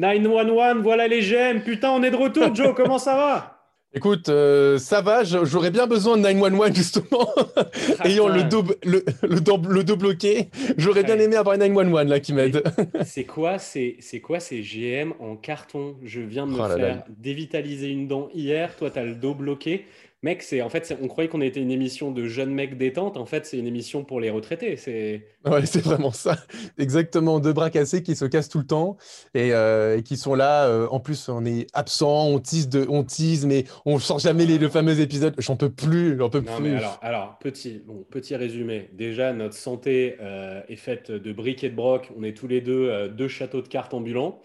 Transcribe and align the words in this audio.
pimpon, 0.00 0.22
pimpon, 0.22 0.36
pimpon. 0.36 0.56
911, 0.74 0.82
voilà 0.82 1.08
les 1.08 1.20
GM. 1.20 1.60
Putain, 1.60 1.90
on 1.90 2.02
est 2.02 2.10
de 2.10 2.16
retour, 2.16 2.54
Joe. 2.54 2.74
Comment 2.74 2.98
ça 2.98 3.16
va? 3.16 3.52
Écoute, 3.94 4.28
euh, 4.28 4.76
ça 4.76 5.00
va, 5.00 5.24
j'aurais 5.24 5.70
bien 5.70 5.86
besoin 5.86 6.18
de 6.18 6.22
911 6.22 6.74
justement, 6.74 7.30
ayant 8.04 8.28
le 8.28 8.42
dos, 8.42 8.62
le, 8.84 9.02
le, 9.22 9.40
dos 9.40 9.96
bloqué. 9.96 10.50
J'aurais 10.76 11.02
bien 11.02 11.18
aimé 11.18 11.36
avoir 11.36 11.56
911 11.56 12.06
là 12.06 12.20
qui 12.20 12.34
m'aide. 12.34 12.62
c'est 13.06 13.24
quoi, 13.24 13.56
c'est 13.58 14.20
quoi 14.22 14.38
ces 14.38 14.60
GM 14.60 15.14
en 15.18 15.36
carton? 15.36 15.96
Je 16.02 16.20
viens 16.20 16.46
de 16.46 16.52
me 16.52 16.60
oh 16.60 16.76
faire 16.76 17.04
dévitaliser 17.08 17.88
une 17.88 18.06
dent 18.06 18.28
hier, 18.34 18.76
toi 18.76 18.90
tu 18.90 18.98
as 18.98 19.04
le 19.04 19.14
dos 19.14 19.32
bloqué. 19.32 19.86
Mec, 20.26 20.42
c'est 20.42 20.60
en 20.60 20.68
fait, 20.68 20.98
on 21.00 21.06
croyait 21.06 21.28
qu'on 21.28 21.40
était 21.40 21.60
une 21.60 21.70
émission 21.70 22.10
de 22.10 22.26
jeunes 22.26 22.52
mecs 22.52 22.76
détente. 22.76 23.16
En 23.16 23.26
fait, 23.26 23.46
c'est 23.46 23.58
une 23.58 23.66
émission 23.68 24.02
pour 24.02 24.18
les 24.18 24.28
retraités. 24.28 24.76
C'est 24.76 25.24
ouais, 25.46 25.64
c'est 25.66 25.84
vraiment 25.84 26.10
ça. 26.10 26.36
Exactement, 26.78 27.38
deux 27.38 27.52
bras 27.52 27.70
cassés 27.70 28.02
qui 28.02 28.16
se 28.16 28.24
cassent 28.24 28.48
tout 28.48 28.58
le 28.58 28.66
temps 28.66 28.96
et, 29.34 29.52
euh, 29.52 30.02
qui 30.02 30.16
sont 30.16 30.34
là. 30.34 30.66
Euh, 30.66 30.88
en 30.90 30.98
plus, 30.98 31.28
on 31.28 31.44
est 31.44 31.68
absent, 31.74 32.26
on 32.26 32.40
tease, 32.40 32.68
de, 32.68 32.84
on 32.88 33.04
tease, 33.04 33.46
mais 33.46 33.66
on 33.84 34.00
sort 34.00 34.18
jamais 34.18 34.46
les, 34.46 34.58
le 34.58 34.68
fameux 34.68 34.98
épisode. 34.98 35.36
J'en 35.38 35.54
peux 35.54 35.70
plus, 35.70 36.18
j'en 36.18 36.28
peux 36.28 36.40
non, 36.40 36.56
plus. 36.56 36.70
Mais 36.70 36.76
alors, 36.76 36.98
alors, 37.02 37.38
petit, 37.38 37.80
bon, 37.86 38.04
petit 38.10 38.34
résumé. 38.34 38.90
Déjà, 38.94 39.32
notre 39.32 39.54
santé 39.54 40.16
euh, 40.20 40.60
est 40.68 40.74
faite 40.74 41.12
de 41.12 41.32
briques 41.32 41.62
et 41.62 41.70
de 41.70 41.76
broc. 41.76 42.10
On 42.18 42.24
est 42.24 42.36
tous 42.36 42.48
les 42.48 42.60
deux 42.60 43.08
deux 43.10 43.28
châteaux 43.28 43.62
de 43.62 43.68
cartes 43.68 43.94
ambulants. 43.94 44.42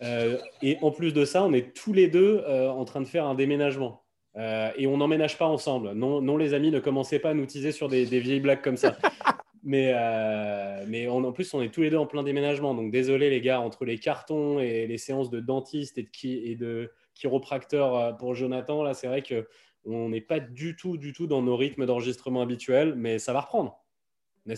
et 0.00 0.78
en 0.80 0.92
plus 0.92 1.12
de 1.12 1.24
ça, 1.24 1.42
on 1.42 1.52
est 1.52 1.74
tous 1.74 1.92
les 1.92 2.06
deux 2.06 2.44
en 2.46 2.84
train 2.84 3.00
de 3.00 3.08
faire 3.08 3.26
un 3.26 3.34
déménagement. 3.34 4.03
Euh, 4.36 4.70
et 4.76 4.86
on 4.86 4.96
n'emménage 4.96 5.38
pas 5.38 5.46
ensemble. 5.46 5.92
Non, 5.92 6.20
non, 6.20 6.36
les 6.36 6.54
amis, 6.54 6.70
ne 6.70 6.80
commencez 6.80 7.18
pas 7.18 7.30
à 7.30 7.34
nous 7.34 7.46
teaser 7.46 7.72
sur 7.72 7.88
des, 7.88 8.04
vieilles 8.04 8.40
blagues 8.40 8.62
comme 8.62 8.76
ça. 8.76 8.96
mais, 9.62 9.92
euh, 9.94 10.84
mais 10.88 11.06
en 11.06 11.32
plus, 11.32 11.54
on 11.54 11.62
est 11.62 11.72
tous 11.72 11.82
les 11.82 11.90
deux 11.90 11.96
en 11.96 12.06
plein 12.06 12.22
déménagement. 12.22 12.74
Donc 12.74 12.90
désolé 12.90 13.30
les 13.30 13.40
gars, 13.40 13.60
entre 13.60 13.84
les 13.84 13.98
cartons 13.98 14.58
et 14.58 14.86
les 14.86 14.98
séances 14.98 15.30
de 15.30 15.40
dentiste 15.40 15.98
et 15.98 16.02
de, 16.02 16.08
et 16.28 16.56
de 16.56 16.90
chiropracteur 17.14 17.96
euh, 17.96 18.12
pour 18.12 18.34
Jonathan, 18.34 18.82
là, 18.82 18.94
c'est 18.94 19.06
vrai 19.06 19.22
que 19.22 19.46
on 19.86 20.08
n'est 20.08 20.22
pas 20.22 20.40
du 20.40 20.76
tout, 20.76 20.96
du 20.96 21.12
tout 21.12 21.26
dans 21.26 21.42
nos 21.42 21.56
rythmes 21.56 21.84
d'enregistrement 21.84 22.40
habituels, 22.40 22.94
mais 22.96 23.18
ça 23.18 23.34
va 23.34 23.42
reprendre. 23.42 23.84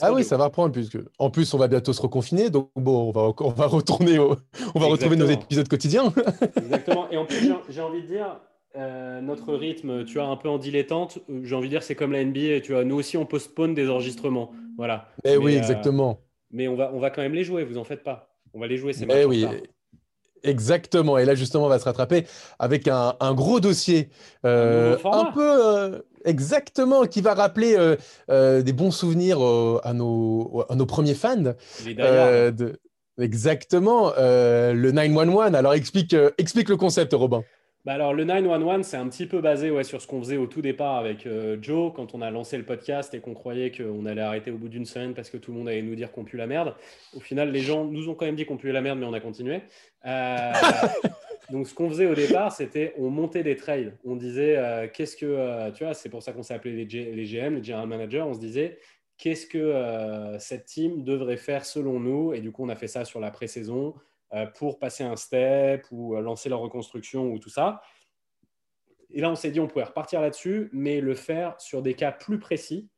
Ah 0.01 0.13
oui, 0.13 0.25
ça 0.25 0.37
va 0.37 0.47
reprendre, 0.47 0.73
puisque 0.73 0.99
en 1.19 1.31
plus, 1.31 1.53
on 1.55 1.59
va 1.59 1.69
bientôt 1.69 1.93
se 1.93 2.03
reconfiner. 2.03 2.51
Donc, 2.51 2.71
bon, 2.75 3.09
on 3.09 3.11
va, 3.13 3.33
on 3.39 3.51
va 3.51 3.67
retourner, 3.67 4.19
on 4.19 4.81
va 4.81 4.87
retrouver 4.87 5.17
nos 5.17 5.27
épisodes 5.27 5.69
quotidiens. 5.69 6.13
Exactement. 6.57 7.09
Et 7.11 7.17
en 7.17 7.25
plus, 7.25 7.53
j'ai 7.69 7.81
envie 7.81 8.03
de 8.03 8.07
dire, 8.07 8.41
euh, 8.77 9.21
notre 9.23 9.55
rythme, 9.55 10.05
tu 10.05 10.15
vois, 10.15 10.27
un 10.27 10.37
peu 10.37 10.49
en 10.49 10.59
dilettante, 10.59 11.19
j'ai 11.45 11.55
envie 11.55 11.69
de 11.69 11.73
dire, 11.73 11.83
c'est 11.83 11.95
comme 11.95 12.13
la 12.13 12.23
NBA, 12.23 12.61
tu 12.63 12.73
vois, 12.73 12.85
nous 12.85 12.97
aussi, 12.97 13.17
on 13.17 13.25
postpone 13.25 13.75
des 13.75 13.89
enregistrements. 13.89 14.53
Voilà. 14.77 15.09
Mais, 15.25 15.37
oui, 15.39 15.55
euh, 15.55 15.59
exactement. 15.59 16.21
mais 16.51 16.69
on 16.69 16.77
va, 16.77 16.91
on 16.93 17.01
va 17.01 17.11
quand 17.11 17.23
même 17.23 17.33
les 17.33 17.45
jouer, 17.45 17.65
vous 17.65 17.79
en 17.79 17.85
faites 17.85 18.03
pas. 18.03 18.37
On 18.53 18.61
va 18.61 18.67
les 18.67 18.77
jouer, 18.77 18.93
c'est 18.93 19.07
Eh 19.11 19.25
oui. 19.25 19.47
Exactement. 20.43 21.17
Et 21.17 21.25
là, 21.25 21.35
justement, 21.35 21.65
on 21.65 21.69
va 21.69 21.79
se 21.79 21.85
rattraper 21.85 22.27
avec 22.59 22.87
un, 22.87 23.35
gros 23.35 23.61
dossier. 23.61 24.11
Euh, 24.45 24.99
un, 25.05 25.33
peu. 25.33 26.05
exactement. 26.25 27.07
Qui 27.07 27.23
va 27.23 27.35
rappeler 27.35 27.77
des 28.29 28.73
bons 28.73 28.91
souvenirs 28.91 29.39
à, 29.83 29.93
nos, 29.95 30.65
à 30.69 30.77
nos 30.77 30.87
premiers 30.87 31.15
fans. 31.15 31.55
de... 31.85 32.79
Exactement. 33.19 34.13
le 34.19 34.91
911. 34.93 35.55
Alors, 35.55 35.73
explique, 35.73 36.15
explique 36.39 36.69
le 36.69 36.77
concept, 36.77 37.15
Robin. 37.15 37.43
Bah 37.87 37.93
alors, 37.93 38.15
le 38.15 38.25
911, 38.25 38.85
c'est 38.85 38.97
un 38.97 39.09
petit 39.09 39.27
peu 39.27 39.41
basé 39.41 39.71
ouais, 39.71 39.85
sur 39.85 40.03
ce 40.03 40.09
qu'on 40.09 40.19
faisait 40.19 40.39
au 40.39 40.49
tout 40.49 40.61
départ 40.61 40.97
avec 40.97 41.25
euh, 41.25 41.57
Joe 41.63 41.93
quand 41.95 42.17
on 42.17 42.21
a 42.21 42.33
lancé 42.33 42.59
le 42.59 42.65
podcast 42.65 43.15
et 43.15 43.21
qu'on 43.21 43.33
croyait 43.33 43.71
qu'on 43.71 44.07
allait 44.07 44.23
arrêter 44.23 44.51
au 44.51 44.59
bout 44.59 44.69
d'une 44.69 44.85
semaine 44.85 45.15
parce 45.15 45.31
que 45.31 45.37
tout 45.37 45.53
le 45.53 45.59
monde 45.59 45.69
allait 45.69 45.83
nous 45.83 45.95
dire 45.95 46.11
qu'on 46.11 46.25
pue 46.25 46.37
la 46.37 46.49
merde. 46.49 46.75
Au 47.15 47.21
final, 47.21 47.53
les 47.53 47.61
gens 47.61 47.85
nous 47.85 48.09
ont 48.09 48.17
quand 48.17 48.27
même 48.27 48.35
dit 48.35 48.45
qu'on 48.45 48.57
puait 48.57 48.73
la 48.73 48.81
merde, 48.81 48.99
mais 48.99 49.07
on 49.07 49.13
a 49.13 49.21
continué. 49.21 49.61
Euh, 50.05 50.53
donc, 51.53 51.69
ce 51.69 51.75
qu'on 51.75 51.89
faisait 51.89 52.07
au 52.07 52.17
départ, 52.17 52.51
c'était 52.51 52.93
on 52.99 53.09
montait 53.09 53.45
des 53.45 53.55
trails. 53.55 53.93
On 54.05 54.17
disait, 54.17 54.57
euh, 54.57 54.89
qu'est-ce 54.93 55.17
que, 55.17 55.71
tu 55.71 55.85
vois, 55.85 55.95
c'est 55.95 56.09
pour 56.09 56.25
ça 56.25 56.33
qu'on 56.33 56.43
s'est 56.43 56.55
appelé 56.55 56.85
les, 56.85 57.13
les, 57.13 57.25
GM, 57.25 57.55
les 57.55 57.63
General 57.63 57.87
Managers. 57.87 58.23
On 58.23 58.35
se 58.35 58.41
disait, 58.41 58.79
qu'est-ce 59.17 59.47
que 59.47 60.37
cette 60.41 60.65
team 60.65 61.05
devrait 61.05 61.37
faire 61.37 61.65
selon 61.65 62.01
nous? 62.01 62.33
Et 62.33 62.41
du 62.41 62.51
coup, 62.51 62.65
on 62.65 62.69
a 62.69 62.75
fait 62.75 62.89
ça 62.89 63.05
sur 63.05 63.21
la 63.21 63.31
pré-saison. 63.31 63.95
Euh, 64.37 64.45
pour 64.45 64.79
passer 64.79 65.03
un 65.03 65.17
step 65.17 65.87
ou 65.91 66.15
euh, 66.15 66.21
lancer 66.21 66.49
leur 66.49 66.61
reconstruction 66.61 67.31
ou 67.31 67.39
tout 67.39 67.49
ça. 67.49 67.81
Et 69.11 69.21
là, 69.21 69.31
on 69.31 69.35
s'est 69.35 69.51
dit, 69.51 69.61
on 69.61 69.67
pourrait 69.67 69.85
repartir 69.85 70.21
là-dessus, 70.21 70.69
mais 70.73 71.01
le 71.01 71.15
faire 71.15 71.59
sur 71.59 71.81
des 71.81 71.95
cas 71.95 72.13
plus 72.13 72.39
précis. 72.39 72.91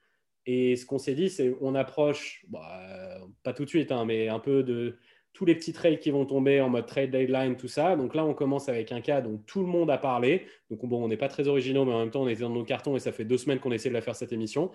Et 0.47 0.75
ce 0.75 0.85
qu'on 0.85 0.99
s'est 0.99 1.15
dit, 1.15 1.31
c'est 1.31 1.55
on 1.61 1.75
approche, 1.75 2.45
bah, 2.49 2.81
euh, 2.81 3.19
pas 3.45 3.53
tout 3.53 3.65
de 3.65 3.69
suite, 3.69 3.93
hein, 3.93 4.05
mais 4.05 4.29
un 4.29 4.41
peu 4.41 4.65
de 4.65 4.99
tous 5.33 5.45
les 5.45 5.55
petits 5.55 5.73
trades 5.73 6.01
qui 6.01 6.11
vont 6.11 6.25
tomber 6.27 6.61
en 6.61 6.71
mode 6.71 6.87
trade 6.87 7.11
deadline, 7.11 7.57
tout 7.57 7.69
ça. 7.69 7.95
Donc 7.95 8.17
là, 8.17 8.25
on 8.25 8.35
commence 8.35 8.69
avec 8.69 8.91
un 8.91 9.01
cas 9.01 9.21
dont 9.21 9.39
tout 9.47 9.61
le 9.61 9.67
monde 9.67 9.91
a 9.91 9.99
parlé. 9.99 10.47
Donc 10.71 10.85
bon, 10.87 11.05
on 11.05 11.09
n'est 11.09 11.19
pas 11.19 11.29
très 11.29 11.47
originaux, 11.47 11.85
mais 11.85 11.93
en 11.93 12.01
même 12.01 12.11
temps, 12.11 12.23
on 12.23 12.29
était 12.29 12.41
dans 12.41 12.51
nos 12.51 12.65
cartons 12.65 12.97
et 12.97 13.01
ça 13.01 13.13
fait 13.13 13.25
deux 13.25 13.39
semaines 13.39 13.61
qu'on 13.61 13.71
essaie 13.71 13.91
de 13.91 13.95
la 13.95 14.01
faire 14.01 14.17
cette 14.17 14.33
émission. 14.33 14.73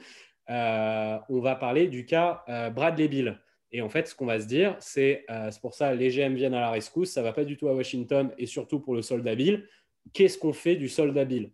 on 0.47 1.39
va 1.41 1.55
parler 1.55 1.87
du 1.87 2.05
cas 2.05 2.45
Bradley 2.73 3.09
Bill. 3.09 3.41
Et 3.73 3.81
en 3.81 3.89
fait, 3.89 4.07
ce 4.07 4.15
qu'on 4.15 4.27
va 4.27 4.39
se 4.39 4.45
dire, 4.45 4.77
c'est 4.79 5.25
euh, 5.29 5.49
pour 5.61 5.73
ça 5.73 5.93
les 5.93 6.09
GM 6.09 6.35
viennent 6.35 6.53
à 6.53 6.61
la 6.61 6.71
rescousse, 6.71 7.09
ça 7.09 7.23
va 7.23 7.33
pas 7.33 7.43
du 7.43 7.57
tout 7.57 7.67
à 7.67 7.73
Washington 7.73 8.31
et 8.37 8.45
surtout 8.45 8.79
pour 8.79 8.93
le 8.93 9.01
soldat 9.01 9.35
Bill. 9.35 9.67
Qu'est-ce 10.13 10.37
qu'on 10.37 10.53
fait 10.53 10.75
du 10.75 10.87
soldat 10.87 11.25
Bill? 11.25 11.51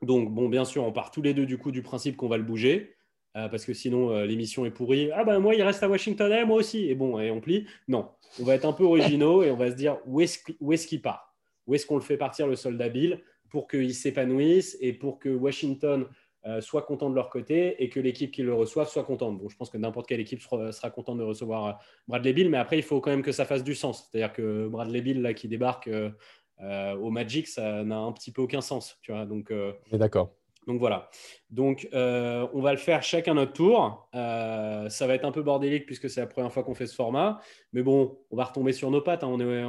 Donc, 0.00 0.32
bon, 0.32 0.48
bien 0.48 0.64
sûr, 0.64 0.82
on 0.82 0.92
part 0.92 1.10
tous 1.10 1.22
les 1.22 1.34
deux 1.34 1.46
du 1.46 1.58
coup 1.58 1.70
du 1.70 1.82
principe 1.82 2.16
qu'on 2.16 2.28
va 2.28 2.38
le 2.38 2.42
bouger. 2.42 2.96
Euh, 3.34 3.48
parce 3.48 3.64
que 3.64 3.72
sinon 3.72 4.10
euh, 4.10 4.26
l'émission 4.26 4.66
est 4.66 4.70
pourrie. 4.70 5.10
Ah 5.12 5.24
ben 5.24 5.38
moi 5.38 5.54
il 5.54 5.62
reste 5.62 5.82
à 5.82 5.88
Washington, 5.88 6.30
eh, 6.38 6.44
moi 6.44 6.58
aussi. 6.58 6.90
Et 6.90 6.94
bon, 6.94 7.18
et 7.18 7.30
on 7.30 7.40
plie. 7.40 7.66
Non, 7.88 8.10
on 8.38 8.44
va 8.44 8.54
être 8.54 8.66
un 8.66 8.74
peu 8.74 8.84
originaux 8.84 9.42
et 9.42 9.50
on 9.50 9.56
va 9.56 9.70
se 9.70 9.76
dire 9.76 9.98
où 10.04 10.20
est-ce 10.20 10.86
qu'il 10.86 11.00
part? 11.00 11.34
Où 11.66 11.74
est-ce 11.74 11.86
qu'on 11.86 11.96
le 11.96 12.02
fait 12.02 12.18
partir 12.18 12.46
le 12.46 12.56
soldat 12.56 12.90
Bill 12.90 13.22
pour 13.48 13.68
qu'il 13.68 13.94
s'épanouisse 13.94 14.76
et 14.80 14.92
pour 14.92 15.18
que 15.18 15.30
Washington 15.30 16.06
euh, 16.44 16.60
soit 16.60 16.82
content 16.82 17.08
de 17.08 17.14
leur 17.14 17.30
côté 17.30 17.80
et 17.84 17.88
que 17.88 18.00
l'équipe 18.00 18.32
qui 18.32 18.42
le 18.42 18.52
reçoive 18.52 18.88
soit 18.88 19.04
contente. 19.04 19.38
Bon, 19.38 19.48
je 19.48 19.56
pense 19.56 19.70
que 19.70 19.78
n'importe 19.78 20.08
quelle 20.08 20.18
équipe 20.18 20.40
sera, 20.40 20.90
contente 20.90 21.18
de 21.18 21.22
recevoir 21.22 21.66
euh, 21.66 21.72
Bradley 22.08 22.32
Bill, 22.32 22.50
mais 22.50 22.58
après, 22.58 22.76
il 22.78 22.82
faut 22.82 23.00
quand 23.00 23.10
même 23.10 23.22
que 23.22 23.30
ça 23.30 23.44
fasse 23.44 23.62
du 23.62 23.76
sens. 23.76 24.08
C'est-à-dire 24.10 24.32
que 24.32 24.66
Bradley 24.66 25.02
Bill, 25.02 25.22
là, 25.22 25.34
qui 25.34 25.46
débarque 25.46 25.88
euh, 25.88 26.96
au 26.96 27.10
Magic, 27.10 27.46
ça 27.46 27.84
n'a 27.84 27.98
un 27.98 28.10
petit 28.10 28.32
peu 28.32 28.42
aucun 28.42 28.60
sens. 28.60 28.98
Tu 29.02 29.12
vois 29.12 29.24
donc, 29.24 29.52
d'accord. 29.92 30.34
Donc 30.66 30.80
voilà. 30.80 31.08
Donc 31.50 31.88
on 31.92 32.60
va 32.60 32.72
le 32.72 32.78
faire 32.78 33.04
chacun 33.04 33.34
notre 33.34 33.52
tour. 33.52 34.08
ça 34.12 35.06
va 35.06 35.14
être 35.14 35.24
un 35.24 35.32
peu 35.32 35.42
bordélique 35.42 35.86
puisque 35.86 36.10
c'est 36.10 36.20
la 36.20 36.26
première 36.26 36.52
fois 36.52 36.64
qu'on 36.64 36.74
fait 36.74 36.86
ce 36.86 36.94
format. 36.94 37.40
Mais 37.72 37.82
bon, 37.82 38.18
on 38.30 38.36
va 38.36 38.44
retomber 38.44 38.72
sur 38.72 38.90
nos 38.90 39.00
pattes. 39.00 39.24
Hein. 39.24 39.28
On, 39.28 39.40
est, 39.40 39.64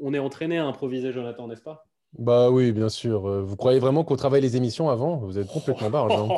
on 0.00 0.14
est 0.14 0.18
entraîné 0.18 0.58
à 0.58 0.64
improviser, 0.64 1.12
Jonathan, 1.12 1.48
n'est-ce 1.48 1.62
pas? 1.62 1.86
Bah 2.18 2.50
oui, 2.50 2.70
bien 2.70 2.88
sûr. 2.88 3.26
Euh, 3.26 3.42
vous 3.42 3.56
croyez 3.56 3.80
vraiment 3.80 4.04
qu'on 4.04 4.14
travaille 4.14 4.40
les 4.40 4.56
émissions 4.56 4.88
avant 4.88 5.16
Vous 5.16 5.38
êtes 5.38 5.48
complètement 5.48 5.90
barge. 5.90 6.12
Hein. 6.12 6.28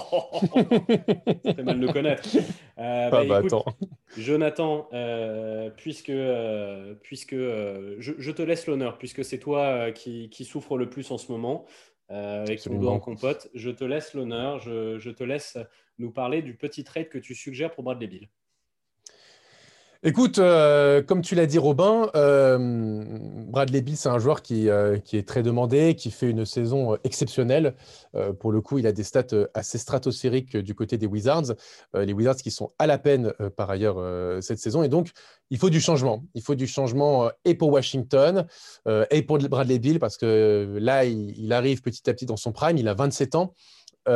C'est 1.45 1.63
mal 1.63 1.79
de 1.79 1.93
connaître. 1.93 2.23
Euh, 2.79 3.11
bah, 3.11 3.21
ah 3.23 3.25
bah, 3.25 3.43
Jonathan, 4.17 4.89
euh, 4.95 5.69
puisque, 5.77 6.13
puisque 7.03 7.35
je, 7.35 8.31
te 8.31 8.43
laisse 8.43 8.67
l'honneur, 8.67 8.97
puisque 8.97 9.25
c'est 9.25 9.39
toi 9.39 9.93
qui, 9.93 10.31
qui 10.31 10.45
souffre 10.45 10.79
le 10.79 10.89
plus 10.89 11.11
en 11.11 11.19
ce 11.19 11.31
moment 11.31 11.67
avec 12.09 12.63
ton 12.63 12.79
doigt 12.79 12.93
en 12.93 13.01
compote, 13.01 13.49
je 13.55 13.71
te 13.71 13.85
laisse 13.85 14.15
l'honneur. 14.15 14.59
Je, 14.61 14.99
je, 14.99 15.11
te 15.11 15.25
laisse 15.25 15.59
nous 15.99 16.11
parler 16.11 16.41
du 16.41 16.55
petit 16.55 16.85
trade 16.85 17.09
que 17.09 17.19
tu 17.19 17.35
suggères 17.35 17.73
pour 17.73 17.85
Bradley 17.85 18.07
Bill. 18.07 18.29
Écoute, 20.09 20.39
euh, 20.39 21.03
comme 21.03 21.21
tu 21.21 21.35
l'as 21.35 21.47
dit, 21.47 21.59
Robin, 21.59 22.09
euh, 22.15 23.05
Bradley 23.49 23.81
Bill, 23.81 23.97
c'est 23.97 24.09
un 24.09 24.21
joueur 24.21 24.41
qui, 24.41 24.69
euh, 24.69 24.99
qui, 24.99 25.17
est 25.17 25.27
très 25.27 25.43
demandé, 25.43 25.97
qui 25.97 26.13
fait 26.13 26.31
une 26.31 26.45
saison 26.45 26.97
exceptionnelle. 27.03 27.75
pour 28.39 28.53
le 28.53 28.61
coup, 28.61 28.79
il 28.79 28.87
a 28.87 28.93
des 28.93 29.03
stats 29.03 29.35
assez 29.53 29.79
stratosphériques 29.79 30.57
du 30.57 30.77
côté 30.77 30.97
des 30.97 31.09
Wizards. 31.09 31.57
les 31.93 32.13
Wizards 32.13 32.37
qui 32.37 32.53
sont 32.53 32.71
à 32.79 32.87
la 32.87 32.99
peine 32.99 33.33
par 33.57 33.69
ailleurs 33.69 33.97
cette 34.41 34.61
saison. 34.61 34.85
Et 34.85 34.89
donc, 34.89 35.11
il 35.51 35.59
faut 35.59 35.71
du 35.71 35.81
changement. 35.81 36.23
Il 36.35 36.43
faut 36.43 36.55
du 36.55 36.69
changement 36.69 37.29
et 37.45 37.57
pour 37.57 37.73
Washington 37.73 38.47
et 39.11 39.23
pour 39.23 39.39
Bradley 39.39 39.81
Bill 39.81 39.99
parce 39.99 40.17
que 40.17 40.79
là, 40.79 41.05
il, 41.05 41.53
arrive 41.53 41.83
petit 41.83 42.09
à 42.09 42.15
petit 42.15 42.27
dans 42.27 42.37
son 42.37 42.53
prime. 42.53 42.79
Il 42.79 42.87
a 42.87 42.95
27 42.95 43.35
ans. 43.35 43.55
il 44.07 44.13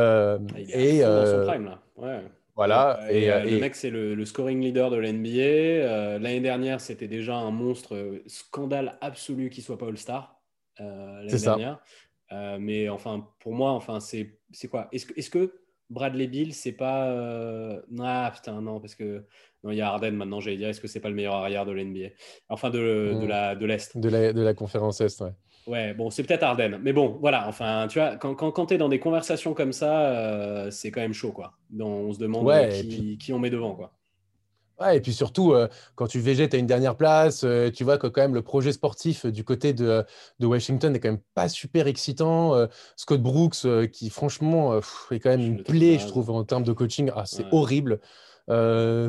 est 0.72 1.02
dans 1.02 1.26
son 1.26 1.46
prime, 1.46 1.64
là. 1.64 1.82
Ouais. 1.96 2.22
Voilà. 2.56 3.00
Et, 3.10 3.30
euh, 3.30 3.44
le 3.44 3.58
mec, 3.58 3.74
c'est 3.74 3.90
le, 3.90 4.24
scoring 4.24 4.60
leader 4.60 4.90
de 4.90 4.96
l'NBA. 4.96 5.40
Euh, 5.40 6.18
l'année 6.18 6.40
dernière, 6.40 6.80
c'était 6.80 7.08
déjà 7.08 7.36
un 7.36 7.50
monstre, 7.50 7.94
euh, 7.94 8.22
scandale 8.26 8.98
absolu 9.00 9.50
qu'il 9.50 9.62
soit 9.62 9.78
pas 9.78 9.86
All-Star. 9.86 10.40
l'année 10.78 11.38
dernière. 11.38 11.80
mais 12.58 12.88
enfin, 12.88 13.28
pour 13.40 13.54
moi, 13.54 13.72
enfin, 13.72 14.00
c'est 14.00 14.38
quoi? 14.70 14.88
Est-ce 14.92 15.06
que, 15.06 15.18
est 15.18 15.30
que 15.30 15.54
Bradley 15.90 16.28
Bill, 16.28 16.54
c'est 16.54 16.72
pas. 16.72 17.80
Ah 18.00 18.30
putain, 18.34 18.60
non, 18.60 18.80
parce 18.80 18.94
que. 18.94 19.24
Non, 19.62 19.72
il 19.72 19.76
y 19.76 19.82
a 19.82 19.88
Arden 19.88 20.12
maintenant, 20.12 20.40
j'allais 20.40 20.56
dire, 20.56 20.70
est-ce 20.70 20.80
que 20.80 20.88
c'est 20.88 21.00
pas 21.00 21.10
le 21.10 21.14
meilleur 21.14 21.34
arrière 21.34 21.66
de 21.66 21.72
l'NBA 21.72 22.14
Enfin, 22.48 22.70
de, 22.70 23.12
de 23.20 23.26
l'Est. 23.26 23.58
De, 23.58 23.66
l'Est 23.66 23.98
de, 23.98 24.08
la, 24.08 24.32
de 24.32 24.40
la 24.40 24.54
conférence 24.54 25.02
Est, 25.02 25.20
ouais. 25.20 25.32
Ouais, 25.70 25.94
bon, 25.94 26.10
c'est 26.10 26.24
peut-être 26.24 26.42
Arden. 26.42 26.80
Mais 26.82 26.92
bon, 26.92 27.16
voilà, 27.20 27.46
enfin, 27.46 27.86
tu 27.88 28.00
vois, 28.00 28.16
quand, 28.16 28.34
quand, 28.34 28.50
quand 28.50 28.66
tu 28.66 28.74
es 28.74 28.78
dans 28.78 28.88
des 28.88 28.98
conversations 28.98 29.54
comme 29.54 29.72
ça, 29.72 30.00
euh, 30.00 30.70
c'est 30.72 30.90
quand 30.90 31.00
même 31.00 31.12
chaud, 31.12 31.30
quoi. 31.30 31.52
on 31.78 32.12
se 32.12 32.18
demande 32.18 32.50
qui, 32.72 33.18
qui, 33.18 33.32
on 33.32 33.38
met 33.38 33.50
devant, 33.50 33.76
quoi. 33.76 33.92
Ouais, 34.80 34.96
et 34.96 35.00
puis 35.00 35.12
surtout, 35.12 35.52
euh, 35.52 35.68
quand 35.94 36.08
tu 36.08 36.18
végètes 36.18 36.54
à 36.54 36.56
une 36.56 36.66
dernière 36.66 36.96
place, 36.96 37.44
euh, 37.44 37.70
tu 37.70 37.84
vois 37.84 37.98
que 37.98 38.08
quand 38.08 38.20
même 38.20 38.34
le 38.34 38.42
projet 38.42 38.72
sportif 38.72 39.26
du 39.26 39.44
côté 39.44 39.72
de, 39.72 40.04
de 40.40 40.46
Washington 40.46 40.96
est 40.96 40.98
quand 40.98 41.10
même 41.10 41.20
pas 41.34 41.48
super 41.48 41.86
excitant. 41.86 42.66
Scott 42.96 43.22
Brooks, 43.22 43.90
qui 43.92 44.10
franchement 44.10 44.76
est 45.12 45.20
quand 45.20 45.30
même 45.30 45.40
une 45.40 45.62
plaie, 45.62 46.00
je 46.00 46.06
trouve, 46.08 46.30
en 46.30 46.42
termes 46.42 46.64
de 46.64 46.72
coaching. 46.72 47.12
Ah, 47.14 47.26
c'est 47.26 47.44
horrible. 47.52 48.00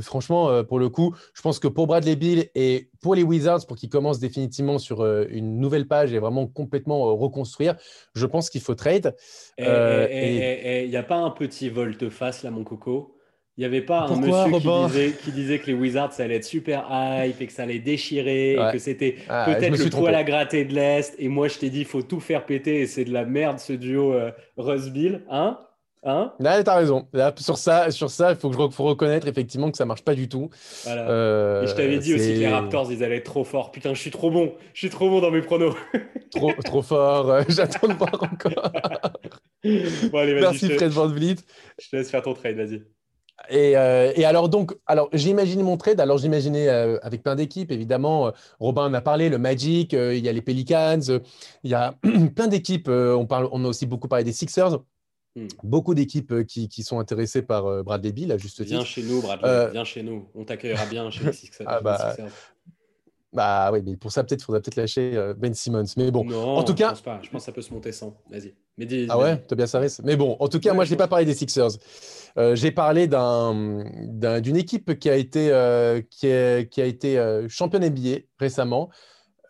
Franchement, 0.02 0.64
pour 0.64 0.80
le 0.80 0.90
coup, 0.90 1.16
je 1.34 1.42
pense 1.42 1.60
que 1.60 1.68
pour 1.68 1.88
Bradley 1.88 2.16
Bill 2.16 2.50
et 2.56 2.90
pour 3.02 3.16
les 3.16 3.24
Wizards, 3.24 3.66
pour 3.68 3.78
qu'ils 3.78 3.90
commencent 3.90 4.20
définitivement 4.20 4.78
sur 4.78 5.06
une 5.06 5.60
nouvelle 5.60 5.88
page 5.88 6.14
et 6.14 6.20
vraiment 6.20 6.48
complètement 6.48 7.16
reconstruire, 7.16 7.76
je 8.14 8.26
pense 8.26 8.50
qu'il 8.50 8.62
faut 8.62 8.76
trade. 8.76 9.16
Et 9.58 10.84
il 10.84 10.90
n'y 10.90 10.98
a 10.98 11.04
pas 11.04 11.18
un 11.18 11.32
petit 11.32 11.70
volte-face 11.70 12.44
là, 12.44 12.52
mon 12.52 12.64
coco? 12.64 13.18
Il 13.58 13.62
n'y 13.62 13.66
avait 13.66 13.82
pas 13.82 14.08
un 14.08 14.16
monsieur 14.16 15.12
qui 15.24 15.32
disait, 15.32 15.60
que 15.60 15.68
les 15.68 15.74
Wizards, 15.74 16.14
ça 16.14 16.24
allait 16.24 16.38
être 16.38 16.46
super 16.46 16.88
hype 16.90 17.42
et 17.42 17.48
que 17.48 17.54
ça 17.54 17.64
allait 17.64 17.80
déchirer 17.80 18.54
et 18.54 18.72
que 18.72 18.80
c'était 18.80 19.18
ah, 19.28 19.46
peut-être 19.46 19.78
le 19.78 19.90
poil 19.90 20.16
à 20.16 20.24
gratter 20.24 20.64
de 20.64 20.74
l'Est. 20.74 21.16
Et 21.20 21.28
moi, 21.28 21.50
je 21.50 21.60
t'ai 21.60 21.70
dit, 21.70 21.82
il 21.82 21.86
faut 21.86 22.02
tout 22.02 22.22
faire 22.22 22.46
péter 22.46 22.80
et 22.80 22.88
c'est 22.88 23.04
de 23.04 23.12
la 23.12 23.26
merde 23.26 23.60
ce 23.60 23.74
duo 23.74 24.14
euh, 24.14 24.32
Russ-Bill. 24.56 25.26
Hein? 25.30 25.60
Hein? 26.04 26.34
Là, 26.40 26.64
t'as 26.64 26.76
raison. 26.76 27.08
Là, 27.14 27.32
sur 27.38 27.58
ça, 27.58 27.92
sur 27.92 28.10
ça, 28.10 28.32
il 28.32 28.38
faut, 28.38 28.52
faut 28.72 28.84
reconnaître 28.86 29.28
effectivement 29.28 29.70
que 29.70 29.78
ça 29.78 29.86
marche 29.86 30.04
pas 30.04 30.16
du 30.16 30.28
tout. 30.28 30.50
Euh, 30.88 31.64
et 31.64 31.68
je 31.68 31.76
t'avais 31.76 32.00
dit 32.00 32.16
aussi 32.16 32.34
que 32.34 32.40
les 32.40 32.48
Raptors, 32.48 32.92
ils 32.92 33.04
allaient 33.04 33.18
être 33.18 33.26
trop 33.26 33.44
forts. 33.44 33.72
Putain, 33.72 33.94
je 33.94 34.02
suis 34.02 34.10
trop 34.10 34.32
bon. 34.32 34.54
Je 34.74 34.80
suis 34.80 34.90
trop 34.90 35.10
bon 35.10 35.22
dans 35.22 35.30
mes 35.30 35.42
pronos. 35.42 35.76
trop, 36.32 36.54
trop 36.64 36.82
fort. 36.82 37.30
Euh, 37.30 37.44
j'attends 37.50 37.88
de 37.88 37.94
voir 37.94 38.16
encore. 38.16 38.72
bon, 39.64 40.18
allez, 40.18 40.40
Merci 40.40 40.70
Fred 40.70 40.92
Van 40.92 41.08
Vliet. 41.08 41.36
Je 41.80 41.90
te 41.90 41.96
laisse 41.96 42.10
faire 42.10 42.24
ton 42.24 42.34
trade. 42.34 42.56
Vas-y. 42.56 42.82
Euh, 43.52 44.12
et, 44.16 44.26
alors, 44.26 44.50
donc, 44.50 44.76
alors, 44.88 45.08
j'ai 45.14 45.30
imaginé 45.30 45.62
mon 45.62 45.78
trade. 45.78 46.00
Alors, 46.00 46.18
j'imaginais 46.18 46.68
euh, 46.68 46.98
avec 47.04 47.22
plein 47.22 47.36
d'équipes, 47.36 47.72
évidemment. 47.72 48.32
Robin 48.60 48.86
en 48.86 48.94
a 48.96 49.02
parlé, 49.02 49.30
le 49.30 49.38
Magic, 49.38 49.94
il 49.94 50.18
y 50.18 50.30
a 50.30 50.32
les 50.32 50.42
Pelicans, 50.42 51.00
il 51.64 51.70
y 51.70 51.76
a 51.76 51.94
plein 52.36 52.48
d'équipes. 52.48 52.90
on, 52.90 53.28
parle, 53.28 53.50
on 53.52 53.64
a 53.66 53.68
aussi 53.68 53.86
beaucoup 53.86 54.08
parlé 54.08 54.24
des 54.24 54.34
Sixers. 54.34 54.80
Hmm. 55.36 55.48
Beaucoup 55.64 55.94
d'équipes 55.94 56.46
qui, 56.46 56.68
qui, 56.68 56.84
sont 56.84 57.00
intéressées 57.00 57.42
par 57.42 57.84
Bradley 57.84 58.12
Bill, 58.12 58.32
à 58.32 58.38
juste 58.38 58.58
titre. 58.58 58.70
Viens 58.70 58.84
chez 58.84 59.04
nous, 59.04 59.22
Bradley, 59.22 59.70
viens 59.72 59.84
chez 59.86 60.04
nous. 60.04 60.28
On 60.36 60.44
t'accueillera 60.44 60.86
bien 60.86 61.10
chez 61.10 61.24
les 61.24 61.34
Sixers. 61.34 61.68
Ah 61.70 61.80
bah, 61.80 62.16
bah 63.34 63.70
oui, 63.72 63.82
mais 63.86 63.96
pour 63.96 64.12
ça, 64.12 64.26
peut-être, 64.26 64.42
il 64.42 64.44
faudrait 64.44 64.62
peut-être 64.62 64.76
lâcher 64.76 65.34
Ben 65.38 65.54
Simmons. 65.54 65.86
Mais 65.96 66.12
bon, 66.12 66.30
en 66.30 66.64
tout 66.64 66.74
cas. 66.74 66.90
Je 66.90 66.92
pense, 66.96 67.02
pas. 67.02 67.20
je 67.24 67.30
pense 67.30 67.44
que 67.44 67.46
ça 67.46 67.52
peut 67.54 67.62
se 67.62 67.74
monter 67.74 67.94
sans. 67.94 68.18
Vas-y. 68.30 68.54
ah 69.10 69.18
ouais, 69.18 69.38
Tobias 69.38 69.72
Harris. 69.74 69.98
Mais 70.04 70.18
bon, 70.18 70.36
en 70.38 70.50
tout 70.50 70.60
cas, 70.60 70.74
moi, 70.74 70.84
je 70.84 70.92
n'ai 70.92 70.98
pas 70.98 71.08
parlé 71.08 71.24
des 71.24 71.34
Sixers. 71.34 71.78
Euh, 72.38 72.56
j'ai 72.56 72.72
parlé 72.72 73.08
d'une 73.08 74.58
équipe 74.58 74.98
qui 75.00 75.10
a 75.10 75.16
été, 75.16 75.52
euh, 75.52 76.02
qui 76.10 76.28
qui 76.70 76.82
a 76.82 76.86
été 76.86 77.20
euh, 77.20 77.48
championne 77.50 77.86
NBA 77.86 78.20
récemment. 78.40 78.90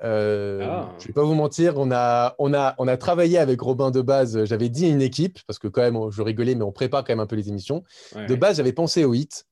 Ah. 0.02 0.94
Je 0.98 1.04
ne 1.04 1.08
vais 1.08 1.14
pas 1.14 1.24
vous 1.24 1.36
mentir, 1.36 1.74
on 1.78 1.92
a, 1.92 2.36
on, 2.40 2.54
a, 2.54 2.76
on 2.78 2.88
a 2.88 2.98
travaillé 2.98 3.38
avec 3.38 3.62
Robin 3.62 3.92
de 3.92 4.02
base. 4.02 4.46
J'avais 4.46 4.70
dit 4.70 4.90
une 4.90 5.02
équipe, 5.02 5.40
parce 5.48 5.60
que 5.60 5.68
quand 5.68 5.82
même, 5.82 5.98
je 6.12 6.22
rigolais, 6.22 6.56
mais 6.56 6.64
on 6.64 6.72
prépare 6.72 7.04
quand 7.04 7.14
même 7.14 7.20
un 7.20 7.28
peu 7.28 7.36
les 7.36 7.50
émissions. 7.50 7.84
De 8.28 8.36
base, 8.36 8.58
j'avais 8.58 8.74
pensé 8.74 9.06
au 9.06 9.14
hit. 9.14 9.46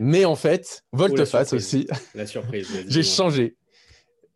Mais 0.00 0.24
en 0.24 0.36
fait, 0.36 0.84
volte-face 0.92 1.52
aussi. 1.52 1.86
La 2.14 2.26
surprise. 2.26 2.68
j'ai 2.88 3.02
changé. 3.02 3.56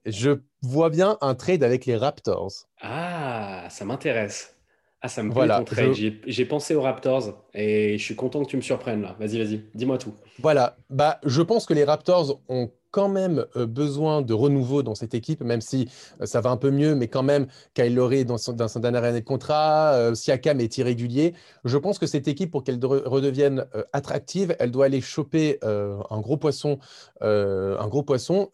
Je 0.05 0.41
vois 0.63 0.91
bien 0.91 1.19
un 1.21 1.35
trade 1.35 1.63
avec 1.63 1.87
les 1.87 1.97
Raptors. 1.97 2.53
Ah, 2.81 3.67
ça 3.71 3.85
m'intéresse. 3.85 4.57
Ah, 5.01 5.09
ça 5.09 5.23
me 5.23 5.33
plaît 5.33 5.47
ton 5.47 5.65
trade. 5.65 5.95
J'ai 6.27 6.45
pensé 6.45 6.75
aux 6.75 6.83
Raptors 6.83 7.47
et 7.55 7.99
je 7.99 8.03
suis 8.03 8.17
content 8.17 8.43
que 8.45 8.51
tu 8.51 8.57
me 8.57 8.63
surprennes 8.63 9.03
là. 9.03 9.17
Vas-y, 9.21 9.39
vas-y, 9.39 9.65
dis-moi 9.75 9.99
tout. 9.99 10.15
Voilà, 10.41 10.77
bah, 10.91 11.21
je 11.25 11.43
pense 11.43 11.67
que 11.67 11.75
les 11.75 11.85
Raptors 11.85 12.41
ont 12.49 12.71
quand 12.91 13.09
même 13.09 13.45
euh, 13.57 13.67
besoin 13.67 14.23
de 14.23 14.33
renouveau 14.33 14.83
dans 14.83 14.95
cette 14.95 15.15
équipe, 15.15 15.43
même 15.43 15.61
si 15.61 15.89
euh, 16.21 16.27
ça 16.27 16.41
va 16.41 16.51
un 16.51 16.57
peu 16.57 16.71
mieux, 16.71 16.95
mais 16.95 17.09
quand 17.09 17.23
même, 17.23 17.47
Kyle 17.75 17.95
Lowry 17.95 18.25
dans 18.25 18.39
son, 18.39 18.53
dans 18.53 18.69
son 18.69 18.81
dernière 18.81 19.05
année 19.05 19.21
de 19.21 19.25
contrat, 19.25 19.93
euh, 19.95 20.15
Siakam 20.15 20.61
est 20.61 20.79
irrégulier. 20.79 21.35
Je 21.65 21.77
pense 21.77 21.99
que 21.99 22.07
cette 22.07 22.29
équipe, 22.29 22.51
pour 22.51 22.65
qu'elle 22.65 22.79
redevienne 22.85 23.67
attractive, 23.93 24.57
elle 24.59 24.71
doit 24.71 24.87
aller 24.87 25.01
choper 25.01 25.59
un 25.63 26.21
gros 26.21 26.37
poisson, 26.37 26.79
un 27.21 27.89
gros 27.89 28.03
poisson 28.03 28.51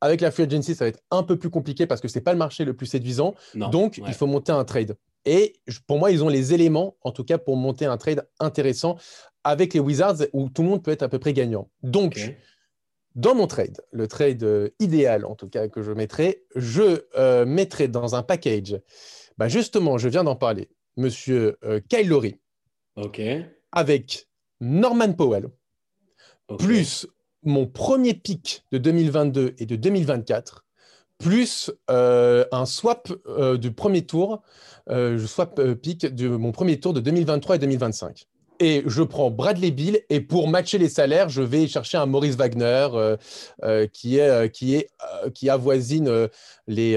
avec 0.00 0.20
la 0.20 0.30
free 0.30 0.44
agency, 0.44 0.74
ça 0.74 0.84
va 0.84 0.88
être 0.88 1.02
un 1.10 1.22
peu 1.22 1.38
plus 1.38 1.50
compliqué 1.50 1.86
parce 1.86 2.00
que 2.00 2.08
ce 2.08 2.18
n'est 2.18 2.22
pas 2.22 2.32
le 2.32 2.38
marché 2.38 2.64
le 2.64 2.74
plus 2.74 2.86
séduisant. 2.86 3.34
Donc, 3.54 4.00
il 4.06 4.14
faut 4.14 4.26
monter 4.26 4.52
un 4.52 4.64
trade. 4.64 4.96
Et 5.24 5.54
pour 5.86 5.98
moi, 5.98 6.10
ils 6.10 6.22
ont 6.22 6.28
les 6.28 6.52
éléments, 6.52 6.96
en 7.02 7.10
tout 7.10 7.24
cas, 7.24 7.38
pour 7.38 7.56
monter 7.56 7.86
un 7.86 7.96
trade 7.96 8.26
intéressant 8.40 8.96
avec 9.42 9.74
les 9.74 9.80
Wizards 9.80 10.26
où 10.32 10.48
tout 10.48 10.62
le 10.62 10.68
monde 10.68 10.82
peut 10.82 10.90
être 10.90 11.02
à 11.02 11.08
peu 11.08 11.18
près 11.18 11.32
gagnant. 11.32 11.70
Donc, 11.82 12.18
dans 13.14 13.34
mon 13.34 13.46
trade, 13.46 13.80
le 13.92 14.08
trade 14.08 14.42
euh, 14.42 14.70
idéal, 14.80 15.24
en 15.24 15.34
tout 15.34 15.48
cas, 15.48 15.68
que 15.68 15.82
je 15.82 15.92
mettrai, 15.92 16.44
je 16.56 17.04
euh, 17.16 17.44
mettrai 17.46 17.88
dans 17.88 18.14
un 18.14 18.22
package, 18.22 18.80
bah 19.38 19.48
justement, 19.48 19.98
je 19.98 20.08
viens 20.08 20.24
d'en 20.24 20.36
parler, 20.36 20.68
monsieur 20.96 21.56
euh, 21.64 21.80
Kyle 21.88 22.08
Lowry, 22.08 22.40
avec 23.72 24.28
Norman 24.60 25.12
Powell, 25.12 25.48
plus 26.58 27.06
mon 27.42 27.66
premier 27.66 28.14
pic 28.14 28.64
de 28.72 28.78
2022 28.78 29.54
et 29.58 29.66
de 29.66 29.76
2024, 29.76 30.64
plus 31.18 31.70
un 31.88 32.66
swap 32.66 33.12
du 33.58 33.72
premier 33.72 34.04
tour 34.04 34.42
euh, 34.90 35.16
je 35.16 35.26
swap 35.26 35.58
euh, 35.58 35.74
pick 35.74 36.04
de 36.06 36.28
mon 36.28 36.52
premier 36.52 36.78
tour 36.78 36.92
de 36.92 37.00
2023 37.00 37.56
et 37.56 37.58
2025 37.58 38.26
et 38.60 38.82
je 38.86 39.02
prends 39.02 39.30
Bradley 39.30 39.70
Bill 39.70 40.00
et 40.10 40.20
pour 40.20 40.48
matcher 40.48 40.78
les 40.78 40.88
salaires, 40.88 41.28
je 41.28 41.42
vais 41.42 41.66
chercher 41.66 41.98
un 41.98 42.06
Maurice 42.06 42.36
Wagner 42.36 42.88
euh, 42.92 43.86
qui 43.92 44.18
est 44.18 44.50
qui 44.50 44.74
est 44.74 44.88
qui 45.34 45.48
avoisine 45.50 46.28
les 46.66 46.92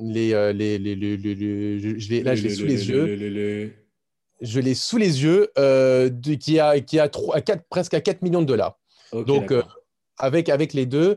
les 0.00 0.52
les, 0.52 0.78
les, 0.78 1.98
je 1.98 2.10
l'ai 2.10 2.22
là 2.22 2.34
je 2.34 2.42
l'ai 2.42 2.50
sous 2.50 2.66
les 2.66 2.88
yeux. 2.88 3.74
Je 4.42 4.58
l'ai 4.58 4.74
sous 4.74 4.96
les 4.96 5.22
yeux 5.22 5.48
qui 6.40 6.58
a 6.60 6.80
qui 6.80 6.98
a 6.98 7.08
3, 7.08 7.36
à 7.36 7.40
4, 7.40 7.64
presque 7.68 7.94
à 7.94 8.00
4 8.00 8.22
millions 8.22 8.40
de 8.40 8.46
dollars. 8.46 8.78
Donc 9.12 9.52
avec 10.18 10.48
avec 10.48 10.72
les 10.72 10.86
deux, 10.86 11.16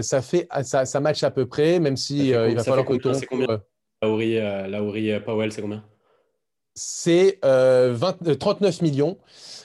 ça 0.00 0.22
fait 0.22 0.48
ça, 0.62 0.84
ça 0.84 1.00
match 1.00 1.22
à 1.22 1.30
peu 1.30 1.46
près 1.46 1.80
même 1.80 1.96
si 1.96 2.28
il 2.28 2.54
va 2.54 2.64
falloir 2.64 2.84
que 2.84 2.94
Lauri, 4.02 4.38
euh, 5.12 5.20
Powell, 5.20 5.52
c'est 5.52 5.62
combien? 5.62 5.84
C'est 6.78 7.40
39 7.40 7.44
euh, 7.44 8.68
millions. 8.82 9.18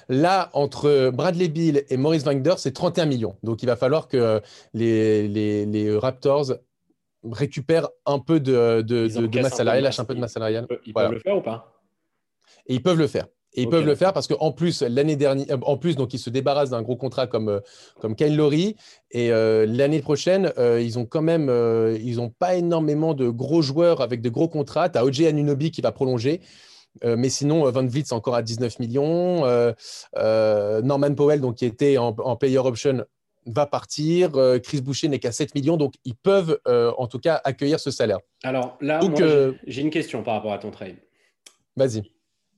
Là, 0.10 0.50
entre 0.54 1.12
Bradley 1.14 1.48
Bill 1.48 1.84
et 1.90 1.98
Maurice 1.98 2.24
Wagner, 2.24 2.56
c'est 2.58 2.74
31 2.74 3.06
millions. 3.06 3.36
Donc, 3.44 3.64
il 3.64 3.68
va 3.68 3.76
falloir 3.76 4.08
que 4.08 4.42
les, 4.74 5.28
les, 5.28 5.98
Raptors 5.98 6.54
récupèrent 7.24 7.88
un 8.06 8.20
peu 8.20 8.40
de, 8.40 8.82
de, 8.82 9.08
de, 9.08 9.40
masse 9.40 9.56
salariale, 9.56 9.84
lâchent 9.84 10.00
un 10.00 10.06
peu 10.06 10.16
de 10.16 10.20
masse 10.20 10.34
salariale. 10.34 10.68
Ils 10.86 10.94
peuvent 10.94 11.12
le 11.12 11.20
faire 11.20 11.38
ou 11.38 11.42
pas? 11.42 11.72
Et 12.68 12.76
ils 12.76 12.84
peuvent 12.84 12.98
le 12.98 13.08
faire. 13.08 13.28
Et 13.56 13.64
ils 13.64 13.70
peuvent 13.70 13.86
le 13.86 13.96
faire 13.96 14.14
parce 14.14 14.28
qu'en 14.28 14.52
plus, 14.52 14.82
l'année 14.82 15.16
dernière, 15.16 15.46
euh, 15.52 15.60
en 15.64 15.78
plus, 15.78 15.96
donc 15.96 16.14
ils 16.14 16.20
se 16.20 16.30
débarrassent 16.30 16.72
d'un 16.72 16.82
gros 16.82 16.96
contrat 16.96 17.28
comme, 17.28 17.50
euh, 17.50 17.60
comme 18.00 18.16
Kyle 18.16 18.36
Lowry. 18.36 18.76
Et 19.12 19.32
euh, 19.32 19.66
l'année 19.68 20.02
prochaine, 20.02 20.52
ils 20.58 20.98
ont 20.98 21.06
quand 21.06 21.22
même, 21.22 21.50
ils 22.02 22.16
n'ont 22.18 22.30
pas 22.30 22.56
énormément 22.56 23.14
de 23.14 23.30
gros 23.30 23.62
joueurs 23.62 24.02
avec 24.02 24.22
de 24.22 24.30
gros 24.30 24.48
contrats. 24.48 24.90
Tu 24.90 24.98
as 24.98 25.06
OJ 25.06 25.22
Anunobi 25.22 25.72
qui 25.72 25.82
va 25.82 25.92
prolonger. 25.92 26.42
Mais 27.02 27.30
sinon, 27.30 27.70
Van 27.72 27.86
Vliet, 27.86 28.04
c'est 28.06 28.14
encore 28.14 28.36
à 28.36 28.42
19 28.42 28.80
millions. 28.80 29.42
Norman 30.16 31.16
Powell, 31.16 31.42
donc, 31.42 31.56
qui 31.56 31.66
était 31.66 31.98
en, 31.98 32.36
player 32.36 32.60
option, 32.60 33.06
va 33.46 33.66
partir. 33.66 34.32
Chris 34.64 34.82
Boucher 34.82 35.08
n'est 35.08 35.20
qu'à 35.20 35.32
7 35.32 35.56
millions. 35.56 35.78
Donc, 35.78 35.96
ils 36.06 36.16
peuvent, 36.16 36.60
en 36.66 37.08
tout 37.08 37.20
cas, 37.20 37.42
accueillir 37.44 37.80
ce 37.80 37.92
salaire. 37.92 38.20
Alors 38.44 38.78
là, 38.82 39.00
j'ai 39.66 39.82
une 39.82 39.90
question 39.90 40.24
par 40.24 40.36
rapport 40.36 40.54
à 40.54 40.60
ton 40.60 40.72
trade. 40.72 40.98
Vas-y. 41.76 42.04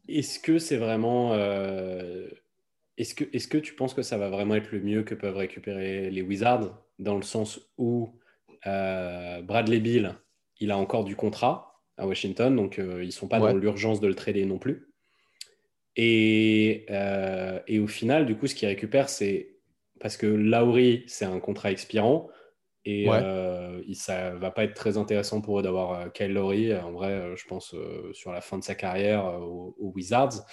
Est-ce 0.08 0.39
que 0.39 0.60
c'est 0.60 0.77
vraiment. 0.77 1.34
Euh, 1.34 2.27
est-ce 2.98 3.15
que, 3.15 3.24
est 3.24 3.50
que 3.50 3.58
tu 3.58 3.74
penses 3.75 3.94
que 3.94 4.01
ça 4.01 4.18
va 4.18 4.30
vraiment 4.30 4.56
être 4.56 4.72
le 4.72 4.80
mieux 4.80 5.04
que 5.04 5.15
peuvent 5.15 5.36
récupérer 5.36 6.10
les 6.10 6.22
Wizards 6.22 6.77
dans 7.00 7.15
le 7.15 7.24
sens 7.24 7.60
où 7.77 8.13
euh, 8.68 9.42
Bradley 9.42 9.80
Bill, 9.80 10.15
il 10.60 10.72
a 10.72 10.77
encore 10.77 11.04
du 11.04 11.15
contrat? 11.15 11.75
À 11.98 12.08
Washington, 12.08 12.56
donc 12.56 12.80
euh, 12.80 13.04
ils 13.04 13.08
ne 13.08 13.12
sont 13.12 13.28
pas 13.28 13.40
dans 13.40 13.56
l'urgence 13.56 14.00
de 14.00 14.08
le 14.08 14.16
trader 14.16 14.46
non 14.46 14.58
plus. 14.58 14.88
Et, 15.96 16.86
et, 17.68 17.80
au 17.80 17.88
final, 17.88 18.25
du 18.25 18.36
coup, 18.36 18.48
ce 18.48 18.56
qu'ils 18.56 18.68
récupèrent, 18.68 19.08
c'est 19.08 19.56
parce 20.02 20.18
que 20.18 20.25
Lowry, 20.25 21.04
c'est 21.08 21.24
un 21.24 21.40
contrat 21.40 21.72
expirant. 21.72 22.30
Et 22.86 23.10
euh, 23.10 23.82
ça 23.94 24.36
va 24.36 24.52
pas 24.52 24.64
être 24.64 24.75
très 24.75 24.98
intéressant 24.98 25.42
pour 25.42 25.60
eux 25.60 25.64
d'avoir 25.64 26.00
euh, 26.00 26.10
Kyle 26.10 26.32
Lowry, 26.32 26.75
en 26.75 26.92
vrai, 26.92 27.10
euh, 27.10 27.36
je 27.36 27.46
pense, 27.48 27.75
sur 28.14 28.32
la 28.32 28.42
fin 28.42 28.60
de 28.60 28.64
sa 28.64 28.75
carrière 28.75 29.25
aux, 29.42 29.92
Wizards. 29.96 30.46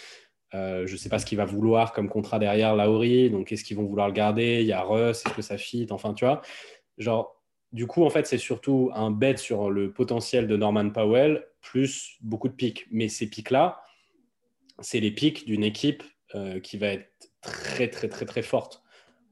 je 0.53 0.91
ne 0.91 0.97
sais 0.97 1.11
pas 1.11 1.19
ce 1.19 1.27
qu'il 1.27 1.37
va 1.37 1.45
vouloir 1.45 1.93
comme 1.93 2.09
contrat 2.09 2.39
derrière 2.39 2.75
Lowry, 2.75 3.31
donc 3.31 3.53
est-ce 3.53 3.65
qu'ils 3.65 3.77
vont 3.77 3.85
vouloir 3.85 4.09
le 4.09 4.15
garder? 4.15 4.61
Il 4.63 4.67
y 4.67 4.73
a 4.73 4.83
Russ, 4.83 5.27
est-ce 5.27 5.35
que 5.35 5.43
ça 5.43 5.59
fit? 5.59 5.87
Enfin, 5.91 6.15
tu 6.15 6.25
vois, 6.25 6.41
genre, 6.97 7.42
du 7.73 7.87
coup, 7.87 8.05
en 8.05 8.11
fait, 8.11 8.27
c'est 8.27 8.39
surtout 8.39 8.91
un 8.95 9.11
bet 9.11 9.37
sur 9.37 9.71
le 9.71 9.93
potentiel 9.93 10.47
de 10.47 10.57
Norman 10.57 10.91
Powell, 10.91 11.47
plus 11.61 12.17
beaucoup 12.21 12.49
de 12.49 12.55
pics. 12.55 12.87
Mais 12.91 13.09
ces 13.09 13.29
pics-là, 13.29 13.83
c'est 14.81 15.01
les 15.01 15.11
pics 15.11 15.47
d'une 15.47 15.65
équipe 15.65 16.03
qui 16.63 16.79
va 16.79 16.89
être 16.89 17.09
très, 17.41 17.89
très, 17.89 18.09
très, 18.09 18.25
très 18.27 18.43
forte. 18.43 18.83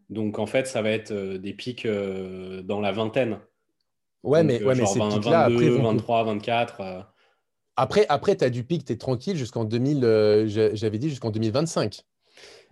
Donc 0.09 0.39
en 0.39 0.47
fait, 0.47 0.67
ça 0.67 0.83
va 0.83 0.91
être 0.91 1.13
des 1.13 1.53
pics 1.53 1.87
dans 1.87 2.81
la 2.81 2.93
vingtaine. 2.93 3.41
Ouais, 4.23 4.43
mais, 4.43 4.63
ouais, 4.63 4.75
mais 4.75 4.87
ces 4.87 5.01
pics-là, 5.01 5.41
après. 5.45 5.69
23, 5.71 6.25
24. 6.25 7.07
Après, 7.77 8.07
après 8.09 8.37
tu 8.37 8.45
as 8.45 8.51
du 8.51 8.65
pic, 8.65 8.85
tu 8.85 8.93
es 8.93 8.97
tranquille 8.97 9.37
jusqu'en 9.37 9.65
2000, 9.65 10.01
j'avais 10.73 10.99
dit 10.99 11.09
jusqu'en 11.09 11.31
2025. 11.31 12.03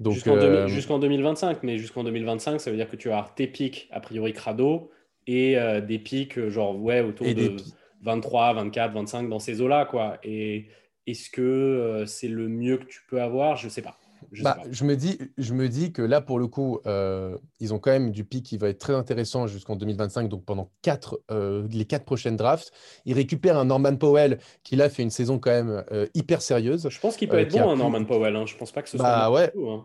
Jusqu'en 0.00 0.98
2025, 0.98 1.62
mais 1.62 1.78
jusqu'en 1.78 2.04
2025, 2.04 2.60
ça 2.60 2.70
veut 2.70 2.76
dire 2.76 2.88
que 2.88 2.96
tu 2.96 3.08
vas 3.08 3.18
avoir 3.18 3.34
tes 3.34 3.46
pics, 3.46 3.88
a 3.90 4.00
priori 4.00 4.32
crado, 4.32 4.90
et 5.28 5.56
des 5.86 5.98
pics, 5.98 6.48
genre, 6.48 6.80
ouais, 6.80 7.00
autour 7.00 7.26
de 7.26 7.56
23, 8.02 8.54
24, 8.54 8.94
25 8.94 9.28
dans 9.28 9.38
ces 9.38 9.60
eaux-là, 9.60 9.84
quoi. 9.84 10.18
Et 10.24 10.66
est-ce 11.06 11.30
que 11.30 12.04
c'est 12.06 12.28
le 12.28 12.48
mieux 12.48 12.78
que 12.78 12.86
tu 12.86 13.02
peux 13.08 13.20
avoir? 13.20 13.56
Je 13.56 13.68
sais 13.68 13.82
pas. 13.82 13.98
Bah, 14.42 14.58
je, 14.70 14.84
me 14.84 14.96
dis, 14.96 15.18
je 15.38 15.54
me 15.54 15.68
dis 15.68 15.92
que 15.92 16.02
là, 16.02 16.20
pour 16.20 16.38
le 16.38 16.46
coup, 16.46 16.80
euh, 16.86 17.36
ils 17.60 17.72
ont 17.72 17.78
quand 17.78 17.90
même 17.90 18.10
du 18.10 18.24
pic 18.24 18.44
qui 18.44 18.56
va 18.56 18.68
être 18.68 18.78
très 18.78 18.94
intéressant 18.94 19.46
jusqu'en 19.46 19.76
2025, 19.76 20.28
donc 20.28 20.44
pendant 20.44 20.70
quatre, 20.82 21.20
euh, 21.30 21.66
les 21.70 21.84
quatre 21.84 22.04
prochaines 22.04 22.36
drafts. 22.36 22.72
Ils 23.04 23.14
récupèrent 23.14 23.56
un 23.56 23.64
Norman 23.64 23.96
Powell 23.96 24.38
qui, 24.62 24.76
là, 24.76 24.88
fait 24.88 25.02
une 25.02 25.10
saison 25.10 25.38
quand 25.38 25.50
même 25.50 25.84
euh, 25.92 26.06
hyper 26.14 26.42
sérieuse. 26.42 26.88
Je 26.90 27.00
pense 27.00 27.16
qu'il 27.16 27.28
peut 27.28 27.38
être 27.38 27.52
bon, 27.52 27.70
un 27.70 27.76
Norman 27.76 28.04
Powell. 28.04 28.36
Hein. 28.36 28.46
Je 28.46 28.56
pense 28.56 28.72
pas 28.72 28.82
que 28.82 28.88
ce 28.88 28.96
bah, 28.96 29.26
soit. 29.26 29.32
Ouais. 29.32 29.52
Hein. 29.56 29.84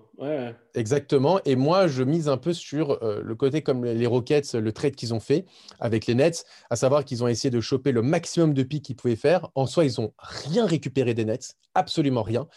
Exactement. 0.75 1.39
Et 1.45 1.55
moi, 1.55 1.87
je 1.87 2.03
mise 2.03 2.27
un 2.29 2.37
peu 2.37 2.53
sur 2.53 2.99
le 3.01 3.35
côté 3.35 3.61
comme 3.61 3.83
les 3.83 4.05
Rockets, 4.05 4.53
le 4.53 4.71
trade 4.71 4.95
qu'ils 4.95 5.13
ont 5.13 5.19
fait 5.19 5.45
avec 5.79 6.05
les 6.05 6.15
Nets, 6.15 6.45
à 6.69 6.75
savoir 6.75 7.03
qu'ils 7.03 7.23
ont 7.23 7.27
essayé 7.27 7.49
de 7.49 7.59
choper 7.59 7.91
le 7.91 8.01
maximum 8.01 8.53
de 8.53 8.63
pics 8.63 8.85
qu'ils 8.85 8.95
pouvaient 8.95 9.15
faire. 9.15 9.49
En 9.55 9.65
soi, 9.65 9.85
ils 9.85 9.99
n'ont 9.99 10.13
rien 10.19 10.65
récupéré 10.65 11.13
des 11.13 11.25
Nets, 11.25 11.55
absolument 11.73 12.23
rien. 12.23 12.47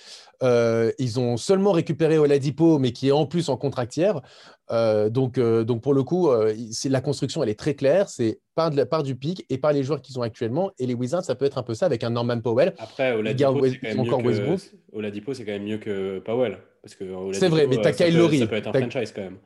ils 0.42 1.18
ont 1.18 1.36
seulement 1.36 1.72
récupéré 1.72 2.18
Oladipo, 2.18 2.78
mais 2.78 2.92
qui 2.92 3.08
est 3.08 3.12
en 3.12 3.26
plus 3.26 3.48
en 3.48 3.56
contractière. 3.56 4.20
Euh, 4.70 5.08
donc, 5.08 5.38
euh, 5.38 5.64
donc, 5.64 5.82
pour 5.82 5.94
le 5.94 6.02
coup, 6.02 6.28
euh, 6.28 6.54
la 6.88 7.00
construction, 7.00 7.42
elle 7.42 7.48
est 7.48 7.58
très 7.58 7.74
claire. 7.74 8.08
C'est 8.08 8.40
par, 8.54 8.70
de 8.70 8.76
la, 8.76 8.86
part 8.86 9.02
du 9.02 9.14
pic 9.14 9.44
et 9.48 9.58
par 9.58 9.72
les 9.72 9.82
joueurs 9.82 10.00
qu'ils 10.00 10.18
ont 10.18 10.22
actuellement. 10.22 10.72
Et 10.78 10.86
les 10.86 10.94
Wizards, 10.94 11.24
ça 11.24 11.34
peut 11.34 11.44
être 11.44 11.58
un 11.58 11.62
peu 11.62 11.74
ça 11.74 11.86
avec 11.86 12.02
un 12.04 12.10
Norman 12.10 12.40
Powell. 12.40 12.74
Après, 12.78 13.12
Oladipo, 13.12 13.66
c'est 13.66 13.78
quand, 13.94 14.04
quand 14.04 14.22
même 15.46 15.62
mieux 15.64 15.78
que 15.78 16.18
Powell. 16.20 16.58
C'est 16.84 17.48
vrai, 17.48 17.66
mais 17.66 17.80
tu 17.80 17.86
as 17.86 17.92
Kyle 17.92 18.16
Lowry. 18.16 18.38
Ça 18.40 18.46
peut 18.46 18.56
être 18.56 18.68
un 18.68 18.72
franchise 18.72 19.12
quand 19.12 19.22
même. 19.22 19.38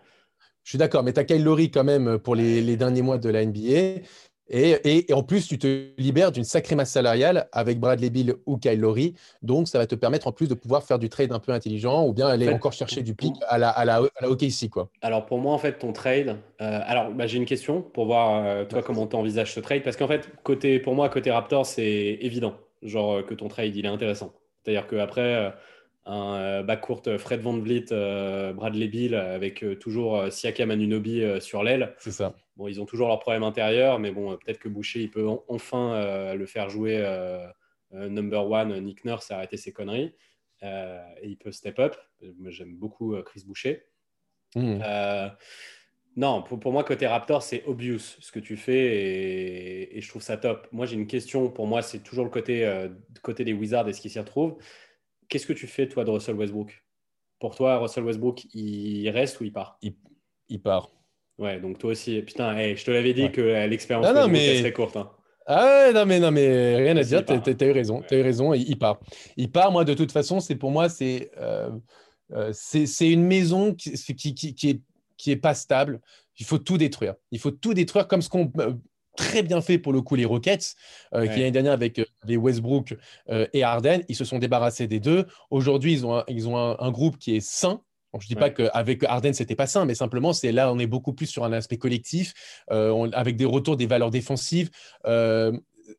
Je 0.62 0.70
suis 0.70 0.78
d'accord, 0.78 1.02
mais 1.02 1.12
tu 1.12 1.20
as 1.20 1.24
Kyle 1.24 1.42
Lowry 1.42 1.70
quand 1.70 1.84
même 1.84 2.18
pour 2.18 2.34
les, 2.34 2.60
les, 2.60 2.76
derniers 2.76 3.02
mois 3.02 3.16
de 3.16 3.30
la 3.30 3.44
NBA. 3.44 4.02
Et, 4.50 5.07
en 5.12 5.23
plus, 5.23 5.47
tu 5.47 5.59
te 5.59 5.88
libères 5.97 6.33
d'une 6.33 6.45
sacrée 6.45 6.75
masse 6.75 6.90
salariale 6.90 7.49
avec 7.52 7.78
Bradley 7.78 8.11
Bill 8.11 8.35
ou 8.47 8.59
Kyle 8.59 8.80
Lowry. 8.80 9.14
Donc, 9.42 9.69
ça 9.69 9.78
va 9.78 9.87
te 9.87 9.95
permettre 9.95 10.26
en 10.26 10.33
plus 10.33 10.49
de 10.49 10.54
pouvoir 10.54 10.83
faire 10.83 10.99
du 10.99 11.09
trade 11.09 11.33
un 11.33 11.38
peu 11.38 11.52
intelligent 11.52 12.07
ou 12.07 12.12
bien 12.12 12.26
aller 12.26 12.49
encore 12.49 12.73
chercher 12.73 13.02
du 13.02 13.14
pic 13.14 13.35
à 13.49 13.59
la, 13.59 13.71
à 13.71 13.85
la, 13.85 13.97
à 13.97 14.23
la 14.23 14.30
OKC. 14.30 14.69
Quoi. 14.71 14.90
Alors, 15.02 15.26
pour 15.26 15.38
moi, 15.38 15.52
en 15.52 15.59
fait, 15.59 15.78
ton 15.78 15.92
trade. 15.92 16.37
Euh, 16.61 16.80
alors, 16.85 17.12
bah, 17.12 17.26
j'ai 17.26 17.38
une 17.38 17.47
question 17.47 17.80
pour 17.80 18.07
voir, 18.07 18.45
euh, 18.45 18.64
toi, 18.64 18.83
comment 18.83 19.07
tu 19.07 19.16
envisages 19.16 19.54
ce 19.54 19.61
trade. 19.61 19.83
Parce 19.83 19.97
qu'en 19.97 20.09
fait, 20.09 20.28
côté, 20.42 20.80
pour 20.80 20.95
moi, 20.95 21.09
côté 21.09 21.30
Raptor, 21.30 21.64
c'est 21.64 22.19
évident. 22.21 22.54
Genre 22.83 23.19
euh, 23.19 23.23
que 23.23 23.35
ton 23.35 23.49
trade, 23.49 23.76
il 23.76 23.85
est 23.85 23.88
intéressant. 23.88 24.33
C'est-à-dire 24.62 24.87
qu'après 24.87 25.52
un 26.07 26.35
euh, 26.35 26.62
backcourt 26.62 27.02
euh, 27.07 27.19
Fred 27.19 27.40
Van 27.40 27.59
Vliet, 27.59 27.87
Bradley 28.54 28.88
Bill, 28.88 29.14
avec 29.14 29.64
toujours 29.78 30.25
Siakam 30.30 30.71
Anunobi 30.71 31.23
sur 31.40 31.62
l'aile. 31.62 31.95
C'est 31.99 32.12
ça. 32.12 32.35
Bon, 32.61 32.69
ils 32.69 32.79
ont 32.79 32.85
toujours 32.85 33.09
leurs 33.09 33.21
problèmes 33.21 33.43
intérieurs, 33.43 33.99
mais 33.99 34.11
bon, 34.11 34.37
peut-être 34.37 34.59
que 34.59 34.69
Boucher, 34.69 35.00
il 35.00 35.11
peut 35.11 35.26
enfin 35.49 36.35
le 36.35 36.45
faire 36.45 36.69
jouer 36.69 37.02
number 37.90 38.50
one. 38.50 38.79
Nick 38.81 39.07
Nurse 39.07 39.31
a 39.31 39.37
arrêté 39.37 39.57
ses 39.57 39.73
conneries. 39.73 40.12
et 40.62 41.25
il 41.25 41.38
peut 41.38 41.52
step 41.52 41.79
up. 41.79 41.97
J'aime 42.49 42.76
beaucoup 42.76 43.17
Chris 43.23 43.45
Boucher. 43.47 43.87
Mmh. 44.55 44.79
non, 46.17 46.43
pour, 46.43 46.71
moi, 46.71 46.85
côté 46.85 47.07
Raptor, 47.07 47.43
c'est 47.43 47.64
obvious 47.64 47.99
ce 47.99 48.31
que 48.31 48.40
tu 48.40 48.59
fais 48.59 48.95
et, 48.95 49.97
et 49.97 50.02
je 50.02 50.09
trouve 50.11 50.21
ça 50.21 50.37
top. 50.37 50.69
Moi, 50.71 50.85
j'ai 50.85 50.97
une 50.97 51.07
question. 51.07 51.49
Pour 51.49 51.67
moi, 51.67 51.81
c'est 51.81 52.00
toujours 52.00 52.26
le 52.26 52.31
côté, 52.31 52.71
côté 53.23 53.43
des 53.43 53.55
Wizards 53.55 53.88
et 53.88 53.95
ce 53.95 54.02
qui 54.02 54.11
s'y 54.11 54.19
retrouve. 54.19 54.59
Qu'est-ce 55.31 55.47
que 55.47 55.55
tu 55.55 55.67
fais, 55.67 55.88
toi, 55.88 56.05
de 56.05 56.11
Russell 56.11 56.35
Westbrook? 56.35 56.85
Pour 57.38 57.57
toi, 57.57 57.79
Russell 57.79 58.05
Westbrook, 58.05 58.45
il 58.52 59.09
reste 59.09 59.40
ou 59.40 59.45
il 59.45 59.52
part? 59.55 59.79
Il, 59.81 60.61
part. 60.61 60.90
Ouais, 61.40 61.59
donc 61.59 61.78
toi 61.78 61.90
aussi. 61.90 62.20
Putain, 62.23 62.75
je 62.75 62.85
te 62.85 62.90
l'avais 62.90 63.12
dit 63.12 63.30
que 63.32 63.66
l'expérience 63.66 64.06
non, 64.14 64.28
mais... 64.28 64.59
serait 64.59 64.73
courte. 64.73 64.97
Hein. 64.97 65.11
Ah 65.47 65.90
non, 65.92 66.06
mais, 66.06 66.20
non, 66.20 66.30
mais 66.30 66.76
rien 66.76 66.97
à 66.97 67.02
dire, 67.02 67.25
tu 67.25 67.32
as, 67.32 67.66
eu 67.66 67.73
raison. 67.73 68.02
Tu 68.06 68.14
as 68.14 68.18
eu 68.18 68.23
raison, 68.23 68.54
il, 68.54 68.78
part. 68.78 69.00
Il 69.37 69.50
part, 69.50 69.73
moi, 69.73 69.85
de 69.85 69.94
toute 69.94 70.12
façon, 70.12 70.38
c'est 70.38 70.54
pour 70.54 70.70
moi, 70.70 70.88
c'est 70.88 71.32
euh, 71.38 71.70
euh 72.32 72.52
une 73.00 73.25
maison 73.25 73.75
qui, 73.75 73.92
qui, 74.14 74.35
qui, 74.35 74.54
qui, 74.54 74.70
est, 74.70 74.80
qui 75.16 75.32
est 75.32 75.37
pas 75.37 75.54
stable. 75.54 76.00
Il 76.38 76.47
faut 76.47 76.59
tout 76.59 76.78
détruire. 76.78 77.14
Il 77.32 77.40
faut 77.40 77.50
tout 77.50 77.75
détruire 77.75 78.06
comme 78.06 78.23
ce 78.23 78.28
qu'on 78.28 78.52
euh, 78.59 78.73
très 79.16 79.42
bien 79.42 79.61
fait 79.61 79.78
pour 79.78 79.92
le 79.92 80.00
coup 80.00 80.14
les 80.14 80.25
Rockets, 80.25 80.75
euh, 81.14 81.26
qui 81.26 81.38
l'année 81.38 81.50
dernière 81.50 81.73
avec 81.73 81.99
euh, 81.99 82.04
les 82.25 82.37
Westbrook 82.37 82.97
euh, 83.28 83.47
et 83.52 83.62
Harden, 83.62 84.00
ils 84.09 84.16
se 84.16 84.25
sont 84.25 84.38
débarrassés 84.38 84.87
des 84.87 85.00
deux. 85.00 85.26
Aujourd'hui, 85.50 85.92
ils 85.92 86.06
ont, 86.06 86.16
un, 86.16 86.25
ils 86.28 86.49
ont 86.49 86.56
un, 86.56 86.90
groupe 86.90 87.18
qui 87.18 87.37
est 87.37 87.40
sain. 87.40 87.80
Je 88.19 88.25
ne 88.25 88.29
dis 88.29 88.35
pas 88.35 88.50
qu'avec 88.50 89.05
Harden, 89.05 89.33
c'était 89.33 89.55
pas 89.55 89.67
sain, 89.67 89.85
mais 89.85 89.95
simplement, 89.95 90.33
c'est 90.33 90.52
là, 90.52 90.73
on 90.73 90.79
est 90.79 90.87
beaucoup 90.87 91.12
plus 91.12 91.26
sur 91.26 91.45
un 91.45 91.52
aspect 91.52 91.79
collectif, 91.79 92.35
avec 92.69 93.37
des 93.37 93.45
retours 93.45 93.76
des 93.76 93.87
valeurs 93.87 94.11
défensives 94.11 94.71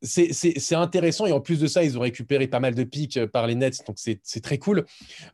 c'est 0.01 0.75
intéressant. 0.75 1.25
Et 1.25 1.31
en 1.31 1.39
plus 1.39 1.59
de 1.59 1.67
ça, 1.67 1.83
ils 1.83 1.97
ont 1.97 2.01
récupéré 2.01 2.47
pas 2.47 2.59
mal 2.59 2.75
de 2.75 2.83
pics 2.83 3.17
euh, 3.17 3.27
par 3.27 3.47
les 3.47 3.55
Nets, 3.55 3.85
donc 3.85 3.97
c'est 3.97 4.41
très 4.41 4.57
cool. 4.57 4.85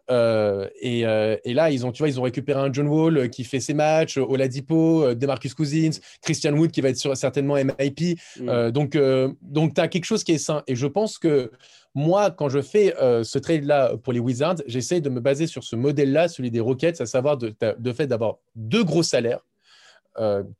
Euh, 0.09 0.67
euh, 0.83 1.37
et, 1.43 1.53
là, 1.53 1.71
ils 1.71 1.85
ont, 1.85 1.91
tu 1.91 1.99
vois, 1.99 2.09
ils 2.09 2.19
ont 2.19 2.23
récupéré 2.23 2.59
un 2.59 2.71
John 2.71 2.87
Wall 2.87 3.29
qui 3.29 3.43
fait 3.43 3.59
ses 3.59 3.73
matchs, 3.73 4.17
Oladipo, 4.17 5.13
DeMarcus 5.13 5.53
Cousins, 5.53 5.99
Christian 6.21 6.53
Wood 6.53 6.71
qui 6.71 6.81
va 6.81 6.89
être 6.89 7.15
certainement 7.15 7.55
MIP. 7.55 8.19
Mm. 8.39 8.71
donc, 8.71 8.97
donc 9.41 9.73
tu 9.73 9.81
as 9.81 9.87
quelque 9.87 10.05
chose 10.05 10.23
qui 10.23 10.33
est 10.33 10.37
sain. 10.37 10.63
Et 10.67 10.75
je 10.75 10.87
pense 10.87 11.17
que 11.17 11.51
moi, 11.95 12.31
quand 12.31 12.49
je 12.49 12.61
fais 12.61 12.93
ce 13.23 13.39
trade-là 13.39 13.97
pour 13.97 14.13
les 14.13 14.19
Wizards, 14.19 14.57
j'essaie 14.67 15.01
de 15.01 15.09
me 15.09 15.19
baser 15.19 15.47
sur 15.47 15.63
ce 15.63 15.75
modèle-là, 15.75 16.27
celui 16.27 16.51
des 16.51 16.59
Rockets, 16.59 17.01
à 17.01 17.05
savoir 17.05 17.37
de, 17.37 17.55
de 17.77 17.93
fait 17.93 18.07
d'avoir 18.07 18.37
deux 18.55 18.83
gros 18.83 19.03
salaires 19.03 19.45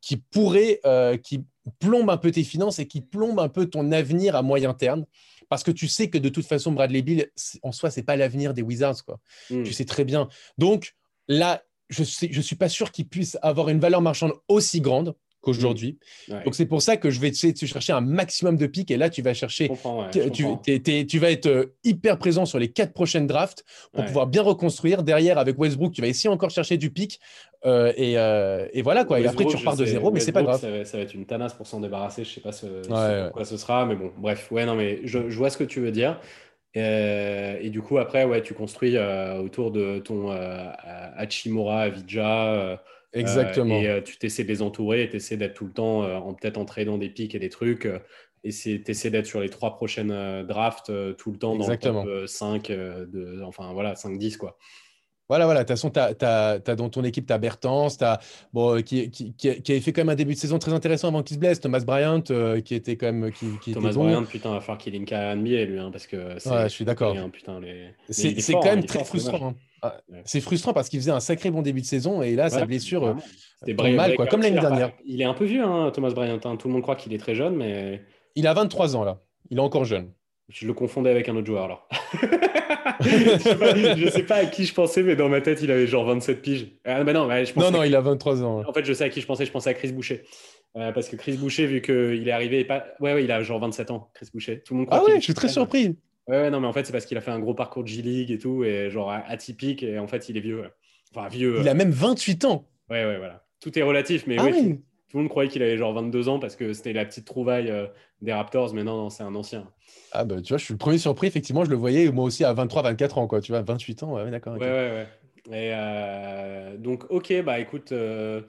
qui 0.01 0.17
pourraient, 0.17 0.79
qui 1.23 1.43
plombe 1.79 2.09
un 2.09 2.17
peu 2.17 2.31
tes 2.31 2.43
finances 2.43 2.79
et 2.79 2.87
qui 2.87 3.01
plombe 3.01 3.39
un 3.39 3.49
peu 3.49 3.67
ton 3.67 3.91
avenir 3.91 4.35
à 4.35 4.41
moyen 4.41 4.73
terme. 4.73 5.05
Parce 5.49 5.63
que 5.63 5.71
tu 5.71 5.87
sais 5.87 6.09
que 6.09 6.17
de 6.17 6.29
toute 6.29 6.45
façon, 6.45 6.71
Bradley 6.71 7.01
Bill, 7.01 7.31
en 7.63 7.71
soi, 7.71 7.89
c'est 7.89 8.03
pas 8.03 8.15
l'avenir 8.15 8.53
des 8.53 8.61
Wizards. 8.61 9.05
Quoi. 9.05 9.19
Hmm. 9.49 9.63
Tu 9.63 9.73
sais 9.73 9.85
très 9.85 10.03
bien. 10.03 10.27
Donc 10.57 10.95
là, 11.27 11.63
je 11.89 12.01
ne 12.01 12.31
je 12.33 12.41
suis 12.41 12.55
pas 12.55 12.69
sûr 12.69 12.91
qu'il 12.91 13.07
puisse 13.07 13.37
avoir 13.41 13.69
une 13.69 13.79
valeur 13.79 14.01
marchande 14.01 14.33
aussi 14.47 14.81
grande 14.81 15.15
qu'aujourd'hui. 15.47 15.97
Mmh. 16.27 16.43
Donc 16.45 16.55
c'est 16.55 16.65
pour 16.65 16.81
ça 16.81 16.97
que 16.97 17.09
je 17.09 17.19
vais 17.19 17.29
essayer 17.29 17.53
de 17.53 17.65
chercher 17.65 17.93
un 17.93 18.01
maximum 18.01 18.57
de 18.57 18.67
pics 18.67 18.91
et 18.91 18.97
là 18.97 19.09
tu 19.09 19.21
vas 19.21 19.33
chercher, 19.33 19.71
tu, 20.11 21.19
vas 21.19 21.31
être 21.31 21.45
euh, 21.45 21.75
hyper 21.83 22.17
présent 22.17 22.45
sur 22.45 22.59
les 22.59 22.69
quatre 22.69 22.93
prochaines 22.93 23.27
drafts 23.27 23.63
pour 23.93 24.05
pouvoir 24.05 24.27
bien 24.27 24.41
reconstruire. 24.41 25.03
Derrière 25.03 25.37
avec 25.37 25.57
Westbrook, 25.57 25.93
tu 25.93 26.01
vas 26.01 26.07
essayer 26.07 26.29
encore 26.29 26.49
chercher 26.49 26.77
du 26.77 26.91
pic 26.91 27.19
euh, 27.65 27.91
euh, 27.97 28.67
et, 28.71 28.81
voilà 28.81 29.03
quoi. 29.03 29.19
et 29.19 29.27
après 29.27 29.45
tu 29.45 29.55
repars 29.55 29.75
de 29.75 29.85
zéro, 29.85 30.11
mais 30.11 30.19
c'est 30.19 30.31
pas 30.31 30.43
grave. 30.43 30.59
Ça 30.59 30.97
va, 30.97 31.03
être 31.03 31.13
une 31.13 31.25
tanasse 31.25 31.53
pour 31.53 31.65
s'en 31.65 31.79
débarrasser. 31.79 32.23
Je 32.23 32.29
sais 32.31 32.41
pas 32.41 32.51
ce, 32.51 33.29
quoi 33.31 33.45
ce 33.45 33.57
sera, 33.57 33.85
mais 33.85 33.95
bon, 33.95 34.11
bref. 34.17 34.51
Ouais, 34.51 34.65
non, 34.65 34.75
mais 34.75 35.01
je, 35.03 35.19
vois 35.19 35.49
ce 35.49 35.57
que 35.57 35.63
tu 35.63 35.79
veux 35.79 35.91
dire. 35.91 36.19
Et, 36.75 37.69
du 37.69 37.81
coup, 37.81 37.97
après, 37.97 38.25
ouais, 38.25 38.43
tu 38.43 38.53
construis 38.53 38.97
autour 38.97 39.71
de 39.71 39.99
ton 39.99 40.29
Hachimura, 41.15 41.81
Avija, 41.81 42.79
Exactement. 43.13 43.75
et 43.75 43.87
euh, 43.87 44.01
tu 44.01 44.17
t'essaies 44.17 44.43
de 44.43 44.49
les 44.49 44.61
entourer, 44.61 45.09
tu 45.09 45.17
essaies 45.17 45.37
d'être 45.37 45.53
tout 45.53 45.65
le 45.65 45.71
temps 45.71 46.03
euh, 46.03 46.15
en 46.15 46.33
peut-être 46.33 46.57
entraînant 46.57 46.97
des 46.97 47.09
pics 47.09 47.35
et 47.35 47.39
des 47.39 47.49
trucs. 47.49 47.85
Euh, 47.85 47.99
et 48.43 48.51
tu 48.51 48.81
essaies 48.87 49.09
d'être 49.09 49.25
sur 49.25 49.41
les 49.41 49.49
trois 49.49 49.75
prochaines 49.75 50.45
drafts 50.47 50.91
tout 51.17 51.31
le 51.31 51.37
temps 51.37 51.55
dans 51.55 51.67
le 51.67 51.77
top 51.77 52.27
5, 52.27 52.67
de, 52.69 53.41
enfin 53.43 53.73
voilà, 53.73 53.95
5-10 53.95 54.37
quoi. 54.37 54.57
Voilà, 55.27 55.45
voilà. 55.45 55.63
De 55.63 55.67
toute 55.67 55.75
façon, 55.75 55.89
tu 55.89 55.99
as, 55.99 56.75
dans 56.75 56.87
ton 56.87 57.03
équipe, 57.03 57.25
tu 57.27 57.33
as 57.33 57.37
Bertens, 57.39 57.97
as, 57.99 58.19
bon, 58.53 58.81
qui, 58.81 59.09
qui, 59.09 59.33
qui, 59.33 59.49
avait 59.49 59.81
fait 59.81 59.91
quand 59.91 60.01
même 60.01 60.09
un 60.09 60.15
début 60.15 60.35
de 60.35 60.39
saison 60.39 60.59
très 60.59 60.71
intéressant 60.71 61.09
avant 61.09 61.23
qu'il 61.23 61.35
se 61.35 61.39
blesse. 61.39 61.59
Thomas 61.59 61.81
Bryant, 61.81 62.21
qui 62.61 62.75
était 62.75 62.95
quand 62.95 63.11
même. 63.11 63.31
Qui, 63.33 63.73
Thomas 63.73 63.91
Bryant, 63.91 64.23
putain, 64.23 64.51
va 64.51 64.61
falloir 64.61 64.77
qu'il 64.77 64.93
ait 64.93 64.97
une 64.97 65.05
carrière 65.05 65.35
NBA, 65.35 65.65
lui, 65.65 65.79
hein, 65.79 65.89
parce 65.91 66.07
que. 66.07 66.15
Ouais, 66.15 66.63
je 66.63 66.73
suis 66.73 66.85
d'accord. 66.85 67.17
C'est 68.09 68.53
quand 68.53 68.63
même 68.63 68.85
très 68.85 69.03
frustrant. 69.03 69.49
Hein. 69.49 69.55
Ah, 69.81 69.97
c'est 70.25 70.41
frustrant 70.41 70.73
parce 70.73 70.89
qu'il 70.89 70.99
faisait 70.99 71.11
un 71.11 71.19
sacré 71.19 71.51
bon 71.51 71.61
début 71.61 71.81
de 71.81 71.85
saison 71.85 72.21
et 72.21 72.35
là, 72.35 72.49
sa 72.49 72.65
blessure, 72.65 73.05
euh, 73.05 73.13
c'était 73.59 73.91
mal, 73.91 74.15
quoi, 74.15 74.27
comme 74.27 74.41
l'année 74.41 74.59
dernière. 74.59 74.91
Il 75.05 75.21
est 75.21 75.25
un 75.25 75.33
peu 75.33 75.45
vieux, 75.45 75.63
hein, 75.63 75.91
Thomas 75.93 76.11
Bryant. 76.11 76.39
Hein. 76.43 76.57
Tout 76.57 76.67
le 76.67 76.73
monde 76.73 76.81
croit 76.81 76.95
qu'il 76.95 77.13
est 77.13 77.19
très 77.19 77.35
jeune, 77.35 77.55
mais. 77.55 78.01
Il 78.35 78.47
a 78.47 78.53
23 78.53 78.95
ans, 78.95 79.03
là. 79.03 79.21
Il 79.49 79.57
est 79.57 79.61
encore 79.61 79.85
jeune. 79.85 80.11
Je 80.49 80.65
le 80.65 80.73
confondais 80.73 81.09
avec 81.09 81.27
un 81.29 81.35
autre 81.35 81.47
joueur, 81.47 81.65
alors. 81.65 81.87
je, 83.01 84.09
sais 84.09 84.23
pas, 84.23 84.35
à 84.35 84.45
qui 84.45 84.65
je 84.65 84.73
pensais, 84.73 85.03
mais 85.03 85.15
dans 85.15 85.29
ma 85.29 85.41
tête, 85.41 85.61
il 85.61 85.69
avait 85.71 85.87
genre 85.87 86.05
27 86.05 86.41
piges. 86.41 86.67
Ah, 86.85 87.03
bah 87.03 87.13
non, 87.13 87.29
je 87.29 87.59
non, 87.59 87.71
non, 87.71 87.83
il 87.83 87.95
a 87.95 88.01
23 88.01 88.43
ans. 88.43 88.63
En 88.65 88.73
fait, 88.73 88.85
je 88.85 88.93
sais 88.93 89.03
à 89.03 89.09
qui 89.09 89.21
je 89.21 89.25
pensais. 89.25 89.45
Je 89.45 89.51
pensais 89.51 89.69
à 89.69 89.73
Chris 89.73 89.91
Boucher. 89.91 90.23
Euh, 90.77 90.91
parce 90.91 91.09
que 91.09 91.15
Chris 91.15 91.37
Boucher, 91.37 91.65
vu 91.65 91.81
qu'il 91.81 92.27
est 92.27 92.31
arrivé, 92.31 92.63
pas... 92.63 92.85
ouais, 92.99 93.13
ouais, 93.13 93.23
il 93.23 93.31
a 93.31 93.41
genre 93.41 93.59
27 93.59 93.91
ans, 93.91 94.09
Chris 94.13 94.27
Boucher. 94.33 94.61
Tout 94.61 94.73
le 94.73 94.79
monde 94.79 94.87
croit 94.87 94.99
ah 95.01 95.05
ouais, 95.05 95.15
je 95.17 95.23
suis 95.23 95.33
très 95.33 95.49
surpris. 95.49 95.97
Ouais, 96.27 96.49
non, 96.49 96.59
mais 96.59 96.67
en 96.67 96.73
fait, 96.73 96.85
c'est 96.85 96.91
parce 96.91 97.05
qu'il 97.05 97.17
a 97.17 97.21
fait 97.21 97.31
un 97.31 97.39
gros 97.39 97.53
parcours 97.53 97.83
de 97.83 97.87
G-League 97.87 98.31
et 98.31 98.37
tout, 98.37 98.63
et 98.63 98.89
genre 98.89 99.11
atypique, 99.11 99.83
et 99.83 99.97
en 99.99 100.07
fait, 100.07 100.27
il 100.29 100.37
est 100.37 100.41
vieux. 100.41 100.63
Enfin, 101.15 101.27
vieux. 101.29 101.57
Il 101.61 101.69
a 101.69 101.73
même 101.73 101.91
28 101.91 102.45
ans. 102.45 102.67
Ouais, 102.89 103.05
ouais, 103.05 103.17
voilà. 103.17 103.45
tout 103.61 103.77
est 103.77 103.81
relatif, 103.81 104.27
mais 104.27 104.37
Ah 104.37 104.45
oui, 104.45 104.51
oui. 104.53 104.69
tout, 104.75 104.81
tout 105.09 105.17
le 105.17 105.23
monde 105.23 105.29
croyait 105.29 105.49
qu'il 105.49 105.63
avait 105.63 105.77
genre 105.77 105.93
22 105.93 106.27
ans 106.27 106.39
parce 106.39 106.55
que 106.55 106.73
c'était 106.73 106.93
la 106.93 107.05
petite 107.05 107.25
trouvaille 107.25 107.69
euh, 107.71 107.87
des 108.21 108.33
Raptors, 108.33 108.73
mais 108.73 108.83
non, 108.83 108.97
non, 108.97 109.09
c'est 109.09 109.23
un 109.23 109.35
ancien. 109.35 109.71
Ah 110.11 110.25
bah 110.25 110.41
tu 110.41 110.49
vois, 110.49 110.57
je 110.57 110.65
suis 110.65 110.73
le 110.73 110.77
premier 110.77 110.97
surpris, 110.97 111.27
effectivement, 111.27 111.63
je 111.63 111.69
le 111.69 111.75
voyais 111.77 112.11
moi 112.11 112.25
aussi 112.25 112.43
à 112.43 112.51
23, 112.53 112.81
24 112.83 113.17
ans, 113.19 113.27
quoi, 113.27 113.39
tu 113.39 113.51
vois, 113.53 113.61
28 113.61 114.03
ans, 114.03 114.15
ouais, 114.15 114.29
d'accord. 114.29 114.53
Ouais, 114.53 114.59
ouais, 114.59 114.91
ouais. 114.91 115.07
Et 115.49 115.71
euh, 115.73 116.75
donc, 116.77 117.05
ok, 117.09 117.41
bah 117.43 117.59
écoute, 117.59 117.93
euh, 117.93 118.41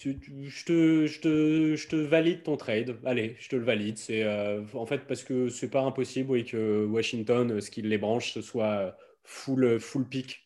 tu- 0.00 0.18
tu- 0.18 0.48
je 0.48 0.64
te, 0.64 1.06
je 1.06 1.20
te, 1.20 1.76
je 1.76 1.88
te 1.88 1.96
valide 1.96 2.42
ton 2.42 2.56
trade. 2.56 2.96
Allez, 3.04 3.36
je 3.38 3.48
te 3.48 3.56
le 3.56 3.64
valide. 3.64 3.98
C'est 3.98 4.22
euh, 4.22 4.62
en 4.74 4.86
fait 4.86 5.06
parce 5.06 5.22
que 5.22 5.48
c'est 5.50 5.70
pas 5.70 5.82
impossible, 5.82 6.30
oui, 6.30 6.44
que 6.44 6.86
Washington, 6.86 7.52
euh, 7.52 7.60
ce 7.60 7.70
qui 7.70 7.82
les 7.82 7.98
branche, 7.98 8.32
ce 8.32 8.40
soit 8.40 8.66
euh, 8.66 8.90
full, 9.24 9.78
full 9.78 10.08
pick. 10.08 10.40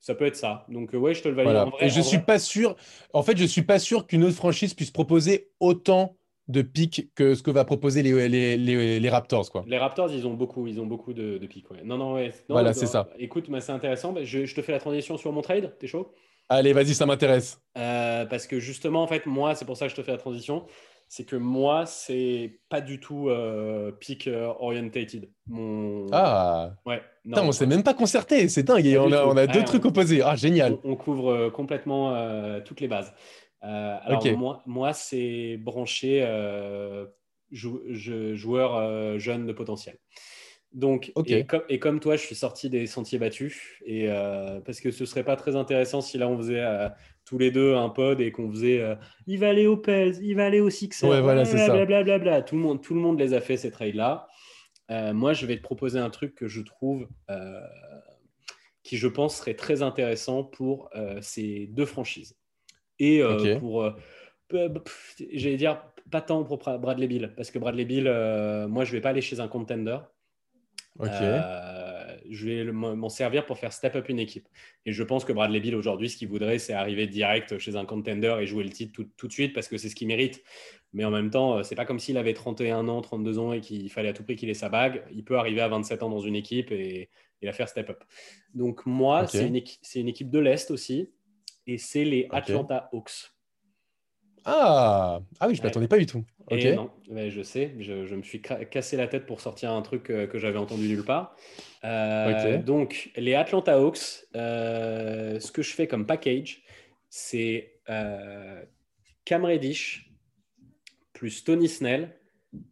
Ça 0.00 0.14
peut 0.14 0.26
être 0.26 0.36
ça. 0.36 0.66
Donc, 0.68 0.92
ouais, 0.92 1.14
je 1.14 1.22
te 1.22 1.28
le 1.28 1.34
valide. 1.34 1.56
En 1.56 1.64
Voilà. 1.64 1.70
vrai, 1.70 1.86
Et 1.86 1.90
je 1.90 2.00
en 2.00 2.02
suis 2.02 2.16
vrai- 2.16 2.26
pas 2.26 2.38
sûr, 2.38 2.76
en 3.14 3.22
fait, 3.22 3.36
je 3.38 3.44
suis 3.44 3.62
pas 3.62 3.78
sûr 3.78 4.06
qu'une 4.06 4.24
autre 4.24 4.36
franchise 4.36 4.74
puisse 4.74 4.90
proposer 4.90 5.48
autant 5.60 6.16
de 6.48 6.60
pics 6.60 7.10
que 7.14 7.34
ce 7.34 7.42
que 7.42 7.50
va 7.50 7.64
proposer 7.64 8.02
les, 8.02 8.28
les, 8.28 8.56
les, 8.58 9.00
les 9.00 9.08
Raptors, 9.10 9.50
quoi. 9.50 9.64
Les 9.66 9.78
Raptors, 9.78 10.12
ils 10.12 10.26
ont 10.26 10.34
beaucoup, 10.34 10.66
ils 10.66 10.78
ont 10.78 10.84
beaucoup 10.84 11.14
de, 11.14 11.38
de 11.38 11.46
ouais. 11.70 11.84
Non, 11.84 11.96
non, 11.96 12.14
ouais. 12.14 12.32
Non, 12.50 12.56
Voilà, 12.56 12.74
c'est 12.74 12.86
ça. 12.86 13.08
Écoute, 13.18 13.48
bah, 13.50 13.62
c'est 13.62 13.72
intéressant. 13.72 14.12
Bah, 14.12 14.24
je, 14.24 14.44
je 14.44 14.54
te 14.54 14.60
fais 14.60 14.72
la 14.72 14.78
transition 14.78 15.16
sur 15.16 15.32
mon 15.32 15.40
trade. 15.40 15.74
T'es 15.78 15.86
chaud? 15.86 16.12
Allez, 16.48 16.72
vas-y, 16.72 16.94
ça 16.94 17.06
m'intéresse. 17.06 17.60
Euh, 17.78 18.26
parce 18.26 18.46
que 18.46 18.60
justement, 18.60 19.02
en 19.02 19.06
fait, 19.06 19.26
moi, 19.26 19.54
c'est 19.54 19.64
pour 19.64 19.76
ça 19.76 19.86
que 19.86 19.90
je 19.90 19.96
te 19.96 20.02
fais 20.02 20.12
la 20.12 20.18
transition. 20.18 20.66
C'est 21.08 21.24
que 21.24 21.36
moi, 21.36 21.86
c'est 21.86 22.60
pas 22.68 22.80
du 22.80 22.98
tout 22.98 23.28
euh, 23.28 23.92
pick 23.92 24.26
euh, 24.26 24.52
orientated. 24.58 25.30
Mon... 25.46 26.06
Ah, 26.12 26.72
ouais. 26.86 27.02
putain, 27.22 27.42
Non, 27.42 27.48
on 27.48 27.52
s'est 27.52 27.66
même 27.66 27.82
pas 27.82 27.94
concerté, 27.94 28.48
c'est 28.48 28.62
dingue, 28.62 28.84
et 28.86 28.98
on 28.98 29.12
a, 29.12 29.24
on 29.24 29.36
a 29.36 29.46
deux 29.46 29.60
Ouais, 29.60 29.64
trucs 29.64 29.84
on- 29.84 29.88
opposés. 29.88 30.22
Ah, 30.22 30.34
génial. 30.34 30.78
on, 30.84 30.92
on 30.92 30.96
couvre 30.96 31.30
euh, 31.32 31.50
complètement 31.50 32.14
euh, 32.16 32.60
toutes 32.64 32.80
les 32.80 32.88
bases. 32.88 33.12
Alors, 33.60 34.22
moi, 34.36 34.62
moi 34.66 34.92
c'est 34.92 35.56
branché 35.56 36.20
jou- 37.50 37.80
joueur 38.34 39.18
jeune 39.18 39.46
de 39.46 39.52
potentiel. 39.54 39.96
Donc, 40.74 41.12
et, 41.30 41.46
comme, 41.46 41.62
et 41.68 41.78
comme 41.78 42.00
toi, 42.00 42.16
je 42.16 42.22
suis 42.22 42.34
sorti 42.34 42.68
des 42.68 42.88
sentiers 42.88 43.20
battus. 43.20 43.80
Et, 43.86 44.08
euh, 44.08 44.60
parce 44.60 44.80
que 44.80 44.90
ce 44.90 45.04
serait 45.04 45.22
pas 45.22 45.36
très 45.36 45.54
intéressant 45.54 46.00
si 46.00 46.18
là, 46.18 46.28
on 46.28 46.36
faisait 46.36 46.60
euh, 46.64 46.88
tous 47.24 47.38
les 47.38 47.52
deux 47.52 47.76
un 47.76 47.88
pod 47.90 48.20
et 48.20 48.32
qu'on 48.32 48.50
faisait 48.50 48.80
euh, 48.80 48.96
il 49.28 49.38
va 49.38 49.50
aller 49.50 49.68
aux 49.68 49.76
Pels, 49.76 50.16
il 50.20 50.34
va 50.34 50.46
aller 50.46 50.58
aux 50.58 50.70
Sixers, 50.70 51.08
Ouais, 51.08 51.20
voilà, 51.20 51.44
blablabla. 51.44 52.02
Bla, 52.02 52.18
bla. 52.18 52.42
Tout, 52.42 52.56
le 52.56 52.60
monde, 52.60 52.82
tout 52.82 52.92
le 52.92 53.00
monde 53.00 53.20
les 53.20 53.34
a 53.34 53.40
fait, 53.40 53.56
ces 53.56 53.70
trades-là. 53.70 54.26
Moi, 54.90 55.32
je 55.32 55.46
vais 55.46 55.56
te 55.56 55.62
proposer 55.62 56.00
un 56.00 56.10
truc 56.10 56.34
que 56.34 56.48
je 56.48 56.60
trouve 56.60 57.06
qui, 58.82 58.96
je 58.96 59.08
pense, 59.08 59.38
serait 59.38 59.54
très 59.54 59.82
intéressant 59.82 60.42
pour 60.42 60.90
ces 61.20 61.68
deux 61.68 61.86
franchises. 61.86 62.36
Et 62.98 63.22
pour, 63.60 63.88
j'allais 65.32 65.56
dire, 65.56 65.82
pas 66.10 66.20
tant 66.20 66.44
pour 66.44 66.58
Bra- 66.58 66.78
Bradley 66.78 67.06
Bill, 67.06 67.32
parce 67.36 67.50
que 67.50 67.58
Bradley 67.58 67.84
Bill, 67.84 68.04
moi, 68.68 68.84
je 68.84 68.92
vais 68.92 69.00
pas 69.00 69.10
aller 69.10 69.22
chez 69.22 69.38
un 69.40 69.48
contender. 69.48 69.98
Euh, 71.00 72.16
je 72.30 72.46
vais 72.46 72.64
m'en 72.72 73.08
servir 73.08 73.44
pour 73.46 73.58
faire 73.58 73.72
step 73.72 73.96
up 73.96 74.08
une 74.08 74.18
équipe. 74.18 74.48
Et 74.86 74.92
je 74.92 75.02
pense 75.02 75.24
que 75.24 75.32
Bradley 75.32 75.60
Bill, 75.60 75.74
aujourd'hui, 75.74 76.08
ce 76.08 76.16
qu'il 76.16 76.28
voudrait, 76.28 76.58
c'est 76.58 76.72
arriver 76.72 77.06
direct 77.06 77.58
chez 77.58 77.76
un 77.76 77.84
contender 77.84 78.36
et 78.40 78.46
jouer 78.46 78.64
le 78.64 78.70
titre 78.70 78.92
tout, 78.92 79.08
tout 79.16 79.26
de 79.28 79.32
suite 79.32 79.52
parce 79.52 79.68
que 79.68 79.76
c'est 79.76 79.88
ce 79.88 79.94
qu'il 79.96 80.06
mérite. 80.08 80.42
Mais 80.92 81.04
en 81.04 81.10
même 81.10 81.30
temps, 81.30 81.58
euh, 81.58 81.62
c'est 81.64 81.74
pas 81.74 81.84
comme 81.84 81.98
s'il 81.98 82.16
avait 82.16 82.32
31 82.34 82.86
ans, 82.88 83.00
32 83.00 83.38
ans 83.38 83.52
et 83.52 83.60
qu'il 83.60 83.90
fallait 83.90 84.08
à 84.10 84.12
tout 84.12 84.22
prix 84.22 84.36
qu'il 84.36 84.48
ait 84.50 84.54
sa 84.54 84.68
bague. 84.68 85.02
Il 85.12 85.24
peut 85.24 85.36
arriver 85.36 85.60
à 85.60 85.68
27 85.68 86.02
ans 86.04 86.08
dans 86.10 86.20
une 86.20 86.36
équipe 86.36 86.70
et, 86.70 87.10
et 87.42 87.46
la 87.46 87.52
faire 87.52 87.68
step 87.68 87.90
up. 87.90 88.04
Donc, 88.54 88.86
moi, 88.86 89.22
c'est 89.26 89.38
une, 89.48 89.56
équi- 89.56 89.78
c'est 89.82 90.00
une 90.00 90.08
équipe 90.08 90.30
de 90.30 90.38
l'Est 90.38 90.70
aussi. 90.70 91.10
Et 91.66 91.78
c'est 91.78 92.04
les. 92.04 92.28
Atlanta 92.54 92.88
Hawks. 92.92 93.32
Ah, 94.44 95.20
ah 95.40 95.48
oui, 95.48 95.54
je 95.54 95.60
Ouais. 95.60 95.68
m'attendais 95.68 95.88
pas 95.88 95.98
du 95.98 96.06
tout. 96.06 96.24
Et 96.50 96.74
non, 96.74 96.90
mais 97.10 97.30
je 97.30 97.42
sais, 97.42 97.74
je, 97.80 98.04
je 98.04 98.14
me 98.14 98.22
suis 98.22 98.42
cassé 98.42 98.96
la 98.98 99.08
tête 99.08 99.24
pour 99.24 99.40
sortir 99.40 99.72
un 99.72 99.80
truc 99.80 100.10
euh, 100.10 100.26
que 100.26 100.38
j'avais 100.38 100.58
entendu 100.58 100.86
nulle 100.88 101.04
part. 101.04 101.34
Euh. 101.84 102.58
Donc, 102.58 103.10
les 103.16 103.34
Atlanta 103.34 103.78
Hawks, 103.78 104.26
euh, 104.36 105.40
ce 105.40 105.50
que 105.50 105.62
je 105.62 105.72
fais 105.72 105.86
comme 105.86 106.06
package, 106.06 106.62
c'est 107.08 107.80
Cam 109.24 109.44
Reddish, 109.44 110.12
plus 111.14 111.44
Tony 111.44 111.68
Snell, 111.68 112.14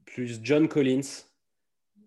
plus 0.04 0.40
John 0.42 0.68
Collins, 0.68 1.24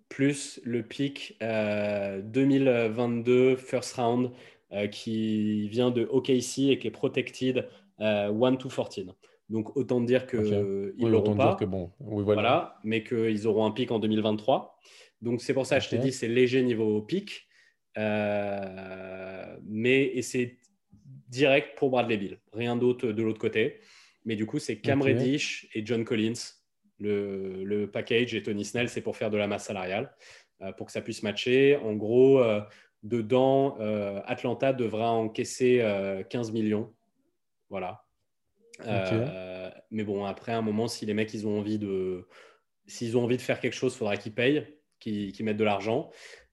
plus 0.10 0.60
le 0.63 0.84
pick 0.84 1.36
euh, 1.41 2.21
2022 2.21 3.56
first 3.56 3.95
round 3.95 4.32
qui 4.91 5.67
vient 5.69 5.89
de 5.89 6.04
OKC 6.04 6.69
et 6.69 6.78
qui 6.80 6.88
est 6.88 6.91
protected 6.91 7.67
euh, 8.01 8.30
1 8.43 8.56
to 8.58 8.69
14. 8.69 9.13
Donc, 9.50 9.76
autant 9.78 10.02
dire 10.02 10.26
ne 10.34 10.94
Oui, 10.98 11.10
l'auront 11.10 11.36
pas. 11.36 11.50
dire 11.50 11.58
que 11.58 11.66
bon, 11.66 11.92
oui, 12.00 12.24
voilà. 12.24 12.42
Voilà, 12.42 12.80
mais 12.84 13.04
qu'ils 13.04 13.48
auront 13.48 13.66
un 13.66 13.72
pic 13.72 13.92
en 13.92 14.00
2023. 14.00 14.78
Donc 15.22 15.42
c'est 15.42 15.54
pour 15.54 15.66
ça 15.66 15.78
que 15.80 15.86
je 15.86 15.90
t'ai 15.90 15.98
dit 15.98 16.12
c'est 16.12 16.28
léger 16.28 16.62
niveau 16.64 17.02
pic, 17.02 17.48
Euh, 17.98 19.58
mais 19.64 20.04
et 20.04 20.22
c'est 20.22 20.58
direct 21.30 21.78
pour 21.78 21.90
Bradley 21.90 22.18
Bill, 22.18 22.40
rien 22.54 22.76
d'autre 22.76 23.08
de 23.12 23.24
l'autre 23.24 23.40
côté. 23.40 23.80
Mais 24.26 24.36
du 24.36 24.46
coup 24.46 24.60
c'est 24.60 24.78
Cam. 24.80 25.02
Reddish 25.02 25.68
et 25.74 25.86
John 25.86 26.04
Collins, 26.04 26.34
le, 27.00 27.64
le 27.64 27.90
package 27.90 28.34
et 28.36 28.44
Tony 28.44 28.66
Snell, 28.66 28.90
c'est 28.90 29.02
pour 29.02 29.16
faire 29.18 29.30
de 29.30 29.38
la 29.38 29.48
masse 29.48 29.66
salariale, 29.66 30.14
euh, 30.62 30.72
pour 30.74 30.88
que 30.88 30.92
ça 30.92 31.02
puisse 31.02 31.24
matcher. 31.24 31.78
En 31.78 31.94
gros, 31.94 32.40
euh, 32.40 32.62
dedans, 33.04 33.78
Atlanta 34.26 34.74
devra 34.74 35.12
encaisser 35.12 35.80
euh, 35.82 36.24
15 36.24 36.52
millions. 36.52 36.94
Voilà. 37.70 38.05
Euh, 38.86 39.70
mais 39.92 40.04
bon, 40.04 40.26
après 40.26 40.52
un 40.52 40.62
moment, 40.62 40.88
si 40.88 41.06
les 41.06 41.14
mecs 41.14 41.34
ils 41.34 41.48
ont 41.48 41.60
envie 41.60 41.78
de, 41.80 42.28
s'ils 42.88 43.18
ont 43.18 43.24
envie 43.24 43.38
de 43.38 43.42
faire 43.42 43.60
quelque 43.60 43.74
chose, 43.74 43.94
il 43.94 43.98
faudra 43.98 44.18
qu'ils 44.18 44.34
payent, 44.34 44.68
qu'ils 45.00 45.44
mettent 45.44 45.58
de 45.58 45.64
l'argent. 45.64 46.12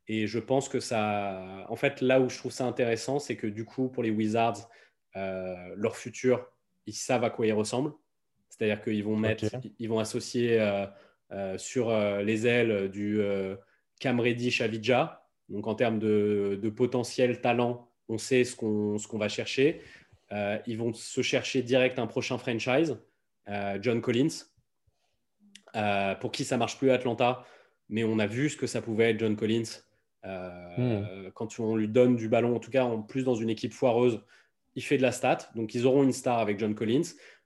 Et 0.09 0.27
je 0.27 0.39
pense 0.39 0.69
que 0.69 0.81
ça, 0.81 1.65
en 1.69 1.77
fait, 1.77 2.01
là 2.01 2.21
où 2.21 2.29
je 2.29 2.37
trouve 2.37 2.53
ça 2.53 2.67
intéressant, 2.67 3.19
c'est 3.19 3.37
que 3.37 3.47
du 3.47 3.65
coup, 3.65 3.89
pour 3.89 4.03
les 4.03 4.11
Wizards, 4.11 4.69
euh, 5.17 5.55
leur 5.77 5.97
futur, 5.97 6.47
ils 6.87 6.95
savent 6.95 7.25
à 7.25 7.31
quoi 7.31 7.47
ils 7.47 7.53
ressemblent. 7.53 7.93
C'est-à-dire 8.49 8.83
qu'ils 8.83 9.05
vont 9.05 9.17
mettre, 9.17 9.47
ils 9.79 9.89
vont 9.89 9.99
associer 9.99 10.61
euh, 10.61 10.87
euh, 11.33 11.57
sur 11.57 11.91
les 12.23 12.47
ailes 12.47 12.91
du 12.91 13.21
euh, 13.21 13.57
Cam 13.99 14.21
Reddish 14.21 14.61
Avija. 14.61 15.27
Donc 15.49 15.67
en 15.67 15.75
termes 15.75 15.99
de, 15.99 16.59
de 16.61 16.71
potentiel 16.71 17.41
talent, 17.41 17.91
on 18.09 18.19
sait 18.19 18.45
ce 18.45 18.55
qu'on 18.55 18.99
ce 18.99 19.09
qu'on 19.09 19.19
va 19.19 19.29
chercher. 19.29 19.81
Euh, 20.33 20.59
ils 20.67 20.79
vont 20.79 20.93
se 20.95 21.21
chercher 21.21 21.63
direct 21.63 21.99
un 21.99 22.07
prochain 22.07 22.39
franchise, 22.39 22.99
euh, 23.49 23.79
John 23.83 24.01
Collins, 24.01 24.47
euh, 25.77 26.15
pour 26.17 26.33
qui 26.33 26.45
ça 26.45 26.57
marche 26.57 26.79
plus 26.79 26.91
à 26.91 26.95
Atlanta, 26.95 27.45
mais 27.89 28.05
on 28.05 28.19
a 28.19 28.27
vu 28.27 28.49
ce 28.49 28.57
que 28.57 28.67
ça 28.67 28.83
pouvait 28.83 29.11
être 29.11 29.21
John 29.21 29.37
Collins. 29.37 29.65
Euh, 30.25 31.31
Quand 31.35 31.59
on 31.59 31.77
lui 31.77 31.89
donne 31.89 32.17
du 32.17 32.29
ballon, 32.29 32.55
en 32.57 32.61
tout 32.61 32.71
cas 32.71 32.85
en 32.85 33.03
plus 33.03 33.25
dans 33.25 33.35
une 33.35 33.51
équipe 33.51 33.73
foireuse, 33.73 34.21
il 34.75 34.83
fait 34.83 34.97
de 34.97 35.03
la 35.03 35.13
stat. 35.13 35.39
Donc 35.55 35.75
ils 35.75 35.87
auront 35.87 36.03
une 36.03 36.13
star 36.13 36.39
avec 36.39 36.59
John 36.59 36.75
Collins. 36.75 37.03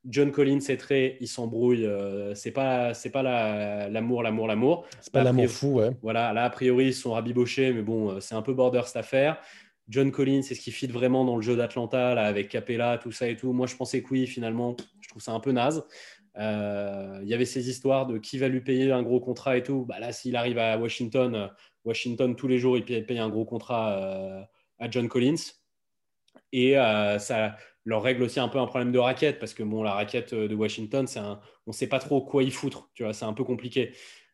John 0.08 0.30
Collins 0.30 0.60
est 0.68 0.76
très, 0.76 1.16
il 1.20 1.26
s'embrouille. 1.26 1.88
c'est 2.34 2.52
pas, 2.52 2.94
c'est 2.94 3.10
pas 3.10 3.22
la- 3.24 3.88
l'amour, 3.88 4.22
l'amour, 4.22 4.46
l'amour. 4.46 4.86
C'est 5.00 5.12
pas 5.12 5.24
l'amour 5.24 5.48
fou, 5.48 5.74
ouais. 5.80 5.90
Voilà, 6.02 6.32
là, 6.32 6.44
a 6.44 6.50
priori, 6.50 6.86
ils 6.86 6.94
sont 6.94 7.12
rabibochés, 7.12 7.72
mais 7.72 7.82
bon, 7.82 8.20
c'est 8.20 8.36
un 8.36 8.42
peu 8.42 8.54
border 8.54 8.82
cette 8.84 8.96
affaire. 8.96 9.40
John 9.88 10.10
Collins, 10.10 10.42
c'est 10.42 10.54
ce 10.54 10.60
qui 10.60 10.72
fit 10.72 10.88
vraiment 10.88 11.24
dans 11.24 11.36
le 11.36 11.42
jeu 11.42 11.56
d'Atlanta, 11.56 12.14
là, 12.14 12.26
avec 12.26 12.48
Capella, 12.48 12.98
tout 12.98 13.12
ça 13.12 13.28
et 13.28 13.36
tout. 13.36 13.52
Moi, 13.52 13.66
je 13.66 13.76
pensais 13.76 14.02
que 14.02 14.08
oui, 14.10 14.26
finalement, 14.26 14.76
je 15.00 15.08
trouve 15.08 15.22
ça 15.22 15.32
un 15.32 15.40
peu 15.40 15.52
naze. 15.52 15.84
Euh, 16.38 17.20
Il 17.22 17.28
y 17.28 17.34
avait 17.34 17.44
ces 17.44 17.70
histoires 17.70 18.06
de 18.06 18.18
qui 18.18 18.38
va 18.38 18.48
lui 18.48 18.60
payer 18.60 18.90
un 18.92 19.02
gros 19.02 19.20
contrat 19.20 19.56
et 19.56 19.62
tout. 19.62 19.84
Bah, 19.86 19.98
là, 20.00 20.12
s'il 20.12 20.36
arrive 20.36 20.58
à 20.58 20.76
Washington, 20.78 21.34
euh, 21.34 21.46
Washington, 21.84 22.34
tous 22.34 22.48
les 22.48 22.58
jours, 22.58 22.76
il 22.76 22.84
paye, 22.84 23.18
un 23.18 23.28
gros 23.28 23.44
contrat 23.44 23.98
euh, 23.98 24.42
à 24.78 24.90
John 24.90 25.08
Collins. 25.08 25.52
Et 26.52 26.74
ça 27.18 27.56
leur 27.84 28.02
règle 28.02 28.22
aussi 28.22 28.40
un 28.40 28.48
peu 28.48 28.58
un 28.58 28.66
problème 28.66 28.90
de 28.92 28.98
raquette, 28.98 29.38
parce 29.38 29.52
que 29.52 29.62
bon, 29.62 29.82
la 29.82 29.92
raquette 29.92 30.34
de 30.34 30.54
Washington, 30.54 31.06
c'est 31.06 31.20
on 31.20 31.38
ne 31.66 31.72
sait 31.72 31.88
pas 31.88 31.98
trop 31.98 32.22
quoi 32.22 32.42
y 32.42 32.50
foutre. 32.50 32.88
Tu 32.94 33.02
vois, 33.02 33.12
c'est 33.12 33.24
un 33.24 33.32
peu 33.34 33.44
compliqué. 33.44 33.92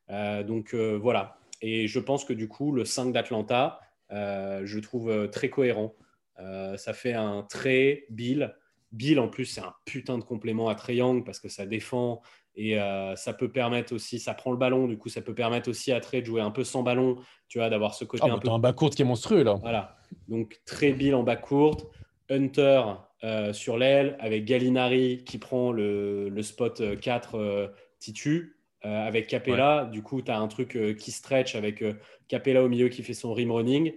Donc 0.08 0.74
voilà. 0.74 1.38
Et 1.62 1.88
je 1.88 1.98
pense 1.98 2.24
que 2.24 2.32
du 2.32 2.48
coup, 2.48 2.72
le 2.72 2.84
5 2.84 3.12
d'Atlanta, 3.12 3.80
je 4.12 4.78
trouve 4.78 5.10
euh, 5.10 5.26
très 5.26 5.50
cohérent. 5.50 5.94
Euh, 6.38 6.76
ça 6.76 6.92
fait 6.92 7.14
un 7.14 7.42
très 7.42 8.04
Bill. 8.10 8.54
Bill, 8.90 9.20
en 9.20 9.28
plus, 9.28 9.46
c'est 9.46 9.60
un 9.60 9.74
putain 9.84 10.18
de 10.18 10.24
complément 10.24 10.68
à 10.68 10.74
Trey 10.74 10.96
Young 10.96 11.24
parce 11.24 11.40
que 11.40 11.48
ça 11.48 11.66
défend 11.66 12.20
et 12.54 12.78
euh, 12.78 13.16
ça 13.16 13.32
peut 13.32 13.50
permettre 13.50 13.94
aussi, 13.94 14.18
ça 14.18 14.34
prend 14.34 14.50
le 14.50 14.58
ballon, 14.58 14.86
du 14.86 14.98
coup, 14.98 15.08
ça 15.08 15.22
peut 15.22 15.34
permettre 15.34 15.70
aussi 15.70 15.90
à 15.90 16.00
Trey 16.00 16.20
de 16.20 16.26
jouer 16.26 16.42
un 16.42 16.50
peu 16.50 16.64
sans 16.64 16.82
ballon, 16.82 17.16
tu 17.48 17.58
vois, 17.58 17.70
d'avoir 17.70 17.94
ce 17.94 18.04
côté 18.04 18.24
Ah, 18.26 18.32
un 18.32 18.38
peu 18.38 18.50
un 18.50 18.58
bas 18.58 18.74
court 18.74 18.90
qui 18.90 19.00
est 19.00 19.06
monstrueux, 19.06 19.42
là. 19.42 19.54
voilà. 19.62 19.96
Donc, 20.28 20.60
très 20.66 20.92
Bill 20.92 21.14
en 21.14 21.22
bas 21.22 21.36
courte. 21.36 21.86
Hunter 22.30 22.82
euh, 23.24 23.52
sur 23.52 23.76
l'aile 23.76 24.16
avec 24.20 24.44
Gallinari 24.44 25.22
qui 25.24 25.38
prend 25.38 25.70
le, 25.70 26.28
le 26.28 26.42
spot 26.42 26.80
euh, 26.80 26.96
4 26.96 27.34
euh, 27.36 27.68
Titu. 27.98 28.56
Euh, 28.84 29.06
avec 29.06 29.28
Capella, 29.28 29.88
du 29.90 30.02
coup, 30.02 30.22
tu 30.22 30.30
as 30.30 30.38
un 30.38 30.48
truc 30.48 30.76
euh, 30.76 30.92
qui 30.92 31.12
stretch 31.12 31.54
avec 31.54 31.82
euh, 31.82 31.94
Capella 32.26 32.64
au 32.64 32.68
milieu 32.68 32.88
qui 32.88 33.02
fait 33.02 33.14
son 33.14 33.32
rim 33.32 33.52
running. 33.52 33.92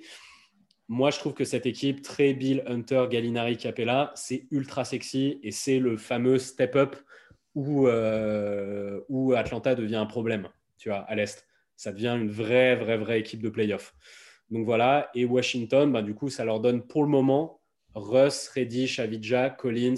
moi, 0.87 1.09
je 1.09 1.17
trouve 1.17 1.33
que 1.33 1.43
cette 1.43 1.65
équipe, 1.65 2.03
très 2.03 2.33
Bill, 2.33 2.63
Hunter, 2.67 3.05
Gallinari, 3.09 3.57
Capella, 3.57 4.11
c'est 4.15 4.45
ultra 4.51 4.85
sexy 4.85 5.39
et 5.41 5.51
c'est 5.51 5.79
le 5.79 5.97
fameux 5.97 6.37
step-up 6.37 6.95
où, 7.55 7.87
où 7.87 9.33
Atlanta 9.33 9.75
devient 9.75 9.95
un 9.95 10.05
problème, 10.05 10.49
tu 10.77 10.89
vois, 10.89 10.99
à 10.99 11.15
l'Est. 11.15 11.47
Ça 11.77 11.91
devient 11.91 12.15
une 12.19 12.29
vraie, 12.29 12.75
vraie, 12.75 12.97
vraie 12.97 13.19
équipe 13.21 13.41
de 13.41 13.49
playoff. 13.49 13.95
Donc 14.51 14.65
voilà, 14.65 15.09
et 15.15 15.25
Washington, 15.25 15.91
bah, 15.91 16.01
du 16.01 16.13
coup, 16.13 16.29
ça 16.29 16.45
leur 16.45 16.59
donne 16.59 16.85
pour 16.85 17.03
le 17.03 17.09
moment 17.09 17.61
Russ, 17.95 18.49
Reddish, 18.49 18.99
Avidja, 18.99 19.49
Collins 19.49 19.95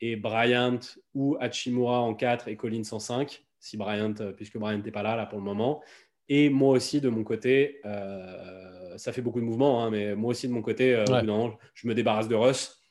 et 0.00 0.16
Bryant 0.16 0.80
ou 1.14 1.36
Hachimura 1.40 2.00
en 2.00 2.14
4 2.14 2.48
et 2.48 2.56
Collins 2.56 2.92
en 2.92 2.98
5, 2.98 3.43
si 3.64 3.76
Bryant, 3.76 4.14
euh, 4.20 4.32
puisque 4.32 4.58
Bryant 4.58 4.78
n'est 4.78 4.90
pas 4.90 5.02
là, 5.02 5.16
là 5.16 5.24
pour 5.26 5.38
le 5.38 5.44
moment. 5.44 5.82
Et 6.28 6.50
moi 6.50 6.70
aussi, 6.76 7.00
de 7.00 7.08
mon 7.08 7.24
côté, 7.24 7.80
euh, 7.84 8.96
ça 8.98 9.12
fait 9.12 9.22
beaucoup 9.22 9.40
de 9.40 9.44
mouvements, 9.44 9.84
hein, 9.84 9.90
mais 9.90 10.14
moi 10.14 10.30
aussi, 10.30 10.48
de 10.48 10.52
mon 10.52 10.62
côté, 10.62 10.94
euh, 10.94 11.04
je 11.74 11.88
me 11.88 11.94
débarrasse 11.94 12.28
de 12.28 12.34
Russ. 12.34 12.82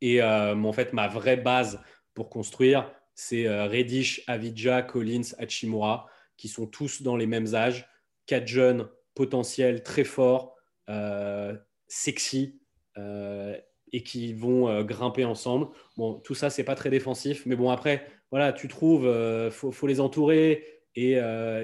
Et 0.00 0.22
en 0.22 0.72
fait, 0.72 0.94
ma 0.94 1.08
vraie 1.08 1.36
base 1.36 1.78
pour 2.14 2.30
construire, 2.30 2.90
c'est 3.14 3.46
Reddish, 3.66 4.22
Avidja, 4.26 4.80
Collins, 4.80 5.34
Hachimura, 5.36 6.06
qui 6.38 6.48
sont 6.48 6.66
tous 6.66 7.02
dans 7.02 7.16
les 7.16 7.26
mêmes 7.26 7.54
âges, 7.54 7.86
quatre 8.24 8.46
jeunes 8.46 8.88
potentiels 9.14 9.82
très 9.82 10.04
forts, 10.04 10.56
sexy, 11.86 12.60
euh, 12.96 13.56
et 13.92 14.04
qui 14.04 14.32
vont 14.32 14.68
euh, 14.68 14.84
grimper 14.84 15.24
ensemble. 15.24 15.68
Bon, 15.96 16.14
tout 16.14 16.34
ça, 16.34 16.48
c'est 16.48 16.62
pas 16.62 16.76
très 16.76 16.90
défensif, 16.90 17.44
mais 17.44 17.56
bon, 17.56 17.70
après, 17.70 18.06
voilà, 18.30 18.52
tu 18.52 18.68
trouves, 18.68 19.02
il 19.02 19.08
euh, 19.08 19.50
faut, 19.50 19.86
les 19.86 20.00
entourer. 20.00 20.64
Et, 20.96 21.18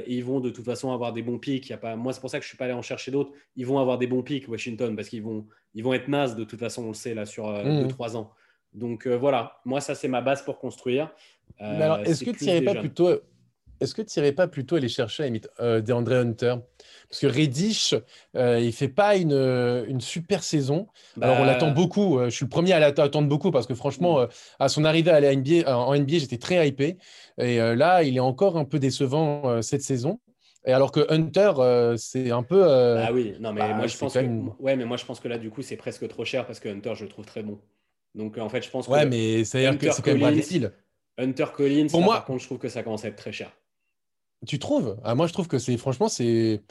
ils 0.06 0.24
vont 0.24 0.40
de 0.40 0.50
toute 0.50 0.64
façon 0.64 0.92
avoir 0.92 1.12
des 1.12 1.22
bons 1.22 1.38
pics. 1.38 1.68
Y 1.68 1.72
a 1.72 1.78
pas... 1.78 1.96
Moi, 1.96 2.12
c'est 2.12 2.20
pour 2.20 2.30
ça 2.30 2.38
que 2.38 2.44
je 2.44 2.48
suis 2.48 2.56
pas 2.56 2.64
allé 2.64 2.74
en 2.74 2.82
chercher 2.82 3.10
d'autres. 3.10 3.32
Ils 3.56 3.66
vont 3.66 3.78
avoir 3.78 3.98
des 3.98 4.06
bons 4.06 4.22
pics, 4.22 4.48
Washington, 4.48 4.94
parce 4.94 5.08
qu'ils 5.08 5.22
vont, 5.22 5.46
ils 5.74 5.82
vont 5.82 5.94
être 5.94 6.08
nazes 6.08 6.36
de 6.36 6.44
toute 6.44 6.60
façon, 6.60 6.84
on 6.84 6.88
le 6.88 6.94
sait, 6.94 7.14
là, 7.14 7.26
sur 7.26 7.46
2-3 7.46 8.12
mmh. 8.12 8.16
ans. 8.16 8.30
Donc 8.72 9.06
voilà, 9.06 9.58
moi, 9.64 9.80
ça, 9.80 9.94
c'est 9.94 10.08
ma 10.08 10.20
base 10.20 10.42
pour 10.42 10.58
construire. 10.58 11.10
alors, 11.58 11.98
est-ce 12.00 12.24
que 12.24 12.30
tu 12.30 12.44
n'irais 12.44 12.62
pas 12.62 12.74
plutôt 12.74 13.20
est-ce 13.80 13.94
que 13.94 14.02
tu 14.02 14.18
n'irais 14.18 14.32
pas 14.32 14.48
plutôt 14.48 14.76
aller 14.76 14.88
chercher 14.88 15.40
euh, 15.60 15.80
DeAndre 15.80 16.12
Hunter? 16.12 16.56
Parce 17.08 17.20
que 17.20 17.26
Reddish, 17.26 17.94
euh, 18.36 18.58
il 18.60 18.66
ne 18.66 18.72
fait 18.72 18.88
pas 18.88 19.16
une, 19.16 19.32
une 19.88 20.00
super 20.00 20.42
saison. 20.42 20.88
Alors, 21.20 21.36
on 21.36 21.40
bah, 21.40 21.46
l'attend 21.46 21.70
beaucoup. 21.70 22.18
Euh, 22.18 22.26
je 22.26 22.36
suis 22.36 22.44
le 22.44 22.50
premier 22.50 22.72
à 22.72 22.80
l'attendre 22.80 23.28
beaucoup 23.28 23.50
parce 23.50 23.66
que, 23.66 23.74
franchement, 23.74 24.22
mm. 24.22 24.28
à 24.58 24.68
son 24.68 24.84
arrivée 24.84 25.10
à 25.10 25.20
la 25.20 25.34
NBA, 25.34 25.76
en 25.76 25.94
NBA, 25.94 26.18
j'étais 26.18 26.38
très 26.38 26.66
hypé. 26.66 26.96
Et 27.38 27.58
là, 27.58 28.02
il 28.02 28.16
est 28.16 28.20
encore 28.20 28.56
un 28.56 28.64
peu 28.64 28.78
décevant 28.78 29.60
cette 29.62 29.82
saison. 29.82 30.20
Et 30.64 30.72
alors 30.72 30.90
que 30.90 31.06
Hunter, 31.12 31.96
c'est 31.96 32.30
un 32.30 32.42
peu. 32.42 32.64
ah 32.64 33.12
oui, 33.12 33.34
non, 33.40 33.52
mais 33.52 33.60
bah, 33.60 33.74
moi, 33.74 33.86
je 33.86 33.96
pense 33.96 34.14
que... 34.14 34.20
ouais, 34.58 34.76
mais 34.76 34.84
moi, 34.84 34.96
je 34.96 35.04
pense 35.04 35.20
que 35.20 35.28
là, 35.28 35.38
du 35.38 35.50
coup, 35.50 35.62
c'est 35.62 35.76
presque 35.76 36.08
trop 36.08 36.24
cher 36.24 36.46
parce 36.46 36.60
que 36.60 36.68
Hunter, 36.68 36.94
je 36.94 37.04
le 37.04 37.10
trouve 37.10 37.24
très 37.24 37.42
bon. 37.42 37.58
Donc, 38.16 38.38
en 38.38 38.48
fait, 38.48 38.64
je 38.64 38.70
pense 38.70 38.86
que. 38.86 38.92
Ouais, 38.92 39.06
mais 39.06 39.44
c'est 39.44 39.76
que 39.76 39.90
c'est 39.90 40.02
quand 40.02 40.16
même 40.16 40.34
difficile. 40.34 40.72
Hunter 41.18 41.46
Collins, 41.54 41.88
pour 41.88 42.02
moi, 42.02 42.14
par 42.14 42.24
contre, 42.24 42.40
je 42.40 42.46
trouve 42.46 42.58
que 42.58 42.68
ça 42.68 42.82
commence 42.82 43.04
à 43.04 43.08
être 43.08 43.16
très 43.16 43.32
cher. 43.32 43.50
Tu 44.46 44.58
trouves? 44.58 44.98
Ah, 45.04 45.14
Moi, 45.14 45.26
je 45.26 45.32
trouve 45.32 45.48
que 45.48 45.58
c'est 45.58 45.76
franchement, 45.76 46.08
c'est 46.08 46.62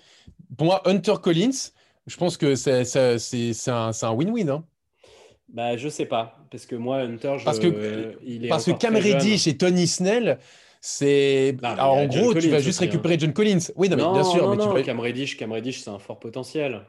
pour 0.58 0.68
moi 0.68 0.82
Hunter 0.86 1.16
Collins. 1.22 1.72
Je 2.08 2.18
pense 2.18 2.38
que 2.38 2.56
c'est 2.56 3.70
un 3.70 3.92
win-win. 4.14 4.50
Hein. 4.50 4.66
Bah, 5.50 5.78
je 5.78 5.90
sais 5.90 6.06
pas, 6.06 6.38
parce 6.52 6.66
que 6.66 6.76
moi, 6.76 6.98
Hunter, 6.98 7.36
je, 7.40 7.46
parce 7.46 7.60
que, 7.60 8.18
il 8.24 8.46
est 8.46 8.50
parce 8.50 8.66
que 8.66 8.72
Cam 8.72 8.96
Reddish 8.96 9.48
et 9.48 9.58
Tony 9.58 9.88
Snell, 9.88 10.40
c'est. 10.82 11.56
en 11.64 12.06
gros, 12.08 12.34
tu 12.34 12.50
vas 12.50 12.60
juste 12.60 12.82
hein. 12.82 12.86
récupérer 12.86 13.18
John 13.18 13.34
Collins. 13.34 13.60
Oui, 13.76 13.90
non, 13.90 13.96
mais 13.96 14.04
bien 14.04 14.24
sûr. 14.24 14.44
Non, 14.44 14.56
mais 14.56 14.82
non, 14.82 14.84
Cam 14.84 15.00
Reddish, 15.00 15.38
Cam 15.38 15.52
Reddish, 15.52 15.82
c'est 15.82 15.90
un 15.90 16.00
fort 16.00 16.20
potentiel. 16.20 16.82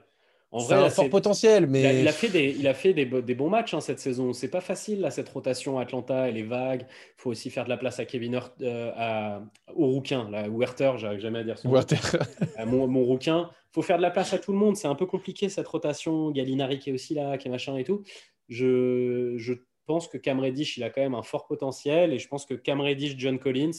En 0.57 0.61
vrai, 0.61 0.77
un 0.77 0.88
fort 0.88 1.11
potentiel, 1.11 1.66
mais 1.66 2.01
il 2.01 2.09
a, 2.09 2.12
fait 2.12 2.29
des, 2.29 2.57
il 2.59 2.66
a 2.66 2.73
fait 2.73 2.95
des, 2.95 3.05
des 3.05 3.35
bons 3.35 3.51
matchs 3.51 3.75
hein, 3.75 3.81
cette 3.81 4.01
saison. 4.01 4.33
C'est 4.33 4.49
pas 4.49 4.62
facile 4.62 5.01
là, 5.01 5.11
cette 5.11 5.29
rotation 5.29 5.79
Atlanta, 5.79 6.29
elle 6.29 6.38
est 6.38 6.42
vague. 6.42 6.87
Il 6.88 7.21
faut 7.21 7.31
aussi 7.31 7.51
faire 7.51 7.64
de 7.64 7.69
la 7.69 7.77
place 7.77 8.01
à 8.01 8.07
Kevin 8.07 8.35
Hurt, 8.35 8.55
euh, 8.62 8.90
à, 8.97 9.42
au 9.75 9.87
rouquin, 9.87 10.31
là, 10.31 10.49
Werther, 10.49 10.92
j'arrive 10.97 11.21
jamais 11.21 11.40
à 11.40 11.45
dire 11.45 11.59
son 11.59 11.71
Werther. 11.71 11.99
mon, 12.66 12.87
mon 12.87 13.05
rouquin. 13.05 13.51
Il 13.53 13.75
faut 13.75 13.83
faire 13.83 13.99
de 13.99 14.03
la 14.03 14.11
place 14.11 14.33
à 14.33 14.38
tout 14.38 14.53
le 14.53 14.59
monde. 14.59 14.77
C'est 14.77 14.88
un 14.88 14.95
peu 14.95 15.05
compliqué 15.05 15.51
cette 15.51 15.69
rotation. 15.69 16.31
Gallinari 16.31 16.79
qui 16.79 16.88
est 16.88 16.95
aussi 16.95 17.12
là, 17.12 17.37
qui 17.37 17.49
est 17.49 17.51
machin 17.51 17.77
et 17.77 17.85
tout. 17.85 18.03
Je, 18.49 19.35
je 19.37 19.53
pense 19.85 20.09
que 20.09 20.16
Cam 20.16 20.40
Reddish, 20.40 20.79
il 20.79 20.85
a 20.85 20.90
quand 20.90 21.03
même 21.03 21.14
un 21.14 21.23
fort 21.23 21.47
potentiel 21.47 22.14
et 22.14 22.19
je 22.19 22.29
pense 22.29 22.47
que 22.47 22.55
Cam 22.55 22.81
Reddish, 22.81 23.16
John 23.19 23.38
Collins, 23.38 23.73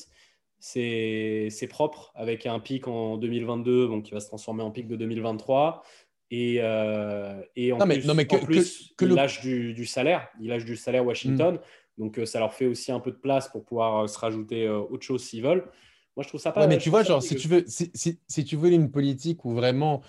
c'est 0.59 1.67
propre 1.69 2.11
avec 2.15 2.45
un 2.45 2.59
pic 2.59 2.87
en 2.87 3.17
2022 3.17 3.87
donc 3.87 4.03
qui 4.03 4.11
va 4.11 4.19
se 4.19 4.27
transformer 4.27 4.63
en 4.63 4.71
pic 4.71 4.87
de 4.87 4.95
2023 4.95 5.83
et, 6.29 6.57
euh, 6.59 7.41
et 7.55 7.71
en 7.71 7.77
plus, 7.77 8.93
que, 8.97 9.05
il 9.05 9.13
lâche 9.13 9.41
du, 9.41 9.85
salaire. 9.85 10.27
Il 10.41 10.49
lâche 10.49 10.65
du 10.65 10.75
salaire 10.75 11.05
Washington. 11.05 11.55
Hmm. 11.55 12.01
Donc, 12.01 12.19
euh, 12.19 12.25
ça 12.25 12.39
leur 12.39 12.53
fait 12.53 12.65
aussi 12.65 12.91
un 12.91 12.99
peu 12.99 13.11
de 13.11 13.17
place 13.17 13.47
pour 13.47 13.63
pouvoir 13.63 14.03
euh, 14.03 14.07
se 14.07 14.19
rajouter 14.19 14.67
autre 14.69 15.03
chose 15.03 15.23
s'ils 15.23 15.43
veulent. 15.43 15.65
Moi, 16.15 16.23
je 16.23 16.27
trouve 16.27 16.41
ça 16.41 16.51
pas. 16.51 16.61
Ouais, 16.61 16.67
mais 16.67 16.79
tu 16.79 16.89
vois, 16.89 17.03
genre, 17.03 17.21
si 17.23 17.35
tu, 17.35 17.47
veux, 17.47 17.63
si, 17.67 17.91
si, 17.93 18.45
tu 18.45 18.55
veux 18.55 18.71
une 18.71 18.91
politique 18.91 19.45
où 19.45 19.53
vraiment 19.53 20.01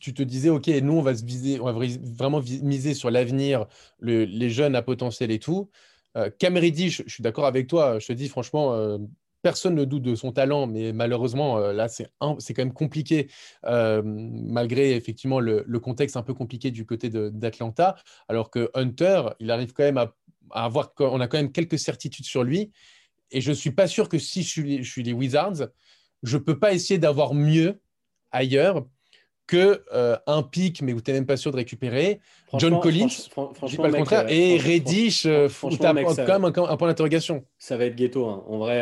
tu 0.00 0.12
te 0.12 0.22
disais, 0.22 0.50
OK, 0.50 0.66
nous, 0.66 0.94
on 0.94 1.02
va, 1.02 1.14
se 1.14 1.24
viser, 1.24 1.60
on 1.60 1.72
va 1.72 1.86
vraiment 2.02 2.42
miser 2.62 2.92
sur 2.92 3.10
l'avenir, 3.10 3.66
le, 4.00 4.24
les 4.24 4.50
jeunes 4.50 4.74
à 4.74 4.82
potentiel 4.82 5.30
et 5.30 5.38
tout. 5.38 5.70
Euh, 6.16 6.28
je, 6.40 7.02
suis 7.06 7.22
d'accord 7.22 7.46
avec 7.46 7.68
toi. 7.68 7.98
Je 8.00 8.08
te 8.08 8.12
dis, 8.12 8.28
franchement, 8.28 8.98
personne 9.42 9.74
ne 9.74 9.84
doute 9.84 10.02
de 10.02 10.14
son 10.14 10.32
talent, 10.32 10.66
mais 10.66 10.92
malheureusement, 10.92 11.58
euh, 11.58 11.72
là, 11.72 11.88
c'est 11.88 12.08
quand 12.20 12.58
même 12.58 12.72
compliqué, 12.72 13.28
euh, 13.66 14.00
malgré 14.04 14.94
effectivement 14.94 15.40
le, 15.40 15.64
contexte 15.80 16.16
un 16.16 16.22
peu 16.22 16.32
compliqué 16.32 16.70
du 16.70 16.86
côté 16.86 17.10
d'Atlanta. 17.10 17.96
Alors 18.28 18.50
que 18.50 18.70
Hunter, 18.74 19.24
il 19.40 19.50
arrive 19.50 19.72
quand 19.72 19.82
même 19.82 19.98
à, 19.98 20.14
avoir, 20.52 20.92
on 21.00 21.20
a 21.20 21.26
quand 21.26 21.38
même 21.38 21.52
quelques 21.52 21.78
certitudes 21.78 22.24
sur 22.24 22.44
lui. 22.44 22.70
Et 23.30 23.40
je 23.40 23.50
ne 23.50 23.54
suis 23.54 23.72
pas 23.72 23.86
sûr 23.86 24.08
que 24.08 24.18
si 24.18 24.42
je 24.42 24.48
suis, 24.48 24.84
je 24.84 25.00
les 25.00 25.12
Wizards, 25.12 25.68
je 26.22 26.36
ne 26.36 26.42
peux 26.42 26.58
pas 26.58 26.72
essayer 26.72 26.98
d'avoir 26.98 27.34
mieux 27.34 27.80
ailleurs 28.30 28.86
que 29.46 29.84
euh, 29.92 30.16
un 30.26 30.42
pic, 30.42 30.82
mais 30.82 30.92
où 30.92 31.00
tu 31.00 31.10
n'es 31.10 31.18
même 31.18 31.26
pas 31.26 31.36
sûr 31.36 31.50
de 31.50 31.56
récupérer. 31.56 32.20
John 32.58 32.80
Collins, 32.80 33.08
franchement, 33.08 33.82
pas 33.82 33.88
le 33.88 33.94
contraire. 33.94 34.24
Euh, 34.26 34.30
et 34.30 34.56
Reddish, 34.58 35.26
euh, 35.26 35.48
tu 35.48 35.66
as 35.84 35.94
quand 35.94 35.94
même 35.94 36.44
un, 36.44 36.76
point 36.76 36.88
d'interrogation. 36.88 37.44
Ça 37.58 37.76
va 37.76 37.86
être 37.86 37.96
ghetto. 37.96 38.26
Hein. 38.26 38.44
En, 38.46 38.58
vrai, 38.58 38.80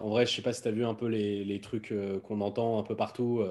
en 0.00 0.08
vrai, 0.10 0.26
je 0.26 0.34
sais 0.34 0.42
pas 0.42 0.52
si 0.52 0.62
tu 0.62 0.68
as 0.68 0.72
vu 0.72 0.84
un 0.84 0.94
peu 0.94 1.06
les, 1.06 1.44
les 1.44 1.60
trucs 1.60 1.94
qu'on 2.24 2.40
entend 2.40 2.78
un 2.78 2.82
peu 2.82 2.96
partout. 2.96 3.44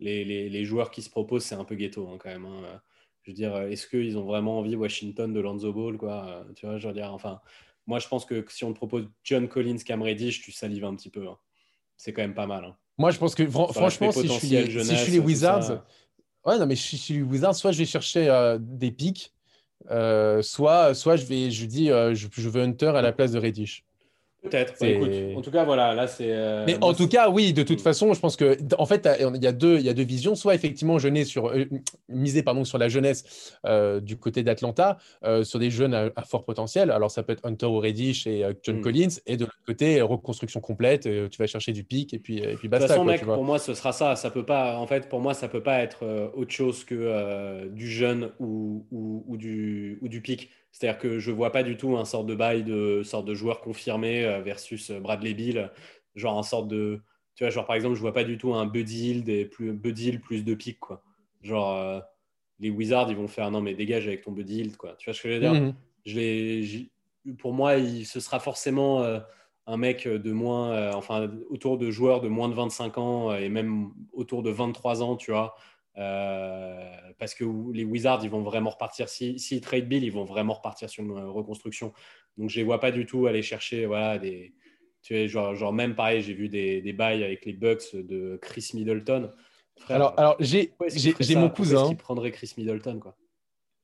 les, 0.00 0.24
les, 0.24 0.48
les, 0.48 0.64
joueurs 0.64 0.90
qui 0.90 1.02
se 1.02 1.10
proposent, 1.10 1.44
c'est 1.44 1.54
un 1.54 1.64
peu 1.64 1.74
ghetto 1.74 2.08
hein, 2.08 2.18
quand 2.18 2.30
même. 2.30 2.46
Hein. 2.46 2.80
Je 3.22 3.32
veux 3.32 3.34
dire, 3.34 3.56
est-ce 3.56 3.88
qu'ils 3.88 4.16
ont 4.18 4.24
vraiment 4.24 4.60
envie 4.60 4.76
Washington 4.76 5.32
de 5.32 5.40
Lonzo 5.40 5.72
Ball 5.72 5.96
quoi 5.96 6.46
Tu 6.54 6.64
vois, 6.64 6.78
je 6.78 6.86
veux 6.86 6.94
dire, 6.94 7.12
enfin, 7.12 7.40
moi, 7.86 7.98
je 7.98 8.08
pense 8.08 8.24
que 8.24 8.44
si 8.48 8.64
on 8.64 8.72
te 8.72 8.76
propose 8.76 9.08
John 9.24 9.48
Collins, 9.48 9.78
Cam 9.84 10.02
Reddish, 10.02 10.42
tu 10.42 10.52
salives 10.52 10.84
un 10.84 10.94
petit 10.94 11.10
peu. 11.10 11.26
C'est 11.96 12.12
quand 12.12 12.22
même 12.22 12.34
pas 12.34 12.46
mal. 12.46 12.74
Moi, 12.98 13.10
je 13.10 13.18
pense 13.18 13.34
que 13.34 13.46
franchement, 13.46 14.12
si 14.12 14.26
je, 14.26 14.32
suis 14.32 14.48
les, 14.48 14.84
si 14.84 14.96
je 14.96 15.02
suis 15.02 15.12
les 15.12 15.18
Wizards, 15.18 15.82
ouais, 16.44 16.58
non, 16.58 16.66
mais 16.66 16.76
si 16.76 16.96
je 16.96 17.02
suis 17.02 17.14
les 17.14 17.22
Wizards, 17.22 17.54
soit 17.54 17.72
je 17.72 17.78
vais 17.78 17.84
chercher 17.84 18.28
euh, 18.28 18.58
des 18.60 18.90
pics, 18.90 19.34
euh, 19.90 20.42
soit, 20.42 20.94
soit 20.94 21.16
je 21.16 21.26
vais, 21.26 21.50
je 21.50 21.66
dis, 21.66 21.90
euh, 21.90 22.14
je, 22.14 22.28
je, 22.30 22.48
veux 22.48 22.62
Hunter 22.62 22.92
à 22.94 23.02
la 23.02 23.12
place 23.12 23.32
de 23.32 23.38
Reddish. 23.38 23.85
Peut-être. 24.48 24.74
Bah, 24.80 25.36
en 25.36 25.40
tout 25.40 25.50
cas, 25.50 25.64
voilà, 25.64 25.94
là 25.94 26.06
c'est. 26.06 26.30
Euh, 26.30 26.64
mais 26.66 26.76
en 26.82 26.94
tout 26.94 27.08
cas, 27.08 27.28
oui, 27.30 27.52
de 27.52 27.62
toute 27.62 27.80
mm. 27.80 27.82
façon, 27.82 28.14
je 28.14 28.20
pense 28.20 28.36
que, 28.36 28.56
en 28.78 28.86
fait, 28.86 29.08
il 29.18 29.42
y 29.42 29.46
a 29.46 29.52
deux, 29.52 29.78
il 29.78 29.84
y 29.84 29.88
a 29.88 29.94
deux 29.94 30.04
visions. 30.04 30.34
Soit 30.34 30.54
effectivement, 30.54 30.98
jeûner 30.98 31.24
sur, 31.24 31.48
euh, 31.48 31.64
miser 32.08 32.42
pardon 32.42 32.64
sur 32.64 32.78
la 32.78 32.88
jeunesse 32.88 33.54
euh, 33.64 34.00
du 34.00 34.16
côté 34.16 34.42
d'Atlanta, 34.42 34.98
sur 35.42 35.58
des 35.58 35.70
jeunes 35.70 35.94
à, 35.94 36.22
fort 36.22 36.44
potentiel. 36.44 36.90
Alors 36.90 37.10
ça 37.10 37.22
peut 37.22 37.32
être 37.32 37.46
Hunter 37.46 37.66
ou 37.66 37.78
Reddish 37.78 38.26
et 38.26 38.44
John 38.62 38.78
mm. 38.78 38.80
Collins, 38.80 39.08
et 39.26 39.36
de 39.36 39.44
l'autre 39.44 39.58
côté, 39.66 40.00
reconstruction 40.00 40.60
complète. 40.60 41.02
tu 41.02 41.38
vas 41.38 41.46
chercher 41.46 41.72
du 41.72 41.84
pic 41.84 42.14
et 42.14 42.18
puis 42.18 42.38
et 42.38 42.54
puis 42.54 42.68
basta. 42.68 42.86
De 42.86 42.88
toute 42.88 42.96
façon, 42.96 43.04
mec, 43.04 43.24
pour 43.24 43.44
moi, 43.44 43.58
ce 43.58 43.74
sera 43.74 43.92
ça. 43.92 44.16
Ça 44.16 44.30
peut 44.30 44.46
pas. 44.46 44.76
En 44.78 44.86
fait, 44.86 45.08
pour 45.08 45.20
moi, 45.20 45.34
ça 45.34 45.48
peut 45.48 45.62
pas 45.62 45.80
être 45.80 46.30
autre 46.34 46.52
chose 46.52 46.84
que 46.84 47.66
du 47.68 47.88
jeune 47.90 48.30
ou, 48.40 48.86
ou, 48.90 49.24
ou 49.26 49.36
du 49.36 49.98
ou 50.02 50.08
du 50.08 50.20
pic. 50.20 50.50
C'est-à-dire 50.78 50.98
que 50.98 51.18
je 51.18 51.30
ne 51.30 51.36
vois 51.36 51.52
pas 51.52 51.62
du 51.62 51.78
tout 51.78 51.96
un 51.96 52.04
sort 52.04 52.24
de 52.24 52.34
bail 52.34 52.62
de 52.62 53.02
sorte 53.02 53.24
de 53.24 53.32
joueur 53.34 53.62
confirmé 53.62 54.26
euh, 54.26 54.42
versus 54.42 54.90
euh, 54.90 55.00
Bradley 55.00 55.32
Bill, 55.32 55.70
genre 56.14 56.36
un 56.36 56.42
sorte 56.42 56.68
de 56.68 57.00
tu 57.34 57.44
vois 57.44 57.50
genre 57.50 57.64
par 57.64 57.76
exemple 57.76 57.94
je 57.94 58.00
vois 58.02 58.12
pas 58.12 58.24
du 58.24 58.36
tout 58.36 58.52
un 58.52 58.66
Buddy 58.66 59.10
Hill 59.10 59.24
des 59.24 59.46
plus 59.46 59.72
Buddy 59.72 60.18
plus 60.18 60.44
de 60.44 60.54
pics 60.54 60.78
quoi. 60.78 61.02
Genre 61.40 61.78
euh, 61.78 62.00
les 62.60 62.68
Wizards 62.68 63.10
ils 63.10 63.16
vont 63.16 63.26
faire 63.26 63.50
non 63.50 63.62
mais 63.62 63.72
dégage 63.74 64.06
avec 64.06 64.20
ton 64.20 64.32
Buddy 64.32 64.58
Hill 64.60 64.76
quoi. 64.76 64.96
Tu 64.98 65.06
vois 65.06 65.14
ce 65.14 65.22
que 65.22 65.30
je 65.30 65.34
veux 65.34 65.40
dire? 65.40 65.72
Je 66.04 66.84
Pour 67.38 67.54
moi 67.54 67.76
il, 67.76 68.04
ce 68.04 68.20
sera 68.20 68.38
forcément 68.38 69.02
un 69.66 69.76
mec 69.78 70.06
de 70.06 70.32
moins 70.32 70.92
enfin 70.92 71.30
autour 71.48 71.78
de 71.78 71.90
joueurs 71.90 72.20
de 72.20 72.28
moins 72.28 72.50
de 72.50 72.54
25 72.54 72.98
ans 72.98 73.34
et 73.34 73.48
même 73.48 73.92
autour 74.12 74.42
de 74.42 74.50
23 74.50 75.02
ans 75.02 75.16
tu 75.16 75.30
vois 75.30 75.56
euh, 75.98 76.90
parce 77.18 77.34
que 77.34 77.44
les 77.72 77.84
Wizards, 77.84 78.20
ils 78.22 78.30
vont 78.30 78.42
vraiment 78.42 78.70
repartir. 78.70 79.08
S'ils 79.08 79.40
si, 79.40 79.60
trade 79.60 79.88
Bill, 79.88 80.04
ils 80.04 80.12
vont 80.12 80.24
vraiment 80.24 80.54
repartir 80.54 80.90
sur 80.90 81.02
une 81.04 81.12
reconstruction. 81.12 81.92
Donc, 82.36 82.50
je 82.50 82.56
ne 82.56 82.60
les 82.60 82.64
vois 82.64 82.80
pas 82.80 82.90
du 82.90 83.06
tout 83.06 83.26
aller 83.26 83.42
chercher 83.42 83.86
voilà, 83.86 84.18
des. 84.18 84.54
Tu 85.02 85.14
vois, 85.14 85.26
genre, 85.26 85.54
genre 85.54 85.72
même 85.72 85.94
pareil, 85.94 86.20
j'ai 86.20 86.34
vu 86.34 86.48
des, 86.48 86.82
des 86.82 86.92
bails 86.92 87.22
avec 87.24 87.44
les 87.44 87.52
Bucks 87.52 87.94
de 87.94 88.38
Chris 88.42 88.70
Middleton. 88.74 89.32
alors, 89.88 90.14
alors 90.18 90.36
j'ai 90.40 90.74
mon 91.36 91.48
cousin. 91.48 91.88
Qui 91.88 91.94
prendrait 91.94 92.32
Chris 92.32 92.52
Middleton, 92.56 92.98
quoi? 92.98 93.16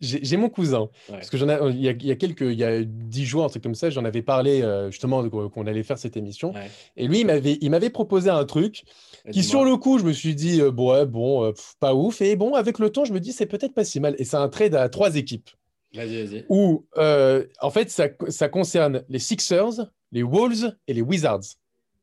J'ai 0.04 0.36
mon 0.36 0.48
cousin, 0.48 0.88
parce 1.08 1.30
que 1.30 1.36
j'en 1.36 1.48
ai, 1.48 1.56
il 1.70 1.80
y, 1.80 1.88
a, 1.88 1.92
il 1.92 2.06
y 2.06 2.10
a 2.10 2.16
quelques, 2.16 2.40
il 2.40 2.58
y 2.58 2.64
a 2.64 2.82
dix 2.82 3.24
jours, 3.24 3.44
un 3.44 3.48
truc 3.48 3.62
comme 3.62 3.76
ça, 3.76 3.88
j'en 3.88 4.04
avais 4.04 4.20
parlé 4.20 4.60
euh, 4.60 4.90
justement 4.90 5.28
qu'on 5.28 5.66
allait 5.68 5.84
faire 5.84 5.96
cette 5.96 6.16
émission. 6.16 6.52
Et 6.96 7.06
lui, 7.06 7.20
il 7.20 7.26
m'avait, 7.26 7.56
il 7.60 7.70
m'avait 7.70 7.88
proposé 7.88 8.28
un 8.28 8.44
truc 8.44 8.82
qui, 9.30 9.44
sur 9.44 9.64
le 9.64 9.76
coup, 9.76 10.00
je 10.00 10.04
me 10.04 10.12
suis 10.12 10.34
dit, 10.34 10.60
euh, 10.60 10.72
bon, 10.72 10.92
ouais, 10.92 11.06
bon, 11.06 11.44
euh, 11.44 11.52
pas 11.78 11.94
ouf. 11.94 12.20
Et 12.20 12.34
bon, 12.34 12.54
avec 12.54 12.80
le 12.80 12.90
temps, 12.90 13.04
je 13.04 13.12
me 13.12 13.20
dis, 13.20 13.32
c'est 13.32 13.46
peut-être 13.46 13.74
pas 13.74 13.84
si 13.84 14.00
mal. 14.00 14.16
Et 14.18 14.24
c'est 14.24 14.36
un 14.36 14.48
trade 14.48 14.74
à 14.74 14.88
trois 14.88 15.14
équipes. 15.14 15.50
Vas-y, 15.94 16.26
vas-y. 16.26 16.46
Où, 16.48 16.84
en 16.96 17.70
fait, 17.70 17.88
ça, 17.88 18.08
ça 18.26 18.48
concerne 18.48 19.04
les 19.08 19.20
Sixers, 19.20 19.86
les 20.10 20.24
Wolves 20.24 20.74
et 20.88 20.94
les 20.94 21.02
Wizards. 21.02 21.44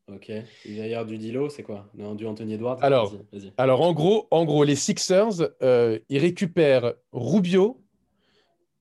Ok. 0.08 0.32
D'ailleurs, 0.66 1.06
du 1.06 1.18
Dilo, 1.18 1.50
c'est 1.50 1.64
quoi? 1.64 1.88
Non, 1.96 2.16
du 2.16 2.26
Anthony 2.26 2.54
Edwards? 2.54 2.80
Alors, 2.82 3.14
alors 3.58 3.82
en, 3.82 3.92
gros, 3.92 4.28
en 4.32 4.46
gros, 4.46 4.64
les 4.64 4.78
Sixers, 4.78 5.52
ils 5.62 6.18
récupèrent 6.18 6.94
Rubio, 7.12 7.82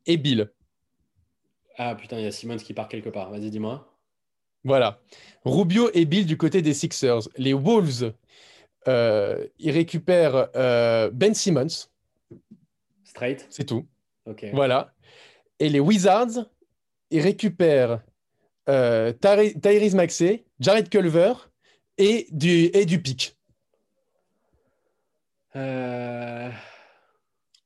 et 0.09 0.17
Bill. 0.17 0.51
Ah 1.77 1.95
putain, 1.95 2.19
il 2.19 2.25
y 2.25 2.27
a 2.27 2.33
Simmons 2.33 2.57
qui 2.57 2.75
part 2.75 2.89
quelque 2.89 3.09
part. 3.09 3.31
Vas-y, 3.31 3.51
dis-moi. 3.51 3.97
Voilà. 4.65 5.01
Rubio 5.45 5.91
et 5.95 6.05
Bill 6.05 6.27
du 6.27 6.37
côté 6.37 6.61
des 6.61 6.75
Sixers. 6.75 7.29
Les 7.37 7.53
Wolves, 7.53 8.13
euh, 8.89 9.47
ils 9.61 9.71
récupèrent 9.71 10.49
euh, 10.57 11.11
Ben 11.13 11.35
Simmons. 11.35 11.89
Straight. 13.05 13.47
C'est 13.51 13.65
tout. 13.65 13.87
Ok. 14.27 14.47
Voilà. 14.53 14.93
Et 15.61 15.69
les 15.69 15.81
Wizards, 15.81 16.47
ils 17.11 17.21
récupèrent 17.21 18.03
euh, 18.69 19.13
Tyrese 19.13 19.95
Maxey, 19.95 20.45
Jared 20.59 20.89
Culver 20.89 21.33
et 21.97 22.27
du, 22.31 22.71
et 22.75 22.85
du 22.85 23.01
pic. 23.01 23.37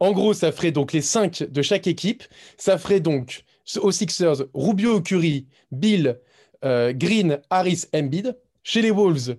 En 0.02 0.10
gros, 0.10 0.34
ça 0.34 0.50
ferait 0.50 0.72
donc 0.72 0.92
les 0.92 1.00
cinq 1.00 1.44
de 1.44 1.62
chaque 1.62 1.86
équipe. 1.86 2.24
Ça 2.56 2.76
ferait 2.76 2.98
donc 2.98 3.44
aux 3.80 3.92
Sixers 3.92 4.46
Rubio, 4.52 5.00
Curry, 5.00 5.46
Bill, 5.70 6.18
euh, 6.64 6.92
Green, 6.92 7.40
Harris, 7.50 7.84
Embiid. 7.94 8.36
Chez 8.64 8.82
les 8.82 8.90
Wolves, 8.90 9.36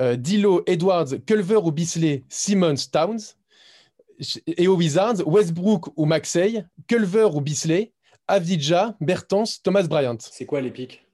euh, 0.00 0.14
Dilo, 0.14 0.62
Edwards, 0.66 1.18
Culver 1.26 1.56
ou 1.56 1.72
Bisley, 1.72 2.22
Simmons, 2.28 2.86
Towns. 2.92 3.34
Et 4.46 4.68
aux 4.68 4.76
Wizards, 4.76 5.26
Westbrook 5.26 5.88
ou 5.96 6.04
Maxey, 6.04 6.64
Culver 6.86 7.30
ou 7.34 7.40
Bisley, 7.40 7.90
Avdija, 8.28 8.96
Bertans, 9.00 9.42
Thomas 9.64 9.82
Bryant. 9.82 10.18
C'est 10.20 10.46
quoi 10.46 10.60
les 10.60 10.70
pics 10.70 11.04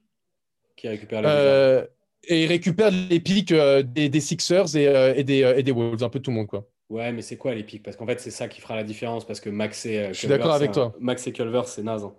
qui 0.77 0.87
récupèrent 0.87 1.23
les 1.23 1.27
euh, 1.27 1.87
Et 2.25 2.43
ils 2.43 2.47
récupèrent 2.47 2.91
les 2.91 3.19
pics 3.19 3.51
des, 3.51 4.19
Sixers 4.19 4.75
et, 4.75 4.83
et, 5.17 5.23
des, 5.23 5.55
et 5.57 5.63
des 5.63 5.71
Wolves, 5.71 6.03
un 6.03 6.09
peu 6.09 6.19
tout 6.19 6.29
le 6.29 6.37
monde. 6.37 6.47
quoi. 6.47 6.67
Ouais, 6.91 7.13
mais 7.13 7.21
c'est 7.21 7.37
quoi 7.37 7.55
les 7.55 7.63
pics? 7.63 7.81
Parce 7.81 7.95
qu'en 7.95 8.05
fait, 8.05 8.19
c'est 8.19 8.31
ça 8.31 8.49
qui 8.49 8.59
fera 8.59 8.75
la 8.75 8.83
différence. 8.83 9.25
Parce 9.25 9.39
que 9.39 9.49
Max 9.49 9.85
et. 9.85 9.97
Euh, 9.97 10.07
Je 10.09 10.19
suis 10.19 10.27
d'accord 10.27 10.51
avec 10.51 10.73
toi. 10.73 10.93
Max 10.99 11.25
et 11.25 11.31
Culver, 11.31 11.61
c'est 11.65 11.83
naze. 11.83 12.03
Hein. 12.03 12.13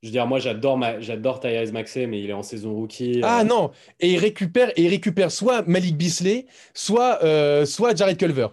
Je 0.00 0.08
veux 0.08 0.12
dire, 0.12 0.28
moi, 0.28 0.38
j'adore 0.38 0.78
ma... 0.78 1.00
j'adore 1.00 1.40
Tyrese 1.40 1.72
Maxey, 1.72 2.06
mais 2.06 2.20
il 2.20 2.30
est 2.30 2.34
en 2.34 2.44
saison 2.44 2.72
rookie. 2.72 3.20
Ah 3.24 3.40
euh. 3.40 3.44
non 3.44 3.72
Et 3.98 4.12
il 4.12 4.18
récupère, 4.18 4.70
et 4.76 4.82
il 4.82 4.88
récupère 4.88 5.32
soit 5.32 5.66
Malik 5.66 5.96
Bisley, 5.96 6.46
soit, 6.72 7.18
euh, 7.24 7.66
soit 7.66 7.96
Jared 7.96 8.16
Culver. 8.16 8.46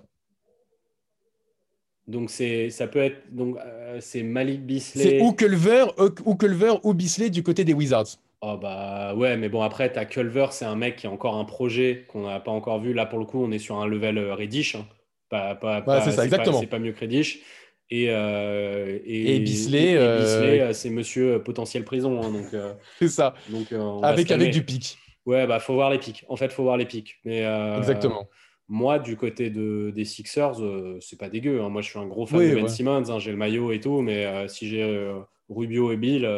Donc 2.08 2.30
c'est 2.30 2.69
ça 2.69 2.88
peut 2.88 3.00
être 3.00 3.36
donc 3.36 3.58
c'est 4.00 4.23
Malik 4.23 4.65
Bisley. 4.65 5.04
C'est 5.04 5.21
ou 5.21 5.34
Culver 5.34 5.84
ou 6.26 6.36
Culver 6.36 6.76
ou 6.84 6.93
Bisley 6.93 7.30
du 7.30 7.43
côté 7.43 7.65
des 7.65 7.73
Wizards. 7.73 8.15
Oh 8.39 8.56
bah 8.56 9.13
ouais, 9.13 9.36
mais 9.36 9.50
bon 9.50 9.62
après 9.62 9.95
as 9.97 10.06
Culver, 10.06 10.47
c'est 10.52 10.63
un 10.63 10.78
mec 10.78 10.95
qui 10.95 11.08
a 11.08 11.12
encore 11.12 11.36
un 11.36 11.43
projet 11.43 12.06
qu'on 12.08 12.26
n'a 12.26 12.39
pas 12.39 12.52
encore 12.52 12.80
vu. 12.80 12.93
Là 12.93 13.06
pour 13.06 13.19
le 13.19 13.26
coup, 13.26 13.43
on 13.43 13.52
est 13.52 13.60
sur 13.60 13.78
un 13.78 13.88
level 13.88 14.17
Reddish. 14.32 14.76
Hein. 14.76 14.86
Pas, 15.30 15.56
pas, 15.56 16.02
c'est 16.02 16.12
ça, 16.12 16.24
exactement. 16.24 16.60
C'est 16.60 16.68
pas 16.68 16.80
mieux 16.80 16.94
que 16.94 17.02
Reddish. 17.02 17.42
Et, 17.90 18.08
euh, 18.10 19.00
et, 19.06 19.36
et, 19.36 19.40
Bisley, 19.40 19.96
euh, 19.96 20.74
c'est 20.74 20.90
monsieur 20.90 21.42
potentiel 21.42 21.86
prison. 21.86 22.22
Hein, 22.22 22.32
donc, 22.32 22.54
euh, 22.54 22.74
c'est 23.00 23.08
ça. 23.08 23.34
Donc, 23.50 23.72
avec, 24.04 24.32
avec 24.32 24.52
du 24.52 24.63
pic. 24.63 24.98
Ouais, 25.26 25.46
bah 25.46 25.60
faut 25.60 25.74
voir 25.74 25.90
les 25.90 25.98
pics. 25.98 26.24
En 26.30 26.36
fait, 26.36 26.52
faut 26.52 26.63
voir 26.63 26.78
les 26.78 26.86
pics. 26.86 27.16
Mais, 27.26 27.44
exactement. 27.78 28.28
Moi, 28.70 29.00
du 29.00 29.16
côté 29.16 29.50
de, 29.50 29.94
des 29.96 30.04
Sixers, 30.04 30.56
c'est 31.00 31.18
pas 31.18 31.30
dégueu. 31.30 31.62
Hein. 31.62 31.70
Moi, 31.70 31.82
je 31.82 31.90
suis 31.90 32.00
un 32.00 32.08
gros 32.08 32.26
fan 32.26 32.40
de 32.40 32.56
Ben 32.56 32.68
Simmons. 32.68 33.10
Hein. 33.10 33.20
j'ai 33.20 33.32
le 33.32 33.38
maillot 33.38 33.72
et 33.72 33.80
tout. 33.80 34.02
Mais 34.02 34.48
si 34.50 34.68
j'ai 34.68 35.13
Rubio 35.50 35.92
et 35.92 35.98
Bill, 35.98 36.30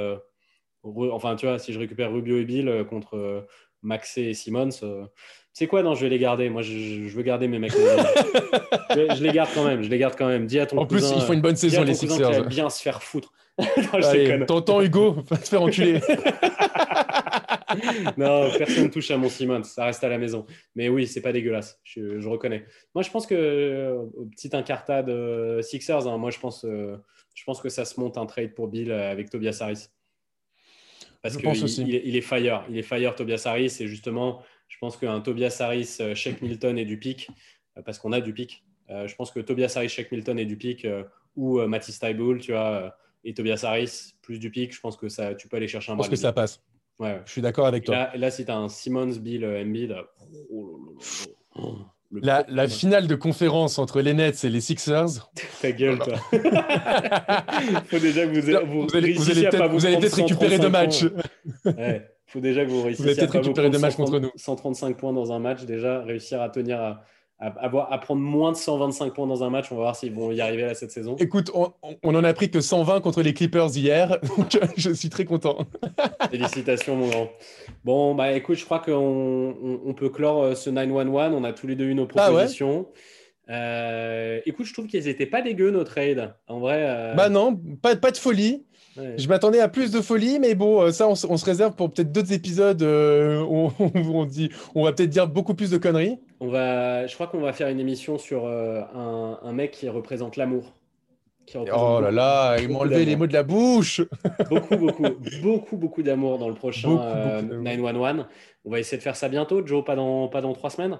enfin, 0.83 1.35
tu 1.35 1.47
vois, 1.47 1.57
si 1.57 1.73
je 1.73 1.79
récupère 1.79 2.11
Rubio 2.11 2.37
et 2.37 2.45
Bill 2.45 2.85
contre 2.87 3.47
Maxé 3.81 4.29
et 4.29 4.33
Simmons 4.35 4.69
c'est 5.53 5.67
quoi? 5.67 5.83
Non, 5.83 5.95
je 5.95 6.01
vais 6.01 6.09
les 6.09 6.19
garder. 6.19 6.49
Moi, 6.49 6.61
je, 6.61 7.09
veux 7.09 7.23
garder 7.23 7.47
mes 7.47 7.59
mecs. 7.59 7.71
je, 8.91 9.23
les 9.23 9.31
garde 9.31 9.49
quand 9.53 9.65
même. 9.65 9.81
Je 9.81 9.89
les 9.89 9.97
garde 9.97 10.15
quand 10.17 10.27
même. 10.27 10.45
Dis 10.45 10.59
à 10.59 10.65
ton 10.65 10.77
En 10.77 10.85
plus, 10.85 11.11
ils 11.15 11.21
font 11.21 11.33
une 11.33 11.41
bonne 11.41 11.55
saison, 11.55 11.83
les 11.83 11.93
Sixers. 11.93 12.43
Qui 12.43 12.47
bien 12.47 12.69
se 12.69 12.81
faire 12.81 13.01
foutre. 13.03 13.31
T'entends 14.47 14.81
Hugo 14.81 15.17
Va 15.29 15.37
te 15.37 15.47
faire 15.47 15.61
enculer. 15.61 15.99
non, 18.17 18.49
personne 18.57 18.85
ne 18.85 18.89
touche 18.89 19.11
à 19.11 19.17
mon 19.17 19.29
Simmons. 19.29 19.63
Ça 19.63 19.85
reste 19.85 20.03
à 20.03 20.09
la 20.09 20.17
maison. 20.17 20.45
Mais 20.75 20.89
oui, 20.89 21.07
c'est 21.07 21.21
pas 21.21 21.33
dégueulasse. 21.33 21.79
Je, 21.83 22.27
reconnais. 22.27 22.65
Moi, 22.95 23.03
je 23.03 23.09
pense 23.09 23.27
que 23.27 23.35
euh, 23.35 24.05
petite 24.31 24.55
incartade 24.55 25.09
euh, 25.09 25.61
Sixers. 25.61 26.07
Hein, 26.07 26.17
moi, 26.17 26.31
je 26.31 26.39
pense, 26.39 26.63
euh, 26.65 26.97
je 27.35 27.43
pense 27.43 27.61
que 27.61 27.69
ça 27.69 27.85
se 27.85 27.99
monte 27.99 28.17
un 28.17 28.25
trade 28.25 28.53
pour 28.53 28.67
Bill 28.67 28.91
avec 28.91 29.29
Tobias 29.29 29.57
Harris. 29.61 29.87
Parce 31.21 31.35
qu'il 31.35 31.49
il, 31.89 32.01
il, 32.05 32.15
est 32.15 32.21
fire. 32.21 32.63
Il 32.69 32.77
est 32.77 32.83
fire, 32.83 33.13
Tobias 33.13 33.43
Harris. 33.45 33.75
Et 33.81 33.87
justement, 33.87 34.41
je 34.69 34.77
pense 34.79 34.95
qu'un 34.95 35.19
Tobias 35.19 35.57
Harris, 35.59 35.97
euh, 35.99 36.15
Shake 36.15 36.41
Milton 36.41 36.77
et 36.77 36.85
du 36.85 36.97
pic, 36.97 37.29
euh, 37.77 37.81
parce 37.81 37.99
qu'on 37.99 38.13
a 38.13 38.21
du 38.21 38.33
pic. 38.33 38.63
Euh, 38.89 39.07
je 39.07 39.15
pense 39.15 39.31
que 39.31 39.39
Tobias 39.39 39.73
Harris, 39.75 39.89
Shake 39.89 40.11
Milton 40.11 40.39
et 40.39 40.45
du 40.45 40.55
pic, 40.55 40.87
ou 41.35 41.59
Matisse 41.67 41.99
Tybull, 41.99 42.39
tu 42.39 42.53
vois, 42.53 42.95
et 43.23 43.33
Tobias 43.33 43.61
Harris, 43.63 44.13
plus 44.21 44.39
du 44.39 44.49
pic, 44.49 44.73
je 44.73 44.79
pense 44.79 44.95
que 44.95 45.09
ça, 45.09 45.35
tu 45.35 45.47
peux 45.47 45.57
aller 45.57 45.67
chercher 45.67 45.91
un 45.91 45.95
Je 45.95 45.97
pense 45.97 46.09
que 46.09 46.15
ça 46.15 46.31
passe. 46.31 46.61
Ouais, 46.97 47.21
Je 47.25 47.31
suis 47.31 47.41
d'accord 47.41 47.67
avec 47.67 47.85
toi. 47.85 47.95
Là, 47.95 48.11
là, 48.15 48.31
si 48.31 48.45
tu 48.45 48.51
as 48.51 48.57
un 48.57 48.67
Simmons, 48.67 49.17
Bill, 49.19 49.45
Embiid. 49.45 49.95
la, 52.11 52.45
la, 52.49 52.67
finale 52.67 53.07
de 53.07 53.15
conférence 53.15 53.79
entre 53.79 54.01
les 54.01 54.13
Nets 54.13 54.43
et 54.43 54.49
les 54.49 54.59
Sixers. 54.59 55.29
Ta 55.61 55.71
gueule, 55.71 55.99
toi. 55.99 56.17
Faut 57.85 57.99
déjà 57.99 58.25
que 58.25 58.39
vous, 58.65 58.87
vous, 58.87 58.95
allez, 58.97 59.13
vous 59.13 59.85
allez 59.85 59.97
peut-être 59.97 60.15
récupérer 60.15 60.59
deux 60.59 60.69
matchs. 60.69 61.05
Ouais 61.63 62.05
faut 62.29 62.39
déjà 62.39 62.65
que 62.65 62.69
vous 62.69 62.83
réussissiez 62.83 63.13
vous 63.13 63.37
à 63.37 63.39
récupérer 63.39 63.69
des 63.69 63.77
matchs 63.77 63.95
contre 63.95 64.19
nous. 64.19 64.31
135 64.35 64.97
points 64.97 65.13
dans 65.13 65.31
un 65.31 65.39
match, 65.39 65.63
déjà, 65.63 66.01
réussir 66.01 66.41
à 66.41 66.49
tenir 66.49 66.79
à, 66.79 67.03
à, 67.39 67.97
prendre 67.97 68.21
moins 68.21 68.51
de 68.51 68.57
125 68.57 69.13
points 69.13 69.27
dans 69.27 69.43
un 69.43 69.49
match. 69.49 69.71
On 69.71 69.75
va 69.75 69.81
voir 69.81 69.95
s'ils 69.95 70.13
vont 70.13 70.31
y 70.31 70.41
arriver 70.41 70.63
là 70.63 70.73
cette 70.73 70.91
saison. 70.91 71.15
Écoute, 71.19 71.51
on, 71.53 72.15
en 72.15 72.23
a 72.23 72.33
pris 72.33 72.51
que 72.51 72.59
120 72.59 73.01
contre 73.01 73.21
les 73.21 73.33
Clippers 73.33 73.75
hier, 73.75 74.19
donc 74.37 74.57
je 74.75 74.91
suis 74.91 75.09
très 75.09 75.25
content. 75.25 75.59
Félicitations, 76.31 76.95
mon 76.95 77.07
grand. 77.07 77.29
Bon, 77.85 78.13
bah 78.13 78.33
écoute, 78.33 78.57
je 78.57 78.65
crois 78.65 78.79
qu'on 78.79 79.55
on, 79.85 79.93
peut 79.93 80.09
clore 80.09 80.43
euh, 80.43 80.55
ce 80.55 80.69
911. 80.69 81.33
On 81.33 81.43
a 81.43 81.53
tous 81.53 81.67
les 81.67 81.75
deux 81.75 81.85
eu 81.85 81.95
nos 81.95 82.07
ah 82.15 82.29
propositions. 82.29 82.87
Euh, 83.49 84.41
écoute, 84.45 84.65
je 84.65 84.73
trouve 84.73 84.87
qu'ils 84.87 85.05
n'étaient 85.05 85.25
pas 85.25 85.41
dégueux, 85.41 85.71
nos 85.71 85.83
trades. 85.83 86.35
En 86.47 86.59
vrai. 86.59 86.85
Euh, 86.87 87.13
bah 87.15 87.29
non, 87.29 87.59
pas, 87.81 87.95
pas 87.95 88.11
de 88.11 88.17
folie. 88.17 88.65
Je 89.17 89.27
m'attendais 89.27 89.59
à 89.59 89.67
plus 89.67 89.91
de 89.91 90.01
folie, 90.01 90.39
mais 90.39 90.55
bon, 90.55 90.81
euh, 90.81 90.91
ça, 90.91 91.07
on, 91.07 91.15
se 91.15 91.45
réserve 91.45 91.75
pour 91.75 91.91
peut-être 91.91 92.11
d'autres 92.11 92.33
épisodes 92.33 92.81
euh, 92.81 93.41
où 93.41 93.71
on, 93.79 94.25
dit, 94.25 94.49
on 94.75 94.83
va 94.83 94.93
peut-être 94.93 95.09
dire 95.09 95.27
beaucoup 95.27 95.53
plus 95.53 95.71
de 95.71 95.77
conneries. 95.77 96.19
On 96.39 96.47
va, 96.47 97.07
je 97.07 97.13
crois 97.13 97.27
qu'on 97.27 97.41
va 97.41 97.53
faire 97.53 97.69
une 97.69 97.79
émission 97.79 98.17
sur 98.17 98.45
euh, 98.45 98.81
un, 98.93 99.51
mec 99.53 99.71
qui 99.71 99.89
représente 99.89 100.37
l'amour. 100.37 100.73
Oh 101.55 101.99
là 101.99 102.11
là, 102.11 102.57
il 102.59 102.69
m'a 102.69 102.79
enlevé 102.79 103.05
les 103.05 103.15
mots 103.15 103.25
de 103.25 103.33
la 103.33 103.41
bouche. 103.41 104.01
beaucoup, 104.49 104.77
beaucoup, 104.77 105.03
beaucoup, 105.41 105.77
beaucoup 105.77 106.03
d'amour 106.03 106.37
dans 106.37 106.47
le 106.47 106.53
prochain 106.53 107.41
911. 107.41 108.25
On 108.65 108.69
va 108.69 108.79
essayer 108.79 108.97
de 108.97 109.03
faire 109.03 109.15
ça 109.15 109.29
bientôt, 109.29 109.65
Joe, 109.65 109.83
pas 109.83 109.95
dans, 109.95 110.27
pas 110.27 110.41
dans 110.41 110.53
trois 110.53 110.69
semaines. 110.69 110.99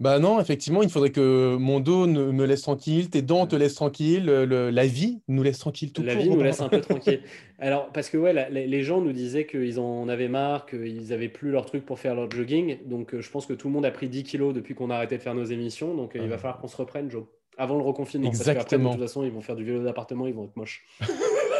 Bah 0.00 0.18
non, 0.18 0.40
effectivement, 0.40 0.82
il 0.82 0.90
faudrait 0.90 1.10
que 1.10 1.56
mon 1.56 1.80
dos 1.80 2.06
me 2.06 2.44
laisse 2.44 2.62
tranquille, 2.62 3.08
tes 3.10 3.22
dents 3.22 3.46
te 3.46 3.56
laissent 3.56 3.74
tranquille, 3.74 4.26
la 4.26 4.86
vie 4.86 5.20
nous 5.28 5.42
laisse 5.42 5.58
tranquille 5.58 5.92
tout 5.92 6.02
La 6.02 6.14
vie 6.14 6.30
nous 6.30 6.40
laisse 6.42 6.60
un 6.60 6.68
peu 6.68 6.80
tranquille. 6.80 7.20
Alors, 7.58 7.88
parce 7.92 8.10
que 8.10 8.18
ouais, 8.18 8.50
les 8.50 8.82
gens 8.82 9.00
nous 9.00 9.12
disaient 9.12 9.46
qu'ils 9.46 9.80
en 9.80 10.08
avaient 10.08 10.28
marre, 10.28 10.66
qu'ils 10.66 11.08
n'avaient 11.08 11.28
plus 11.28 11.50
leur 11.50 11.66
truc 11.66 11.84
pour 11.86 11.98
faire 11.98 12.14
leur 12.14 12.30
jogging. 12.30 12.78
Donc, 12.84 13.14
euh, 13.14 13.22
je 13.22 13.30
pense 13.30 13.46
que 13.46 13.54
tout 13.54 13.68
le 13.68 13.74
monde 13.74 13.86
a 13.86 13.90
pris 13.90 14.08
10 14.08 14.24
kilos 14.24 14.54
depuis 14.54 14.74
qu'on 14.74 14.90
a 14.90 14.96
arrêté 14.96 15.16
de 15.16 15.22
faire 15.22 15.34
nos 15.34 15.44
émissions. 15.44 15.94
Donc, 15.94 16.16
euh, 16.16 16.20
il 16.22 16.28
va 16.28 16.36
falloir 16.36 16.58
qu'on 16.58 16.68
se 16.68 16.76
reprenne, 16.76 17.10
Joe. 17.10 17.24
Avant 17.58 17.76
le 17.76 17.82
reconfinement. 17.82 18.28
Exactement. 18.28 18.90
Parce 18.90 18.96
de 18.96 19.00
toute 19.00 19.08
façon, 19.08 19.24
ils 19.24 19.30
vont 19.30 19.40
faire 19.40 19.56
du 19.56 19.64
vélo 19.64 19.82
d'appartement, 19.82 20.26
ils 20.26 20.34
vont 20.34 20.44
être 20.44 20.56
moches. 20.56 20.84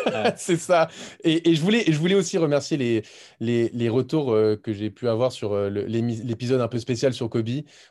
c'est 0.37 0.57
ça. 0.57 0.88
Et, 1.25 1.55
je 1.55 1.61
voulais, 1.61 1.85
je 1.87 1.99
voulais 1.99 2.14
aussi 2.14 2.38
remercier 2.38 2.77
les, 2.77 3.71
les, 3.73 3.88
retours 3.88 4.33
euh, 4.33 4.57
que 4.57 4.73
j'ai 4.73 4.90
pu 4.90 5.09
avoir 5.09 5.33
sur 5.33 5.53
euh, 5.53 5.69
l'épisode 5.69 6.61
un 6.61 6.69
peu 6.69 6.79
spécial 6.79 7.12
sur 7.12 7.29
Kobe, 7.29 7.49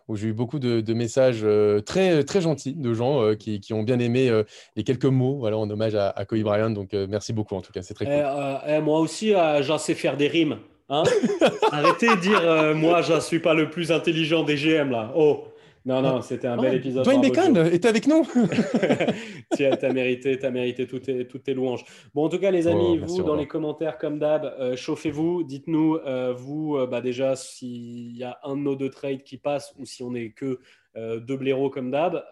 où 0.07 0.15
j'ai 0.15 0.27
eu 0.27 0.33
beaucoup 0.33 0.59
de, 0.59 0.93
messages 0.93 1.41
euh, 1.43 1.81
très, 1.81 2.23
très 2.23 2.41
gentils 2.41 2.73
de 2.73 2.93
gens 2.93 3.35
qui, 3.35 3.61
ont 3.73 3.83
bien 3.83 3.99
aimé 3.99 4.31
les 4.75 4.83
quelques 4.83 5.05
mots 5.05 5.37
voilà, 5.37 5.57
en 5.57 5.69
hommage 5.69 5.95
à, 5.95 6.25
Kobe 6.25 6.41
Bryant. 6.41 6.69
Donc 6.69 6.93
merci 6.93 7.33
beaucoup 7.33 7.55
en 7.55 7.61
tout 7.61 7.71
cas, 7.71 7.81
c'est 7.81 7.93
très 7.93 8.05
cool. 8.05 8.13
Eh, 8.13 8.75
eh, 8.75 8.79
moi 8.79 8.99
aussi, 8.99 9.33
j'en 9.61 9.77
sais 9.77 9.95
faire 9.95 10.17
des 10.17 10.27
rimes. 10.27 10.57
Hein 10.87 11.03
Arrêtez 11.71 12.07
de 12.07 12.21
dire 12.21 12.75
moi, 12.75 13.01
je 13.01 13.13
ne 13.13 13.19
suis 13.19 13.39
pas 13.39 13.53
le 13.53 13.69
plus 13.69 13.91
intelligent 13.91 14.43
des 14.43 14.55
GM 14.55 14.91
là. 14.91 15.11
Oh 15.15 15.45
Non, 15.85 16.01
non, 16.01 16.21
c'était 16.21 16.47
un 16.47 16.57
bel 16.57 16.73
épisode. 16.73 17.03
Dwayne 17.03 17.21
Bacon 17.21 17.57
est 17.57 17.85
avec 17.85 18.07
nous. 18.07 18.25
tu 19.55 19.65
as, 19.65 19.93
mérité, 19.93 20.43
as 20.43 20.49
mérité 20.49 20.87
toutes 20.87 21.03
tes, 21.03 21.27
toutes 21.27 21.43
tes, 21.43 21.53
louanges. 21.53 21.85
Bon, 22.15 22.25
en 22.25 22.29
tout 22.29 22.39
cas, 22.39 22.49
les 22.49 22.67
amis, 22.67 22.99
oh, 23.03 23.05
vous, 23.05 23.21
dans 23.21 23.35
les 23.35 23.47
commentaires, 23.47 23.99
comme 23.99 24.17
d'hab, 24.17 24.45
euh, 24.45 24.75
chauffez-vous. 24.75 25.43
Dites-nous, 25.43 25.97
euh, 25.97 26.33
vous, 26.33 26.75
euh, 26.75 26.87
bah, 26.87 27.01
déjà, 27.01 27.35
s'il 27.35 28.17
y 28.17 28.23
a 28.23 28.39
un 28.43 28.55
de 28.55 28.61
nos 28.61 28.75
deux 28.75 28.89
trades 28.89 29.21
qui 29.21 29.37
passe 29.37 29.75
ou 29.77 29.85
si 29.85 30.01
on 30.01 30.11
n'est 30.11 30.31
que 30.31 30.59
deux 30.95 31.35
blaireaux 31.35 31.69
comme 31.69 31.91
d'hab. 31.91 32.23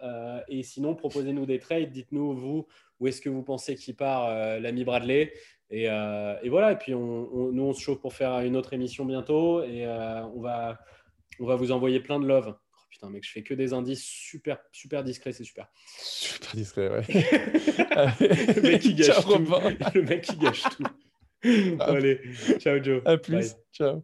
et 0.48 0.62
sinon, 0.62 0.94
proposez-nous 0.94 1.44
des 1.44 1.58
trades. 1.58 1.90
Dites-nous, 1.90 2.32
vous, 2.32 2.66
où 2.98 3.06
est-ce 3.06 3.20
que 3.20 3.28
vous 3.28 3.42
pensez 3.42 3.76
qu'il 3.76 3.94
part 3.94 4.58
l'ami 4.58 4.84
Bradley 4.84 5.34
et, 5.68 5.84
et, 5.84 6.48
voilà, 6.48 6.72
et 6.72 6.76
puis 6.76 6.94
on, 6.94 7.52
nous, 7.52 7.62
on 7.62 7.72
se 7.74 7.80
chauffe 7.82 8.00
pour 8.00 8.14
faire 8.14 8.40
une 8.40 8.56
autre 8.56 8.72
émission 8.72 9.04
bientôt 9.04 9.62
et 9.62 9.86
on, 9.86 10.40
va, 10.40 10.78
on 11.40 11.44
va 11.44 11.56
vous 11.56 11.72
envoyer 11.72 12.00
plein 12.00 12.18
de 12.18 12.26
love. 12.26 12.54
Putain, 13.04 13.12
mec, 13.12 13.24
je 13.24 13.30
fais 13.32 13.42
que 13.42 13.52
des 13.52 13.74
indices 13.74 14.02
super, 14.02 14.58
super 14.72 15.04
discrets, 15.04 15.32
c'est 15.32 15.44
super. 15.44 15.68
Super 15.98 16.54
discret, 16.54 16.88
ouais. 16.88 17.02
le 17.08 18.62
mec 18.62 18.80
qui 18.80 18.94
gâche 18.94 19.20
tout. 19.22 19.92
Le 19.94 20.02
mec 20.02 20.22
qui 20.22 20.36
gâche 20.36 20.62
tout. 20.62 20.84
allez, 21.80 22.20
ciao 22.58 22.82
Joe. 22.82 23.02
À 23.04 23.18
plus. 23.18 23.56
Ciao. 23.72 24.02